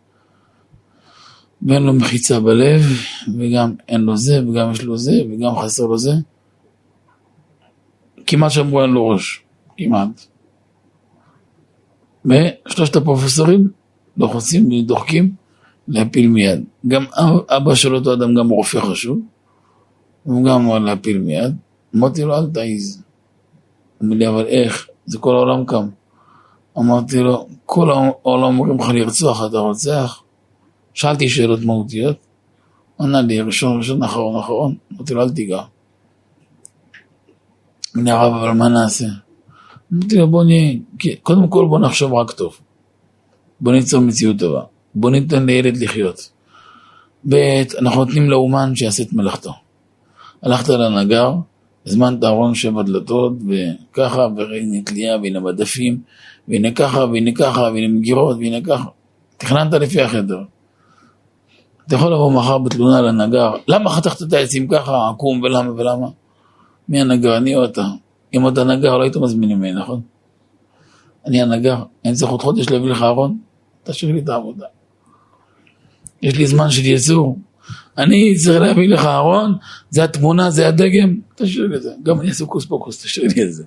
ואין 1.62 1.82
לו 1.82 1.92
מחיצה 1.92 2.40
בלב, 2.40 2.82
וגם 3.38 3.74
אין 3.88 4.00
לו 4.00 4.16
זה, 4.16 4.48
וגם 4.48 4.70
יש 4.70 4.82
לו 4.82 4.98
זה, 4.98 5.12
וגם 5.30 5.56
חסר 5.56 5.86
לו 5.86 5.98
זה. 5.98 6.12
כמעט 8.26 8.50
שאמרו 8.50 8.82
אין 8.82 8.90
לו 8.90 9.08
ראש, 9.08 9.42
כמעט. 9.76 10.26
ושלושת 12.24 12.96
הפרופסורים 12.96 13.68
לוחצים 14.16 14.72
ודוחקים 14.72 15.34
להפיל 15.88 16.28
מיד. 16.28 16.64
גם 16.88 17.04
אבא 17.48 17.74
של 17.74 17.94
אותו 17.94 18.12
אדם 18.12 18.34
גם 18.34 18.48
רופא 18.48 18.80
חשוב, 18.80 19.18
הוא 20.24 20.44
גם 20.44 20.64
אמר 20.64 20.78
להפיל 20.78 21.18
מיד. 21.18 21.56
אמרתי 21.96 22.22
לו 22.22 22.38
אל 22.38 22.46
תעיז. 22.46 23.02
אומר 24.02 24.16
לי 24.16 24.28
אבל 24.28 24.46
איך? 24.46 24.88
זה 25.06 25.18
כל 25.18 25.34
העולם 25.34 25.64
קם. 25.64 25.88
אמרתי 26.78 27.18
לו, 27.18 27.48
כל 27.66 27.90
העולם 27.90 28.58
אומרים 28.58 28.78
לך 28.80 28.88
לרצוח, 28.88 29.46
אתה 29.46 29.58
רוצח? 29.58 30.22
שאלתי 30.94 31.28
שאלות 31.28 31.64
מהותיות, 31.64 32.16
ענה 33.00 33.22
לי 33.22 33.40
ראשון, 33.40 33.78
ראשון, 33.78 34.02
אחרון, 34.02 34.40
אחרון, 34.40 34.74
אמרתי 34.92 35.14
לו 35.14 35.22
אל 35.22 35.30
תיגע. 35.30 35.62
אני 37.96 38.10
הרב, 38.10 38.34
אבל 38.34 38.50
מה 38.50 38.68
נעשה? 38.68 39.06
אמרתי 39.92 40.16
לו 40.16 40.28
בוא 40.28 40.44
נהיה, 40.44 40.76
קודם 41.22 41.48
כל 41.48 41.66
בוא 41.68 41.78
נחשוב 41.78 42.14
רק 42.14 42.30
טוב. 42.30 42.58
בוא 43.60 43.72
ניצור 43.72 44.00
מציאות 44.00 44.38
טובה. 44.38 44.62
בוא 44.94 45.10
ניתן 45.10 45.46
לילד 45.46 45.76
לחיות. 45.76 46.30
ב', 47.28 47.62
אנחנו 47.78 48.04
נותנים 48.04 48.30
לאומן 48.30 48.76
שיעשה 48.76 49.02
את 49.02 49.12
מלאכתו. 49.12 49.52
הלכת 50.42 50.68
לנגר, 50.68 51.34
הזמנת 51.86 52.24
ארון 52.24 52.54
שבע 52.54 52.82
דלתות, 52.82 53.32
וככה, 53.48 54.26
והנה 54.36 54.82
תלייה, 54.82 55.16
והנה 55.22 55.40
מדפים, 55.40 56.00
והנה 56.48 56.72
ככה, 56.72 57.04
והנה 57.04 57.30
ככה, 57.34 57.60
והנה 57.60 57.88
מגירות, 57.88 58.36
והנה 58.36 58.60
ככה. 58.64 58.88
תכננת 59.36 59.72
לפי 59.72 60.00
החדר. 60.00 60.42
אתה 61.90 61.98
יכול 61.98 62.12
לבוא 62.12 62.32
מחר 62.32 62.58
בתלונה 62.58 63.00
לנגר, 63.00 63.52
למה 63.68 63.90
חתכת 63.90 64.22
את 64.22 64.32
העצים 64.32 64.68
ככה, 64.68 65.08
עקום, 65.08 65.42
ולמה 65.42 65.72
ולמה? 65.72 66.06
מי 66.88 67.00
הנגר, 67.00 67.36
אני 67.36 67.56
או 67.56 67.64
אתה? 67.64 67.84
אם 68.34 68.48
אתה 68.48 68.64
נגר, 68.64 68.98
לא 68.98 69.02
היית 69.02 69.16
מזמין 69.16 69.50
ממני, 69.50 69.72
נכון? 69.72 70.00
אני 71.26 71.42
הנגר, 71.42 71.82
אני 72.04 72.14
צריך 72.14 72.30
עוד 72.30 72.42
חודש 72.42 72.70
להביא 72.70 72.90
לך 72.90 73.02
ארון, 73.02 73.38
תשאיר 73.84 74.12
לי 74.12 74.20
את 74.20 74.28
העבודה. 74.28 74.66
יש 76.22 76.36
לי 76.36 76.46
זמן 76.46 76.70
של 76.70 76.84
יצור, 76.84 77.38
אני 77.98 78.34
צריך 78.36 78.60
להביא 78.60 78.88
לך 78.88 79.04
ארון, 79.04 79.54
זה 79.90 80.04
התמונה, 80.04 80.50
זה 80.50 80.68
הדגם, 80.68 81.16
תשאיר 81.34 81.66
לי 81.66 81.76
את 81.76 81.82
זה. 81.82 81.92
גם 82.02 82.20
אני 82.20 82.28
אעשה 82.28 82.44
קוס 82.44 82.64
פוקוס, 82.66 83.02
תשאיר 83.02 83.28
לי 83.36 83.42
את 83.42 83.52
זה. 83.52 83.64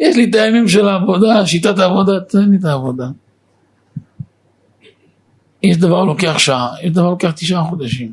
יש 0.00 0.16
לי 0.16 0.24
את 0.24 0.34
הימים 0.34 0.68
של 0.68 0.88
העבודה, 0.88 1.46
שיטת 1.46 1.78
העבודה, 1.78 2.20
תן 2.20 2.50
לי 2.50 2.56
את 2.56 2.64
העבודה. 2.64 3.08
יש 5.62 5.76
דבר 5.76 6.04
לוקח 6.04 6.38
שעה, 6.38 6.74
יש 6.82 6.92
דבר 6.92 7.10
לוקח 7.10 7.30
תשעה 7.30 7.64
חודשים. 7.64 8.12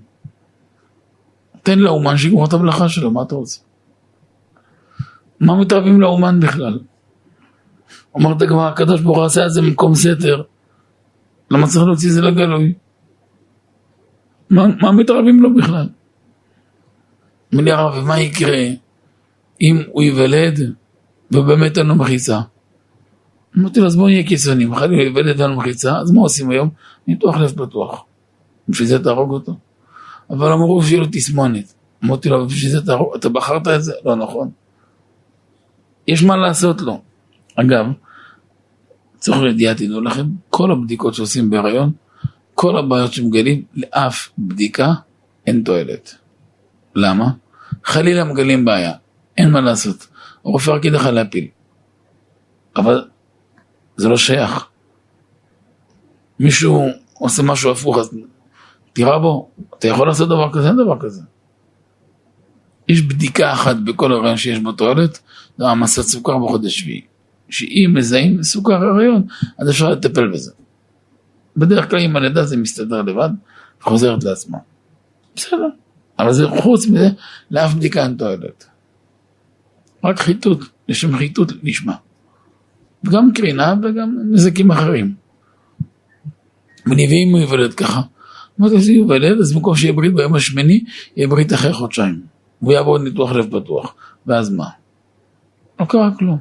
תן 1.63 1.79
לאומן 1.79 2.17
שיגמור 2.17 2.45
את 2.45 2.53
המלאכה 2.53 2.89
שלו, 2.89 3.11
מה 3.11 3.21
אתה 3.21 3.35
רוצה? 3.35 3.61
מה 5.39 5.55
מתערבים 5.55 6.01
לאומן 6.01 6.39
בכלל? 6.39 6.79
אמרת 8.17 8.43
כבר, 8.43 8.67
הקדוש 8.67 9.01
ברוך 9.01 9.17
הוא 9.17 9.25
עשה 9.25 9.45
את 9.45 9.51
זה 9.51 9.61
במקום 9.61 9.95
סתר. 9.95 10.41
למה 11.51 11.67
צריך 11.67 11.85
להוציא 11.85 12.09
את 12.09 12.13
זה 12.13 12.21
לגלוי? 12.21 12.73
מה, 14.49 14.67
מה 14.81 14.91
מתערבים 14.91 15.41
לו 15.41 15.55
בכלל? 15.55 15.89
אמר 17.53 17.63
לי 17.63 17.71
הרב, 17.71 18.03
ומה 18.03 18.19
יקרה 18.19 18.63
אם 19.61 19.81
הוא 19.91 20.03
ייוולד 20.03 20.59
ובאמת 21.31 21.77
אין 21.77 21.87
לו 21.87 21.95
מחיצה? 21.95 22.41
אמרתי 23.57 23.79
לו, 23.79 23.85
אז 23.85 23.95
בואו 23.95 24.07
נהיה 24.07 24.23
קיצוניים, 24.23 24.73
אחרי 24.73 24.95
הוא 24.95 25.03
ייוולד 25.03 25.41
אין 25.41 25.49
לו 25.49 25.57
מחיצה, 25.57 25.97
אז 25.97 26.11
מה 26.11 26.21
עושים 26.21 26.49
היום? 26.49 26.69
ניתוח 27.07 27.37
לב 27.37 27.65
פתוח. 27.65 28.03
בשביל 28.69 28.87
זה 28.87 29.03
תהרוג 29.03 29.31
אותו. 29.31 29.55
אבל 30.29 30.51
אמרו 30.51 30.83
שיהיה 30.83 31.01
לו 31.01 31.07
תסמונת. 31.11 31.73
אמרתי 32.05 32.29
לו, 32.29 32.47
בשביל 32.47 32.71
זה 32.71 32.85
תהרוג, 32.85 33.15
אתה 33.15 33.29
בחרת 33.29 33.67
את 33.67 33.83
זה? 33.83 33.93
לא 34.05 34.15
נכון. 34.15 34.49
יש 36.07 36.23
מה 36.23 36.37
לעשות 36.37 36.81
לו. 36.81 37.01
אגב, 37.55 37.85
צריך 39.17 39.41
לידיעה, 39.41 39.75
תדעו 39.75 40.01
לכם, 40.01 40.25
כל 40.49 40.71
הבדיקות 40.71 41.13
שעושים 41.13 41.49
בהיריון, 41.49 41.91
כל 42.53 42.77
הבעיות 42.77 43.13
שמגלים, 43.13 43.63
לאף 43.75 44.29
בדיקה 44.37 44.93
אין 45.47 45.63
תועלת. 45.63 46.15
למה? 46.95 47.31
חלילה 47.83 48.23
מגלים 48.23 48.65
בעיה, 48.65 48.93
אין 49.37 49.51
מה 49.51 49.61
לעשות. 49.61 50.07
הרופא 50.45 50.71
רק 50.71 50.85
ידע 50.85 50.97
לך 50.97 51.05
להפיל. 51.05 51.47
אבל 52.75 53.05
זה 53.97 54.09
לא 54.09 54.17
שייך. 54.17 54.65
מישהו 56.39 56.87
עושה 57.13 57.43
משהו 57.43 57.71
הפוך, 57.71 57.97
אז 57.97 58.17
תירה 58.93 59.19
בו, 59.19 59.49
אתה 59.79 59.87
יכול 59.87 60.07
לעשות 60.07 60.29
דבר 60.29 60.49
כזה, 60.53 60.67
אין 60.67 60.77
דבר 60.77 60.99
כזה. 60.99 61.21
יש 62.87 63.01
בדיקה 63.01 63.53
אחת 63.53 63.75
בכל 63.75 64.11
הריון 64.11 64.37
שיש 64.37 64.59
בו 64.59 64.71
תועלת, 64.71 65.19
זה 65.57 65.67
המסת 65.67 66.01
סוכר 66.01 66.37
בחודש 66.37 66.79
שביעי. 66.79 67.01
שאם 67.49 67.93
מזהים 67.97 68.43
סוכר 68.43 68.73
הריון, 68.73 69.23
אז 69.59 69.69
אפשר 69.69 69.89
לטפל 69.89 70.27
בזה. 70.27 70.51
בדרך 71.57 71.89
כלל 71.89 71.99
עם 71.99 72.15
הלידה 72.15 72.43
זה 72.43 72.57
מסתדר 72.57 73.01
לבד, 73.01 73.29
וחוזרת 73.81 74.23
לעצמה. 74.23 74.57
בסדר, 75.35 75.69
אבל 76.19 76.33
זה 76.33 76.47
חוץ 76.47 76.87
מזה, 76.87 77.09
לאף 77.51 77.73
בדיקה 77.73 78.03
אין 78.03 78.15
תועלת. 78.17 78.65
רק 80.03 80.19
חיטוט, 80.19 80.65
לשם 80.89 81.17
חיטוט 81.17 81.51
נשמע. 81.63 81.93
וגם 83.07 83.31
קרינה 83.33 83.73
וגם 83.83 84.17
נזקים 84.31 84.71
אחרים. 84.71 85.13
ונביאים 86.85 87.31
הוא 87.31 87.39
יוולד 87.39 87.73
ככה. 87.73 88.01
אמרתי, 88.59 88.75
אז 88.75 88.89
הוא 88.89 88.97
יוולד, 88.97 89.39
אז 89.39 89.53
במקום 89.53 89.75
שיהיה 89.75 89.93
ברית 89.93 90.13
ביום 90.13 90.35
השמיני, 90.35 90.83
יהיה 91.15 91.27
ברית 91.27 91.53
אחרי 91.53 91.73
חודשיים. 91.73 92.21
והוא 92.61 92.73
יעבור 92.73 92.97
ניתוח 92.97 93.31
לב 93.31 93.59
פתוח. 93.59 93.95
ואז 94.27 94.49
מה? 94.49 94.67
לא 95.79 95.85
קרה 95.85 96.11
כלום. 96.19 96.37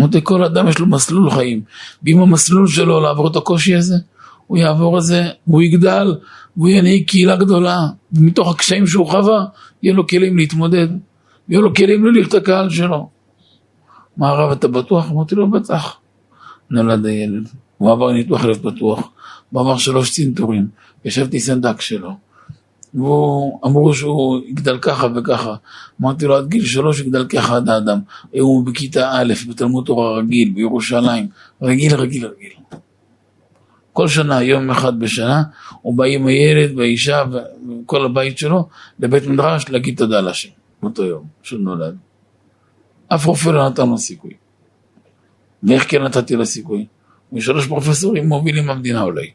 אמרתי, 0.00 0.20
כל 0.22 0.44
אדם 0.44 0.68
יש 0.68 0.78
לו 0.78 0.86
מסלול 0.86 1.30
חיים, 1.30 1.62
ואם 2.02 2.18
המסלול 2.18 2.68
שלו 2.68 3.00
לעבור 3.00 3.28
את 3.28 3.36
הקושי 3.36 3.74
הזה, 3.74 3.94
הוא 4.46 4.58
יעבור 4.58 4.98
את 4.98 5.02
זה, 5.02 5.28
והוא 5.46 5.62
יגדל, 5.62 6.14
והוא 6.56 6.68
ינהיג 6.68 7.08
קהילה 7.08 7.36
גדולה, 7.36 7.78
ומתוך 8.12 8.50
הקשיים 8.50 8.86
שהוא 8.86 9.06
חווה, 9.06 9.44
יהיה 9.82 9.94
לו 9.94 10.06
כלים 10.06 10.36
להתמודד, 10.36 10.88
ויהיו 11.48 11.62
לו 11.62 11.74
כלים 11.74 12.04
להוליך 12.04 12.28
את 12.28 12.34
הקהל 12.34 12.70
שלו. 12.70 13.08
מה 14.16 14.28
הרב 14.28 14.50
אתה 14.50 14.68
בטוח? 14.68 15.10
אמרתי 15.10 15.34
לו 15.34 15.50
בטח. 15.50 15.96
נולד 16.70 17.06
הילד, 17.06 17.48
הוא 17.78 17.92
עבר 17.92 18.12
ניתוח 18.12 18.44
לב 18.44 18.70
פתוח, 18.70 19.10
הוא 19.50 19.60
עבר 19.60 19.76
שלוש 19.76 20.10
צנתורים, 20.10 20.66
ישבתי 21.04 21.40
סנדק 21.40 21.80
שלו, 21.80 22.10
והוא 22.94 23.60
אמרו 23.64 23.94
שהוא 23.94 24.40
יגדל 24.46 24.78
ככה 24.78 25.06
וככה. 25.14 25.54
אמרתי 26.00 26.26
לו 26.26 26.36
עד 26.36 26.48
גיל 26.48 26.64
שלוש 26.64 27.00
יגדל 27.00 27.26
ככה 27.26 27.56
עד 27.56 27.68
האדם. 27.68 27.98
הוא 28.40 28.66
בכיתה 28.66 29.12
א' 29.12 29.32
בתלמוד 29.48 29.84
תורה 29.86 30.18
רגיל 30.18 30.50
בירושלים, 30.54 31.28
רגיל 31.62 31.94
רגיל 31.94 32.26
רגיל. 32.26 32.52
כל 33.92 34.08
שנה, 34.08 34.42
יום 34.42 34.70
אחד 34.70 34.98
בשנה, 34.98 35.42
הוא 35.82 35.94
בא 35.94 36.04
עם 36.04 36.26
הילד 36.26 36.78
והאישה 36.78 37.24
וכל 37.82 38.04
הבית 38.04 38.38
שלו 38.38 38.68
לבית 38.98 39.26
מדרש 39.26 39.70
להגיד 39.70 39.96
תודה 39.96 40.20
לשם, 40.20 40.48
באותו 40.82 41.04
יום 41.04 41.24
שהוא 41.42 41.60
נולד. 41.60 41.96
אף 43.14 43.26
רופא 43.26 43.48
לא 43.48 43.68
נתן 43.68 43.88
לו 43.88 43.98
סיכוי. 43.98 44.34
ואיך 45.62 45.90
כן 45.90 46.02
נתתי 46.02 46.36
לו 46.36 46.46
סיכוי? 46.46 46.86
משלוש 47.32 47.66
פרופסורים 47.66 48.28
מובילים 48.28 48.66
במדינה 48.66 49.02
אולי. 49.02 49.30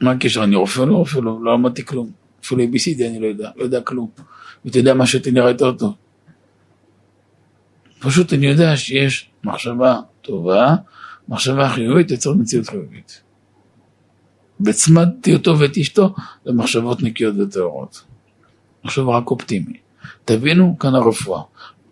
מה 0.00 0.10
הקשר? 0.10 0.44
אני 0.44 0.56
רופא 0.56 0.80
לא 0.80 0.96
רופא? 0.96 1.18
לא, 1.18 1.38
לא 1.42 1.54
למדתי 1.54 1.84
כלום. 1.84 2.10
אפילו 2.44 2.62
ABCD 2.62 3.04
אני 3.08 3.20
לא 3.20 3.26
יודע, 3.26 3.50
לא 3.56 3.64
יודע 3.64 3.80
כלום. 3.80 4.10
ואתה 4.64 4.78
יודע 4.78 4.94
מה 4.94 5.06
שאתה 5.06 5.30
נראה 5.30 5.50
יותר 5.50 5.72
טוב. 5.72 5.94
פשוט 7.98 8.32
אני 8.32 8.46
יודע 8.46 8.76
שיש 8.76 9.30
מחשבה 9.44 10.00
טובה, 10.22 10.74
מחשבה 11.28 11.68
חיובית 11.68 12.10
יוצרת 12.10 12.36
מציאות 12.36 12.68
חיובית. 12.68 13.22
והצמדתי 14.60 15.34
אותו 15.34 15.58
ואת 15.58 15.78
אשתו 15.78 16.14
למחשבות 16.46 17.02
נקיות 17.02 17.34
וטהורות. 17.38 18.04
מחשב 18.84 19.08
רק 19.08 19.30
אופטימי. 19.30 19.78
תבינו, 20.24 20.76
כאן 20.78 20.94
הרפואה. 20.94 21.42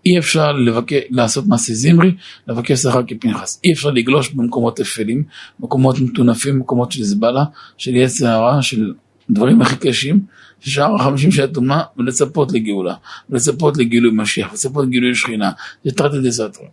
אי 0.07 0.19
אפשר 0.19 0.53
לבקר, 0.53 0.99
לעשות 1.11 1.47
מעשה 1.47 1.75
זמרי, 1.75 2.15
לבקש 2.49 2.79
שכר 2.79 3.03
כפנחס. 3.07 3.61
אי 3.65 3.73
אפשר 3.73 3.91
לגלוש 3.91 4.29
במקומות 4.29 4.81
אפלים, 4.81 5.25
מקומות 5.61 5.99
מטונפים, 6.01 6.59
מקומות 6.59 6.93
של 6.93 7.03
זבלה, 7.03 7.45
של 7.77 7.95
יצר 7.95 8.29
הרע, 8.29 8.63
של 8.63 8.93
דברים 9.31 9.63
הכי 9.63 9.77
קשים, 9.77 10.21
ששאר 10.61 10.95
החמישים 10.95 11.33
של 11.33 11.45
הטומאה, 11.45 11.83
ולצפות 11.97 12.53
לגאולה, 12.53 12.95
ולצפות 13.31 13.77
לגילוי 13.77 14.11
משיח, 14.15 14.51
ולצפות 14.51 14.87
לגילוי 14.87 15.15
שכינה. 15.15 15.51
זה 15.85 15.91
תרתי 15.91 16.21
דה 16.21 16.31
סתרא. 16.31 16.67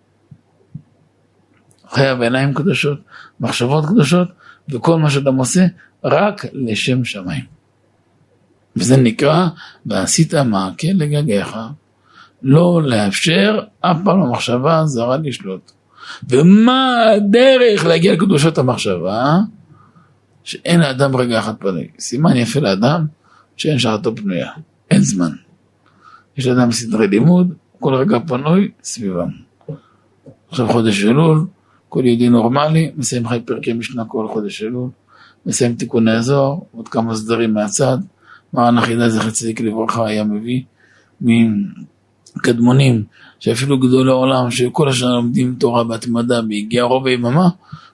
חיה 1.89 2.15
בעיניים 2.15 2.53
קדושות, 2.53 2.99
מחשבות 3.39 3.85
קדושות, 3.85 4.27
וכל 4.69 4.99
מה 4.99 5.09
שאדם 5.09 5.35
עושה, 5.35 5.65
רק 6.03 6.45
לשם 6.53 7.05
שמיים. 7.05 7.43
וזה 8.75 8.97
נקרא, 8.97 9.47
ועשית 9.85 10.33
מעקה 10.33 10.87
לגגיך. 10.93 11.57
לא 12.43 12.81
לאפשר 12.83 13.59
אף 13.81 13.97
פעם 14.03 14.21
למחשבה 14.21 14.79
הזרה 14.79 15.17
לשלוט. 15.17 15.71
ומה 16.29 17.03
הדרך 17.15 17.85
להגיע 17.85 18.13
לקדושת 18.13 18.57
המחשבה? 18.57 19.39
שאין 20.43 20.79
לאדם 20.79 21.15
רגע 21.15 21.39
אחד 21.39 21.55
פנוי. 21.59 21.87
סימן 21.99 22.35
יפה 22.35 22.59
לאדם 22.59 23.05
שאין 23.55 23.79
שעתו 23.79 24.15
פנויה, 24.15 24.51
אין 24.91 25.01
זמן. 25.01 25.31
יש 26.37 26.47
לאדם 26.47 26.71
סדרי 26.71 27.07
לימוד, 27.07 27.53
כל 27.79 27.93
רגע 27.93 28.17
פנוי 28.27 28.71
סביבם. 28.83 29.29
עכשיו 30.49 30.67
חודש 30.67 31.05
אלול, 31.05 31.45
כל 31.89 32.05
יהודי 32.05 32.29
נורמלי, 32.29 32.91
מסיים 32.97 33.27
חי 33.27 33.39
פרקי 33.45 33.73
משנה 33.73 34.05
כל 34.05 34.27
חודש 34.27 34.63
אלול, 34.63 34.89
מסיים 35.45 35.75
תיקוני 35.75 36.17
אזור, 36.17 36.67
עוד 36.71 36.87
כמה 36.87 37.15
סדרים 37.15 37.53
מהצד, 37.53 37.97
מרן 38.53 38.77
החידה 38.77 39.09
זכר 39.09 39.29
צדיק 39.29 39.61
לברכה 39.61 40.07
היה 40.07 40.23
מביא 40.23 40.63
מקדמונים, 42.35 43.03
שאפילו 43.39 43.79
גדולי 43.79 44.11
עולם, 44.11 44.51
שכל 44.51 44.89
השנה 44.89 45.09
לומדים 45.09 45.55
תורה 45.59 45.83
בהתמדה, 45.83 46.41
בהגיע 46.41 46.83
רוב 46.83 47.07
היממה, 47.07 47.49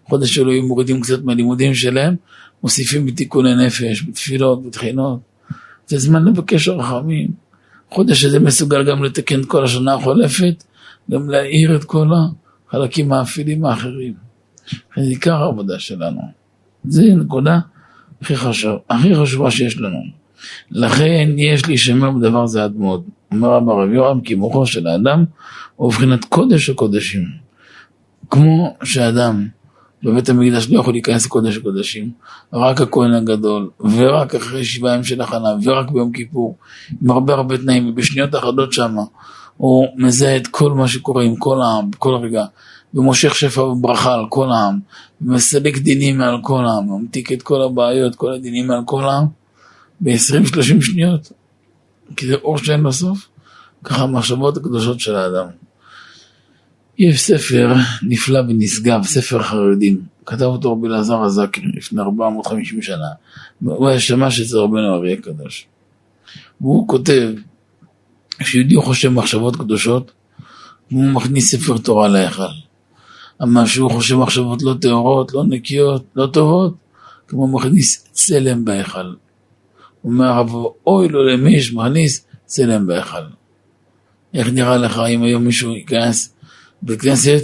חודש 0.05 0.39
אלוהים 0.39 0.65
מורידים 0.65 1.01
קצת 1.01 1.23
מהלימודים 1.23 1.73
שלהם, 1.73 2.15
מוסיפים 2.63 3.05
בתיקוני 3.05 3.65
נפש, 3.65 4.03
בתפילות, 4.03 4.65
בתחינות. 4.65 5.19
זה 5.87 5.97
זמן 5.97 6.25
לבקש 6.25 6.67
רחמים. 6.67 7.27
חודש 7.89 8.25
הזה 8.25 8.39
מסוגל 8.39 8.83
גם 8.83 9.03
לתקן 9.03 9.39
את 9.39 9.45
כל 9.45 9.63
השנה 9.63 9.93
החולפת, 9.93 10.63
גם 11.11 11.29
להאיר 11.29 11.75
את 11.75 11.83
כל 11.83 12.07
החלקים 12.69 13.13
האפילים 13.13 13.65
האחרים. 13.65 14.13
זה 14.97 15.01
עיקר 15.01 15.35
העבודה 15.35 15.79
שלנו. 15.79 16.21
זה 16.83 17.03
נקודה 17.03 17.59
הכי 18.21 18.35
חשוב, 18.35 18.79
הכי 18.89 19.15
חשובה 19.15 19.51
שיש 19.51 19.77
לנו. 19.77 19.99
לכן 20.71 21.29
יש 21.37 21.65
לי 21.65 21.77
שמר 21.77 22.11
בדבר 22.11 22.47
זה 22.47 22.63
עד 22.63 22.75
מאוד. 22.75 23.03
אומר 23.31 23.49
רב 23.49 23.69
הרב 23.69 23.93
יורם 23.93 24.21
כי 24.21 24.35
מוחו 24.35 24.65
של 24.65 24.87
האדם 24.87 25.25
הוא 25.75 25.87
מבחינת 25.87 26.25
קודש 26.25 26.69
הקודשים. 26.69 27.23
כמו 28.29 28.75
שאדם 28.83 29.47
בבית 30.03 30.29
המקדש 30.29 30.69
לא 30.69 30.79
יכול 30.79 30.93
להיכנס 30.93 31.25
לקודש 31.25 31.57
הקודשים, 31.57 32.11
רק 32.53 32.81
הכהן 32.81 33.13
הגדול, 33.13 33.69
ורק 33.79 34.35
אחרי 34.35 34.65
שבעה 34.65 34.91
ימים 34.93 35.03
של 35.03 35.21
הכנה, 35.21 35.49
ורק 35.63 35.91
ביום 35.91 36.11
כיפור, 36.11 36.55
עם 37.01 37.11
הרבה 37.11 37.33
הרבה 37.33 37.57
תנאים, 37.57 37.89
ובשניות 37.89 38.35
אחדות 38.35 38.73
שמה, 38.73 39.01
הוא 39.57 39.87
מזהה 39.95 40.37
את 40.37 40.47
כל 40.47 40.71
מה 40.71 40.87
שקורה 40.87 41.23
עם 41.23 41.35
כל 41.35 41.61
העם, 41.61 41.91
בכל 41.91 42.15
רגע, 42.15 42.45
ומושך 42.93 43.35
שפע 43.35 43.61
וברכה 43.61 44.13
על 44.13 44.25
כל 44.29 44.51
העם, 44.51 44.79
ומסלק 45.21 45.77
דינים 45.77 46.17
מעל 46.17 46.37
כל 46.41 46.65
העם, 46.65 46.89
ממתיק 46.89 47.31
את 47.31 47.41
כל 47.41 47.61
הבעיות, 47.61 48.15
כל 48.15 48.33
הדינים 48.33 48.67
מעל 48.67 48.81
כל 48.85 49.03
העם, 49.03 49.25
ב-20-30 50.01 50.81
שניות, 50.81 51.31
כי 52.15 52.27
זה 52.27 52.35
אור 52.35 52.57
שאין 52.57 52.79
לו 52.79 52.93
סוף, 52.93 53.27
ככה 53.83 54.03
המחשבות 54.03 54.57
הקדושות 54.57 54.99
של 54.99 55.15
האדם. 55.15 55.47
יש 56.97 57.21
ספר 57.21 57.73
נפלא 58.01 58.39
ונשגב, 58.39 59.03
ספר 59.03 59.43
חרדים, 59.43 60.01
כתב 60.25 60.43
אותו 60.43 60.71
רבי 60.71 60.87
אלעזר 60.87 61.21
הזקן 61.21 61.61
לפני 61.73 62.01
450 62.01 62.81
שנה, 62.81 63.07
הוא 63.63 63.89
היה 63.89 63.99
שמש 63.99 64.41
אצל 64.41 64.57
רבנו 64.57 64.95
אריה 64.95 65.13
הקדוש. 65.13 65.67
והוא 66.61 66.87
כותב 66.87 67.29
שיהודי 68.43 68.75
חושב 68.75 69.09
מחשבות 69.09 69.55
קדושות, 69.55 70.11
והוא 70.91 71.11
מכניס 71.11 71.55
ספר 71.55 71.77
תורה 71.77 72.07
להיכל. 72.07 72.43
אבל 73.41 73.65
שהוא 73.65 73.91
חושב 73.91 74.15
מחשבות 74.15 74.61
לא 74.63 74.75
טהורות, 74.81 75.33
לא 75.33 75.43
נקיות, 75.43 76.03
לא 76.15 76.27
טובות, 76.27 76.73
כמו 77.27 77.47
מכניס 77.47 78.07
צלם 78.11 78.65
בהיכל. 78.65 79.13
אומר 80.03 80.25
הרב, 80.25 80.53
אוי 80.87 81.09
לו 81.09 81.23
למי 81.23 81.61
שמכניס 81.61 82.25
צלם 82.45 82.87
בהיכל. 82.87 83.17
איך 84.33 84.47
נראה 84.47 84.77
לך 84.77 85.01
אם 85.09 85.23
היום 85.23 85.43
מישהו 85.43 85.71
ייכנס 85.71 86.33
בית 86.81 87.01
כנסת, 87.01 87.41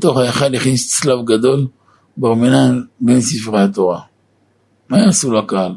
תוך 0.00 0.18
ההיכל 0.18 0.54
יכניס 0.54 1.00
צלב 1.00 1.24
גדול 1.24 1.66
ברמנן 2.16 2.82
בין 3.00 3.20
ספרי 3.20 3.62
התורה. 3.62 4.00
מה 4.88 4.98
יעשו 4.98 5.32
לקהל? 5.32 5.74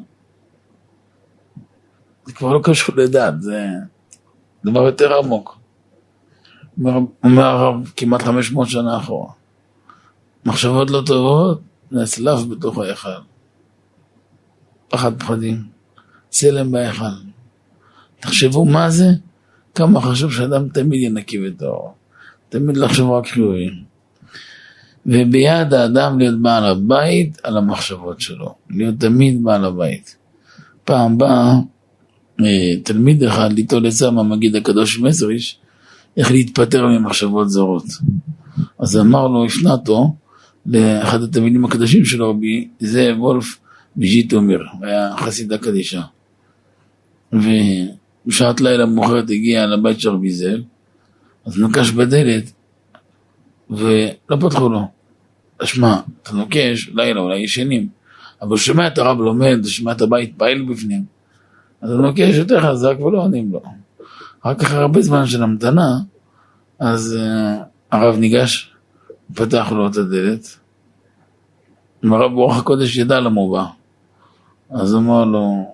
זה 2.25 2.33
כבר 2.33 2.53
לא 2.53 2.59
קשור 2.63 2.95
לדת, 2.95 3.33
זה 3.41 3.65
דבר 4.65 4.81
יותר 4.81 5.17
עמוק. 5.17 5.57
אומר 7.23 7.45
הרב 7.45 7.91
כמעט 7.95 8.21
500 8.21 8.69
שנה 8.69 8.97
אחורה. 8.97 9.31
מחשבות 10.45 10.89
לא 10.89 11.01
טובות, 11.05 11.61
זה 11.91 12.05
צלף 12.05 12.43
בתוך 12.43 12.77
ההיכל. 12.77 13.09
פחד 14.95 15.19
פחדים, 15.19 15.63
צלם 16.29 16.71
בהיכל. 16.71 17.05
תחשבו 18.19 18.65
מה 18.65 18.89
זה, 18.89 19.07
כמה 19.75 20.01
חשוב 20.01 20.31
שאדם 20.33 20.69
תמיד 20.69 21.03
ינקי 21.03 21.47
וטהור. 21.47 21.93
תמיד 22.49 22.77
לחשוב 22.77 23.11
רק 23.11 23.27
חיובי. 23.27 23.69
וביד 25.05 25.73
האדם 25.73 26.19
להיות 26.19 26.41
בעל 26.41 26.63
הבית 26.63 27.37
על 27.43 27.57
המחשבות 27.57 28.21
שלו, 28.21 28.55
להיות 28.69 28.95
תמיד 28.99 29.43
בעל 29.43 29.65
הבית. 29.65 30.15
פעם 30.85 31.17
באה 31.17 31.53
אה, 32.41 32.77
תלמיד 32.83 33.23
אחד 33.23 33.53
ליטול 33.53 33.87
עצה 33.87 34.11
מהמגיד 34.11 34.55
הקדוש 34.55 34.99
מזריש, 34.99 35.59
איך 36.17 36.31
להתפטר 36.31 36.87
ממחשבות 36.87 37.49
זרות. 37.49 37.85
אז 38.79 38.97
אמר 38.97 39.27
לו, 39.27 39.45
הפנה 39.45 39.71
אותו 39.71 40.15
לאחד 40.65 41.23
התלמידים 41.23 41.65
הקדושים 41.65 42.05
של 42.05 42.23
רבי 42.23 42.67
זאב 42.79 43.21
וולף 43.21 43.57
מז'יטומיר, 43.97 44.63
היה 44.81 45.17
חסידה 45.17 45.57
קדישה. 45.57 46.01
ובשעת 47.33 48.61
לילה 48.61 48.85
מאוחרת 48.85 49.29
הגיע 49.29 49.65
לבית 49.65 49.99
של 49.99 50.09
רבי 50.09 50.31
זאב, 50.31 50.59
אז 51.45 51.59
נקש 51.61 51.91
בדלת, 51.91 52.51
ולא 53.69 54.37
פתחו 54.39 54.69
לו. 54.69 54.87
שמע, 55.63 55.99
אתה 56.23 56.33
נוקש, 56.33 56.89
לילה, 56.93 57.19
אולי 57.19 57.37
ישנים, 57.37 57.87
אבל 58.41 58.57
שומע 58.57 58.87
את 58.87 58.97
הרב 58.97 59.19
לומד, 59.19 59.65
שומע 59.65 59.91
את 59.91 60.01
הבית 60.01 60.33
פעיל 60.37 60.65
בפנים, 60.71 61.03
אז 61.81 61.91
הוא 61.91 62.01
נוקש 62.01 62.35
יותר 62.35 62.61
חזק 62.61 62.99
ולא 62.99 63.21
עונים 63.21 63.51
לו. 63.51 63.61
רק 64.45 64.61
אחרי 64.61 64.79
הרבה 64.79 65.01
זמן 65.01 65.25
של 65.25 65.43
המתנה, 65.43 65.97
אז 66.79 67.17
uh, 67.19 67.63
הרב 67.91 68.17
ניגש, 68.17 68.73
פתח 69.33 69.71
לו 69.71 69.87
את 69.87 69.95
הדלת, 69.97 70.57
והרב 72.03 72.31
ברוך 72.31 72.57
הקודש 72.57 72.97
ידע 72.97 73.19
למה 73.19 73.41
הוא 73.41 73.57
בא. 73.57 73.65
אז 74.69 74.95
אמר 74.95 75.25
לו, 75.25 75.73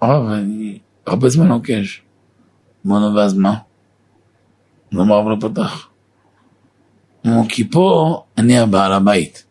הרב, 0.00 0.26
אני 0.26 0.78
הרבה 1.06 1.28
זמן 1.28 1.48
נוקש. 1.48 2.02
אמר 2.86 2.98
לו, 2.98 3.14
ואז 3.14 3.34
מה? 3.34 3.54
אז 4.92 4.98
אמר 4.98 5.14
הרב 5.14 5.28
לא 5.28 5.48
פתח. 5.48 5.88
הוא 7.24 7.48
כי 7.48 7.68
פה 7.70 8.22
אני 8.38 8.58
הבעל 8.58 8.92
הבית, 8.92 9.44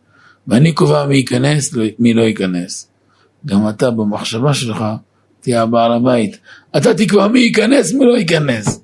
ואני 0.47 0.73
קובע 0.73 1.05
מי 1.05 1.15
ייכנס, 1.15 1.73
מי 1.99 2.13
לא 2.13 2.21
ייכנס. 2.21 2.91
גם 3.45 3.69
אתה 3.69 3.91
במחשבה 3.91 4.53
שלך 4.53 4.83
תהיה 5.39 5.61
הבעל 5.61 5.91
הבית. 5.91 6.37
אתה 6.77 6.93
תקבע 6.93 7.27
מי 7.27 7.39
ייכנס, 7.39 7.93
מי 7.93 8.05
לא 8.05 8.17
ייכנס. 8.17 8.83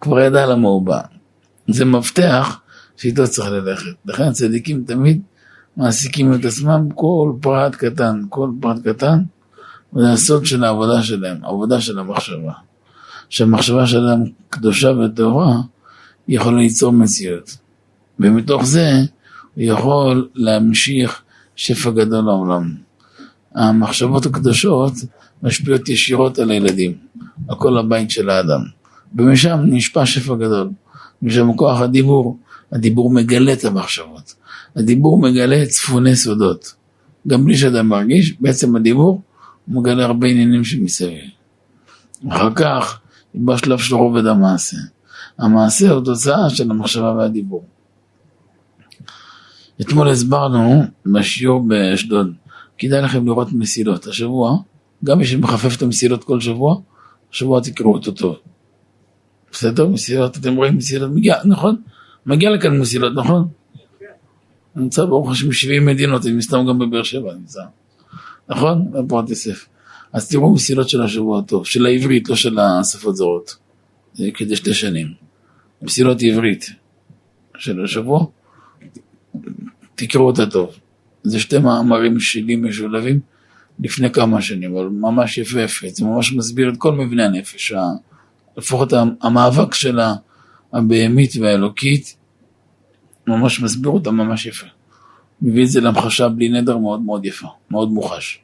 כבר 0.00 0.20
ידע 0.20 0.46
למה 0.46 0.68
הוא 0.68 0.82
בא. 0.82 1.00
זה 1.68 1.84
מפתח 1.84 2.60
שאיתו 2.96 3.28
צריך 3.28 3.48
ללכת. 3.48 3.90
לכן 4.04 4.22
הצדיקים 4.22 4.84
תמיד 4.86 5.22
מעסיקים 5.76 6.34
את 6.34 6.44
עצמם 6.44 6.88
כל 6.94 7.32
פרט 7.40 7.74
קטן, 7.74 8.20
כל 8.28 8.50
פרט 8.60 8.88
קטן, 8.88 9.18
וזה 9.94 10.12
הסוד 10.12 10.46
של 10.46 10.64
העבודה 10.64 11.02
שלהם, 11.02 11.44
העבודה 11.44 11.80
של 11.80 11.98
המחשבה. 11.98 12.52
שהמחשבה 13.28 13.86
של 13.86 14.06
אדם 14.06 14.22
קדושה 14.50 14.90
וטהורה 14.90 15.56
יכולה 16.28 16.58
ליצור 16.58 16.92
מציאות. 16.92 17.56
ומתוך 18.20 18.64
זה 18.64 18.90
הוא 19.54 19.64
יכול 19.64 20.28
להמשיך 20.34 21.22
שפע 21.56 21.90
גדול 21.90 22.24
לעולם. 22.24 22.74
המחשבות 23.54 24.26
הקדושות 24.26 24.92
משפיעות 25.42 25.88
ישירות 25.88 26.38
על 26.38 26.50
הילדים, 26.50 26.94
על 27.48 27.56
כל 27.56 27.78
הבית 27.78 28.10
של 28.10 28.30
האדם. 28.30 28.60
ומשם 29.14 29.58
נשפע 29.64 30.06
שפע 30.06 30.34
גדול. 30.34 30.70
משם 31.22 31.56
כוח 31.56 31.80
הדיבור, 31.80 32.38
הדיבור 32.72 33.10
מגלה 33.10 33.52
את 33.52 33.64
המחשבות. 33.64 34.34
הדיבור 34.76 35.18
מגלה 35.18 35.66
צפוני 35.66 36.16
סודות. 36.16 36.74
גם 37.26 37.44
בלי 37.44 37.56
שאדם 37.56 37.88
מרגיש, 37.88 38.34
בעצם 38.40 38.76
הדיבור 38.76 39.22
מגלה 39.68 40.04
הרבה 40.04 40.28
עניינים 40.28 40.64
שמסביב. 40.64 41.18
אחר 42.28 42.54
כך, 42.54 43.00
בשלב 43.34 43.78
של 43.78 43.94
רובד 43.94 44.26
המעשה. 44.26 44.76
המעשה 45.38 45.90
הוא 45.90 46.04
תוצאה 46.04 46.50
של 46.50 46.70
המחשבה 46.70 47.12
והדיבור. 47.12 47.64
אתמול 49.80 50.08
הסברנו 50.08 50.84
בשיעור 51.06 51.68
באשדוד, 51.68 52.32
כדאי 52.78 53.02
לכם 53.02 53.26
לראות 53.26 53.52
מסילות. 53.52 54.06
השבוע, 54.06 54.56
גם 55.04 55.18
מי 55.18 55.26
שמחפף 55.26 55.76
את 55.76 55.82
המסילות 55.82 56.24
כל 56.24 56.40
שבוע, 56.40 56.76
השבוע 57.32 57.60
תקראו 57.60 57.92
אותו 57.92 58.12
טוב. 58.12 58.36
בסדר? 59.52 59.86
מסילות, 59.86 60.36
אתם 60.36 60.56
רואים 60.56 60.76
מסילות, 60.76 61.10
מגיע, 61.10 61.36
נכון? 61.44 61.76
מגיע 62.26 62.50
לכאן 62.50 62.78
מסילות, 62.78 63.12
נכון? 63.16 63.48
נמצא 64.76 65.04
ברוך 65.04 65.30
השם 65.30 65.52
70 65.52 65.86
מדינות, 65.86 66.26
אני 66.26 66.32
מסתם 66.32 66.64
גם 66.68 66.78
בבאר 66.78 67.02
שבע 67.02 67.34
נמצא. 67.34 67.62
נכון? 68.48 68.90
בפרט 68.90 69.30
יוסף. 69.30 69.66
אז 70.12 70.28
תראו 70.28 70.54
מסילות 70.54 70.88
של 70.88 71.02
השבוע 71.02 71.38
הטוב, 71.38 71.66
של 71.66 71.86
העברית, 71.86 72.28
לא 72.28 72.36
של 72.36 72.58
השפות 72.58 73.16
זרות. 73.16 73.56
כדי 74.34 74.56
שתי 74.56 74.74
שנים. 74.74 75.06
מסילות 75.82 76.18
עברית 76.22 76.70
של 77.58 77.84
השבוע, 77.84 78.26
תקראו 79.94 80.26
אותה 80.26 80.46
טוב. 80.46 80.70
זה 81.22 81.40
שתי 81.40 81.58
מאמרים 81.58 82.20
שלי 82.20 82.56
משולבים 82.56 83.20
לפני 83.80 84.10
כמה 84.10 84.42
שנים, 84.42 84.76
אבל 84.76 84.86
ממש 84.86 85.38
יפה 85.38 85.60
יפה. 85.60 85.86
זה 85.90 86.04
ממש 86.04 86.32
מסביר 86.32 86.68
את 86.68 86.74
כל 86.78 86.92
מבנה 86.92 87.24
הנפש. 87.24 87.72
לפחות 88.56 88.92
המאבק 89.20 89.74
של 89.74 89.98
הבהמית 90.72 91.32
והאלוקית, 91.40 92.16
ממש 93.26 93.60
מסביר 93.60 93.90
אותה 93.90 94.10
ממש 94.10 94.46
יפה. 94.46 94.66
מביא 95.42 95.64
את 95.64 95.68
זה 95.68 95.80
למחשה 95.80 96.28
בלי 96.28 96.48
נדר 96.48 96.78
מאוד 96.78 97.00
מאוד 97.00 97.24
יפה, 97.24 97.48
מאוד 97.70 97.90
מוחש. 97.90 98.40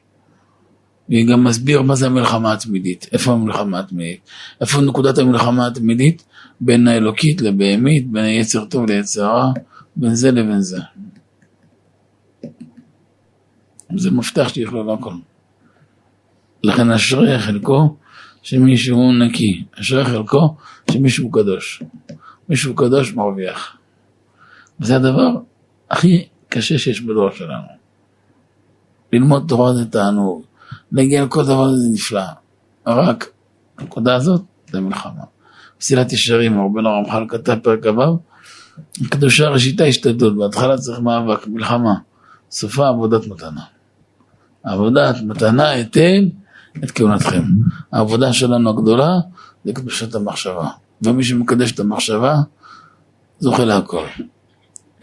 והיא 1.09 1.27
גם 1.27 1.43
מסביר 1.43 1.81
מה 1.81 1.95
זה 1.95 2.05
המלחמה 2.05 2.53
התמידית, 2.53 3.07
איפה 3.11 3.31
המלחמה 3.31 3.79
התמידית, 3.79 4.29
איפה 4.61 4.81
נקודת 4.81 5.17
המלחמה 5.17 5.67
התמידית 5.67 6.23
בין 6.61 6.87
האלוקית 6.87 7.41
לבהמית, 7.41 8.11
בין 8.11 8.23
היצר 8.23 8.65
טוב 8.65 8.91
ליצר 8.91 9.25
רע, 9.25 9.51
בין 9.95 10.15
זה 10.15 10.31
לבין 10.31 10.61
זה. 10.61 10.79
זה 13.95 14.11
מפתח 14.11 14.49
שיכלול 14.53 14.91
הכל. 14.91 15.13
לכן 16.63 16.91
אשרי 16.91 17.39
חלקו 17.39 17.95
שמישהו 18.41 19.13
נקי, 19.13 19.63
אשרי 19.79 20.05
חלקו 20.05 20.55
שמישהו 20.91 21.31
קדוש. 21.31 21.83
מישהו 22.49 22.75
קדוש 22.75 23.13
מרוויח. 23.13 23.77
וזה 24.79 24.95
הדבר 24.95 25.29
הכי 25.89 26.27
קשה 26.49 26.77
שיש 26.77 27.01
בדור 27.01 27.29
שלנו. 27.31 27.67
ללמוד 29.13 29.45
תורה 29.47 29.73
זה 29.73 29.85
תענוג, 29.85 30.43
להגיע 30.91 31.25
לכל 31.25 31.43
דבר 31.43 31.75
זה 31.75 31.89
נפלא. 31.93 32.23
רק 32.87 33.29
הנקודה 33.77 34.15
הזאת 34.15 34.41
זה 34.71 34.81
מלחמה. 34.81 35.23
מסילת 35.81 36.13
ישרים, 36.13 36.61
רבנו 36.61 36.89
הרמח"ל 36.89 37.25
כתב 37.29 37.57
פרק 37.63 37.85
ו', 37.85 38.17
קדושה 39.09 39.49
ראשיתה 39.49 39.83
השתדלות, 39.83 40.37
בהתחלה 40.37 40.77
צריך 40.77 40.99
מאבק, 40.99 41.47
מלחמה, 41.47 41.93
סופה 42.51 42.87
עבודת 42.87 43.27
מתנה. 43.27 43.61
עבודת 44.63 45.15
מתנה 45.21 45.81
אתן 45.81 46.25
את 46.83 46.91
כהונתכם. 46.91 47.43
העבודה 47.91 48.33
שלנו 48.33 48.69
הגדולה 48.69 49.19
זה 49.65 49.73
קדושת 49.73 50.15
המחשבה, 50.15 50.69
ומי 51.01 51.23
שמקדש 51.23 51.71
את 51.71 51.79
המחשבה 51.79 52.35
זוכה 53.39 53.65
להכל. 53.65 54.05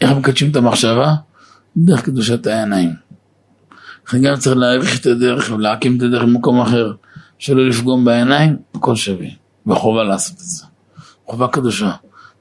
איך 0.01 0.11
מקדשים 0.11 0.51
את 0.51 0.55
המחשבה? 0.55 1.15
דרך 1.77 2.01
קדושת 2.01 2.47
העיניים. 2.47 2.89
לכן 4.07 4.21
גם 4.21 4.35
צריך 4.35 4.57
להעריך 4.57 5.01
את 5.01 5.05
הדרך 5.05 5.51
ולהקים 5.51 5.97
את 5.97 6.01
הדרך 6.01 6.23
במקום 6.23 6.61
אחר, 6.61 6.93
שלא 7.39 7.67
לפגום 7.67 8.05
בעיניים, 8.05 8.57
הכל 8.75 8.95
שווה, 8.95 9.27
וחובה 9.67 10.03
לעשות 10.03 10.35
את 10.35 10.39
זה. 10.39 10.65
חובה 11.25 11.47
קדושה, 11.47 11.91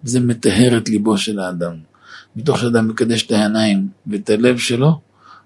וזה 0.04 0.20
מטהר 0.20 0.76
את 0.76 0.88
ליבו 0.88 1.18
של 1.18 1.38
האדם. 1.38 1.72
מתוך 2.36 2.58
שאדם 2.58 2.88
מקדש 2.88 3.26
את 3.26 3.32
העיניים 3.32 3.88
ואת 4.06 4.30
הלב 4.30 4.58
שלו, 4.58 5.00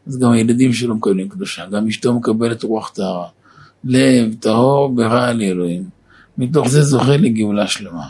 אז 0.06 0.18
גם 0.18 0.30
הילדים 0.30 0.72
שלו 0.72 0.94
מקבלים 0.94 1.28
קדושה, 1.28 1.66
גם 1.66 1.88
אשתו 1.88 2.14
מקבלת 2.14 2.62
רוח 2.62 2.90
טהרה. 2.94 3.26
לב 3.84 4.34
טהור 4.40 4.94
ברע 4.94 5.32
לאלוהים. 5.32 5.88
מתוך 6.38 6.68
זה 6.68 6.82
זוכה 6.82 7.16
לגאולה 7.16 7.66
שלמה. 7.66 8.06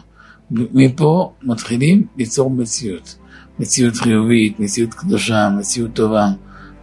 מפה 0.50 1.32
מתחילים 1.42 2.06
ליצור 2.16 2.50
מציאות. 2.50 3.16
מציאות 3.58 3.94
חיובית, 3.94 4.60
מציאות 4.60 4.94
קדושה, 4.94 5.48
מציאות 5.58 5.92
טובה, 5.92 6.28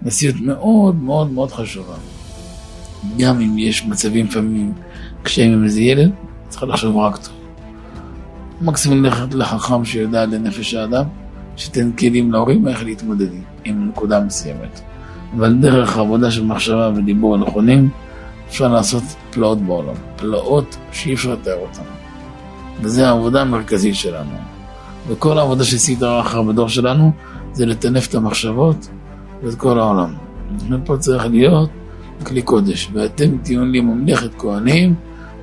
מציאות 0.01 0.36
מאוד 0.41 0.95
מאוד 0.95 1.32
מאוד 1.32 1.51
חשובה. 1.51 1.95
גם 3.17 3.41
אם 3.41 3.57
יש 3.57 3.86
מצבים 3.86 4.26
לפעמים 4.26 4.74
קשיים 5.24 5.53
עם 5.53 5.63
איזה 5.63 5.82
ילד, 5.82 6.11
צריך 6.49 6.63
לחשוב 6.63 6.97
רק 6.97 7.17
טוב. 7.17 7.34
מקסימום 8.61 9.03
ללכת 9.03 9.34
לחכם 9.34 9.86
שיודע 9.86 10.26
לנפש 10.26 10.74
האדם, 10.74 11.03
שתן 11.55 11.91
כלים 11.91 12.32
להורים 12.32 12.67
איך 12.67 12.84
להתמודד 12.84 13.30
עם 13.63 13.89
נקודה 13.89 14.19
מסוימת. 14.19 14.82
אבל 15.38 15.53
דרך 15.53 15.97
עבודה 15.97 16.32
של 16.32 16.45
מחשבה 16.45 16.91
ודיבור 16.95 17.36
הנכונים, 17.36 17.89
אפשר 18.49 18.67
לעשות 18.67 19.03
פלאות 19.32 19.61
בעולם. 19.61 19.95
פלאות 20.15 20.78
שאי 20.91 21.13
אפשר 21.13 21.34
לתאר 21.34 21.57
אותן. 21.57 21.82
וזו 22.82 23.03
העבודה 23.03 23.41
המרכזית 23.41 23.95
שלנו. 23.95 24.32
וכל 25.08 25.38
העבודה 25.38 25.64
שעשית 25.64 25.99
אחר 26.22 26.41
בדור 26.41 26.70
שלנו, 26.70 27.12
זה 27.54 27.66
לטנף 27.66 28.08
את 28.08 28.16
המחשבות 28.16 28.89
ואת 29.43 29.56
כל 29.56 29.80
העולם. 29.80 30.14
ופה 30.70 30.97
צריך 30.97 31.26
להיות 31.26 31.70
כלי 32.24 32.41
קודש. 32.41 32.89
ואתם 32.93 33.38
תהיו 33.38 33.66
לי 33.66 33.82
ממלכת 33.82 34.30
כהנים 34.38 34.95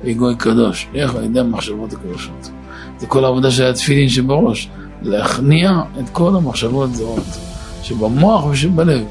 וגוי 0.03 0.35
קדוש. 0.35 0.87
איך 0.95 1.15
על 1.15 1.23
ידי 1.23 1.39
המחשבות 1.39 1.93
הקדושות. 1.93 2.51
זה 2.97 3.07
כל 3.07 3.25
העבודה 3.25 3.51
של 3.51 3.63
התפילין 3.63 4.09
שבראש. 4.09 4.69
להכניע 5.01 5.81
את 5.99 6.09
כל 6.09 6.35
המחשבות 6.35 6.95
זרות. 6.95 7.37
שבמוח 7.83 8.45
ושבלב. 8.45 9.03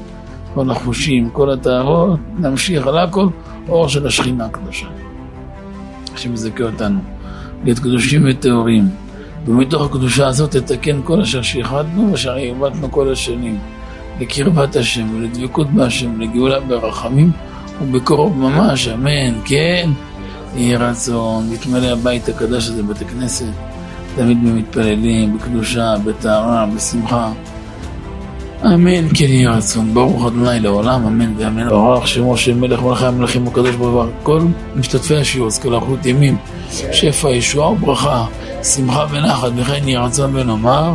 כל 0.53 0.71
החושים, 0.71 1.29
כל 1.29 1.51
התארות, 1.51 2.19
נמשיך 2.39 2.87
על 2.87 2.97
הכל, 2.97 3.27
אור 3.69 3.87
של 3.87 4.07
השכינה 4.07 4.45
הקדושה. 4.45 4.87
שמזכה 6.15 6.63
אותנו 6.63 6.99
להיות 7.63 7.79
קדושים 7.79 8.25
וטהורים. 8.29 8.89
ומתוך 9.47 9.85
הקדושה 9.85 10.27
הזאת 10.27 10.55
תתקן 10.55 11.01
כל 11.03 11.21
אשר 11.21 11.41
שייחדנו 11.41 12.11
ואשר 12.11 12.33
עיבדנו 12.33 12.91
כל 12.91 13.11
השנים. 13.11 13.59
לקרבת 14.19 14.75
השם 14.75 15.15
ולדבקות 15.15 15.69
בהשם, 15.69 16.21
לגאולה 16.21 16.59
ברחמים 16.59 17.31
ובקרוב 17.81 18.37
ממש, 18.37 18.87
אמן, 18.87 19.33
כן. 19.45 19.89
יהי 20.55 20.75
רצון, 20.75 21.53
יתמלא 21.53 21.87
הבית 21.87 22.29
הקדוש 22.29 22.67
הזה, 22.67 22.83
בית 22.83 23.01
הכנסת, 23.01 23.45
תמיד 24.15 24.37
במתפללים, 24.43 25.37
בקדושה, 25.37 25.95
בטהרה, 26.05 26.65
בשמחה. 26.75 27.31
אמן 28.65 29.09
כן 29.09 29.25
יהי 29.25 29.45
רצון, 29.45 29.93
ברוך 29.93 30.25
אדוני 30.25 30.59
לעולם, 30.59 31.05
אמן 31.05 31.33
ואמן. 31.37 31.69
ברוך 31.69 32.07
שמו 32.07 32.37
של 32.37 32.55
מלך 32.55 32.81
מלכי 32.81 33.05
המלכים 33.05 33.47
הקדוש 33.47 33.75
ברוך 33.75 34.05
כל 34.23 34.41
משתתפי 34.75 35.15
השיעור, 35.15 35.47
אז 35.47 35.59
כל 35.59 35.79
ימים, 36.05 36.37
שפע, 36.91 37.29
ישועה 37.29 37.71
וברכה, 37.71 38.25
שמחה 38.63 39.05
ונחת, 39.09 39.51
וכן 39.55 39.87
יהי 39.87 39.97
רצון 39.97 40.35
ונאמר. 40.35 40.93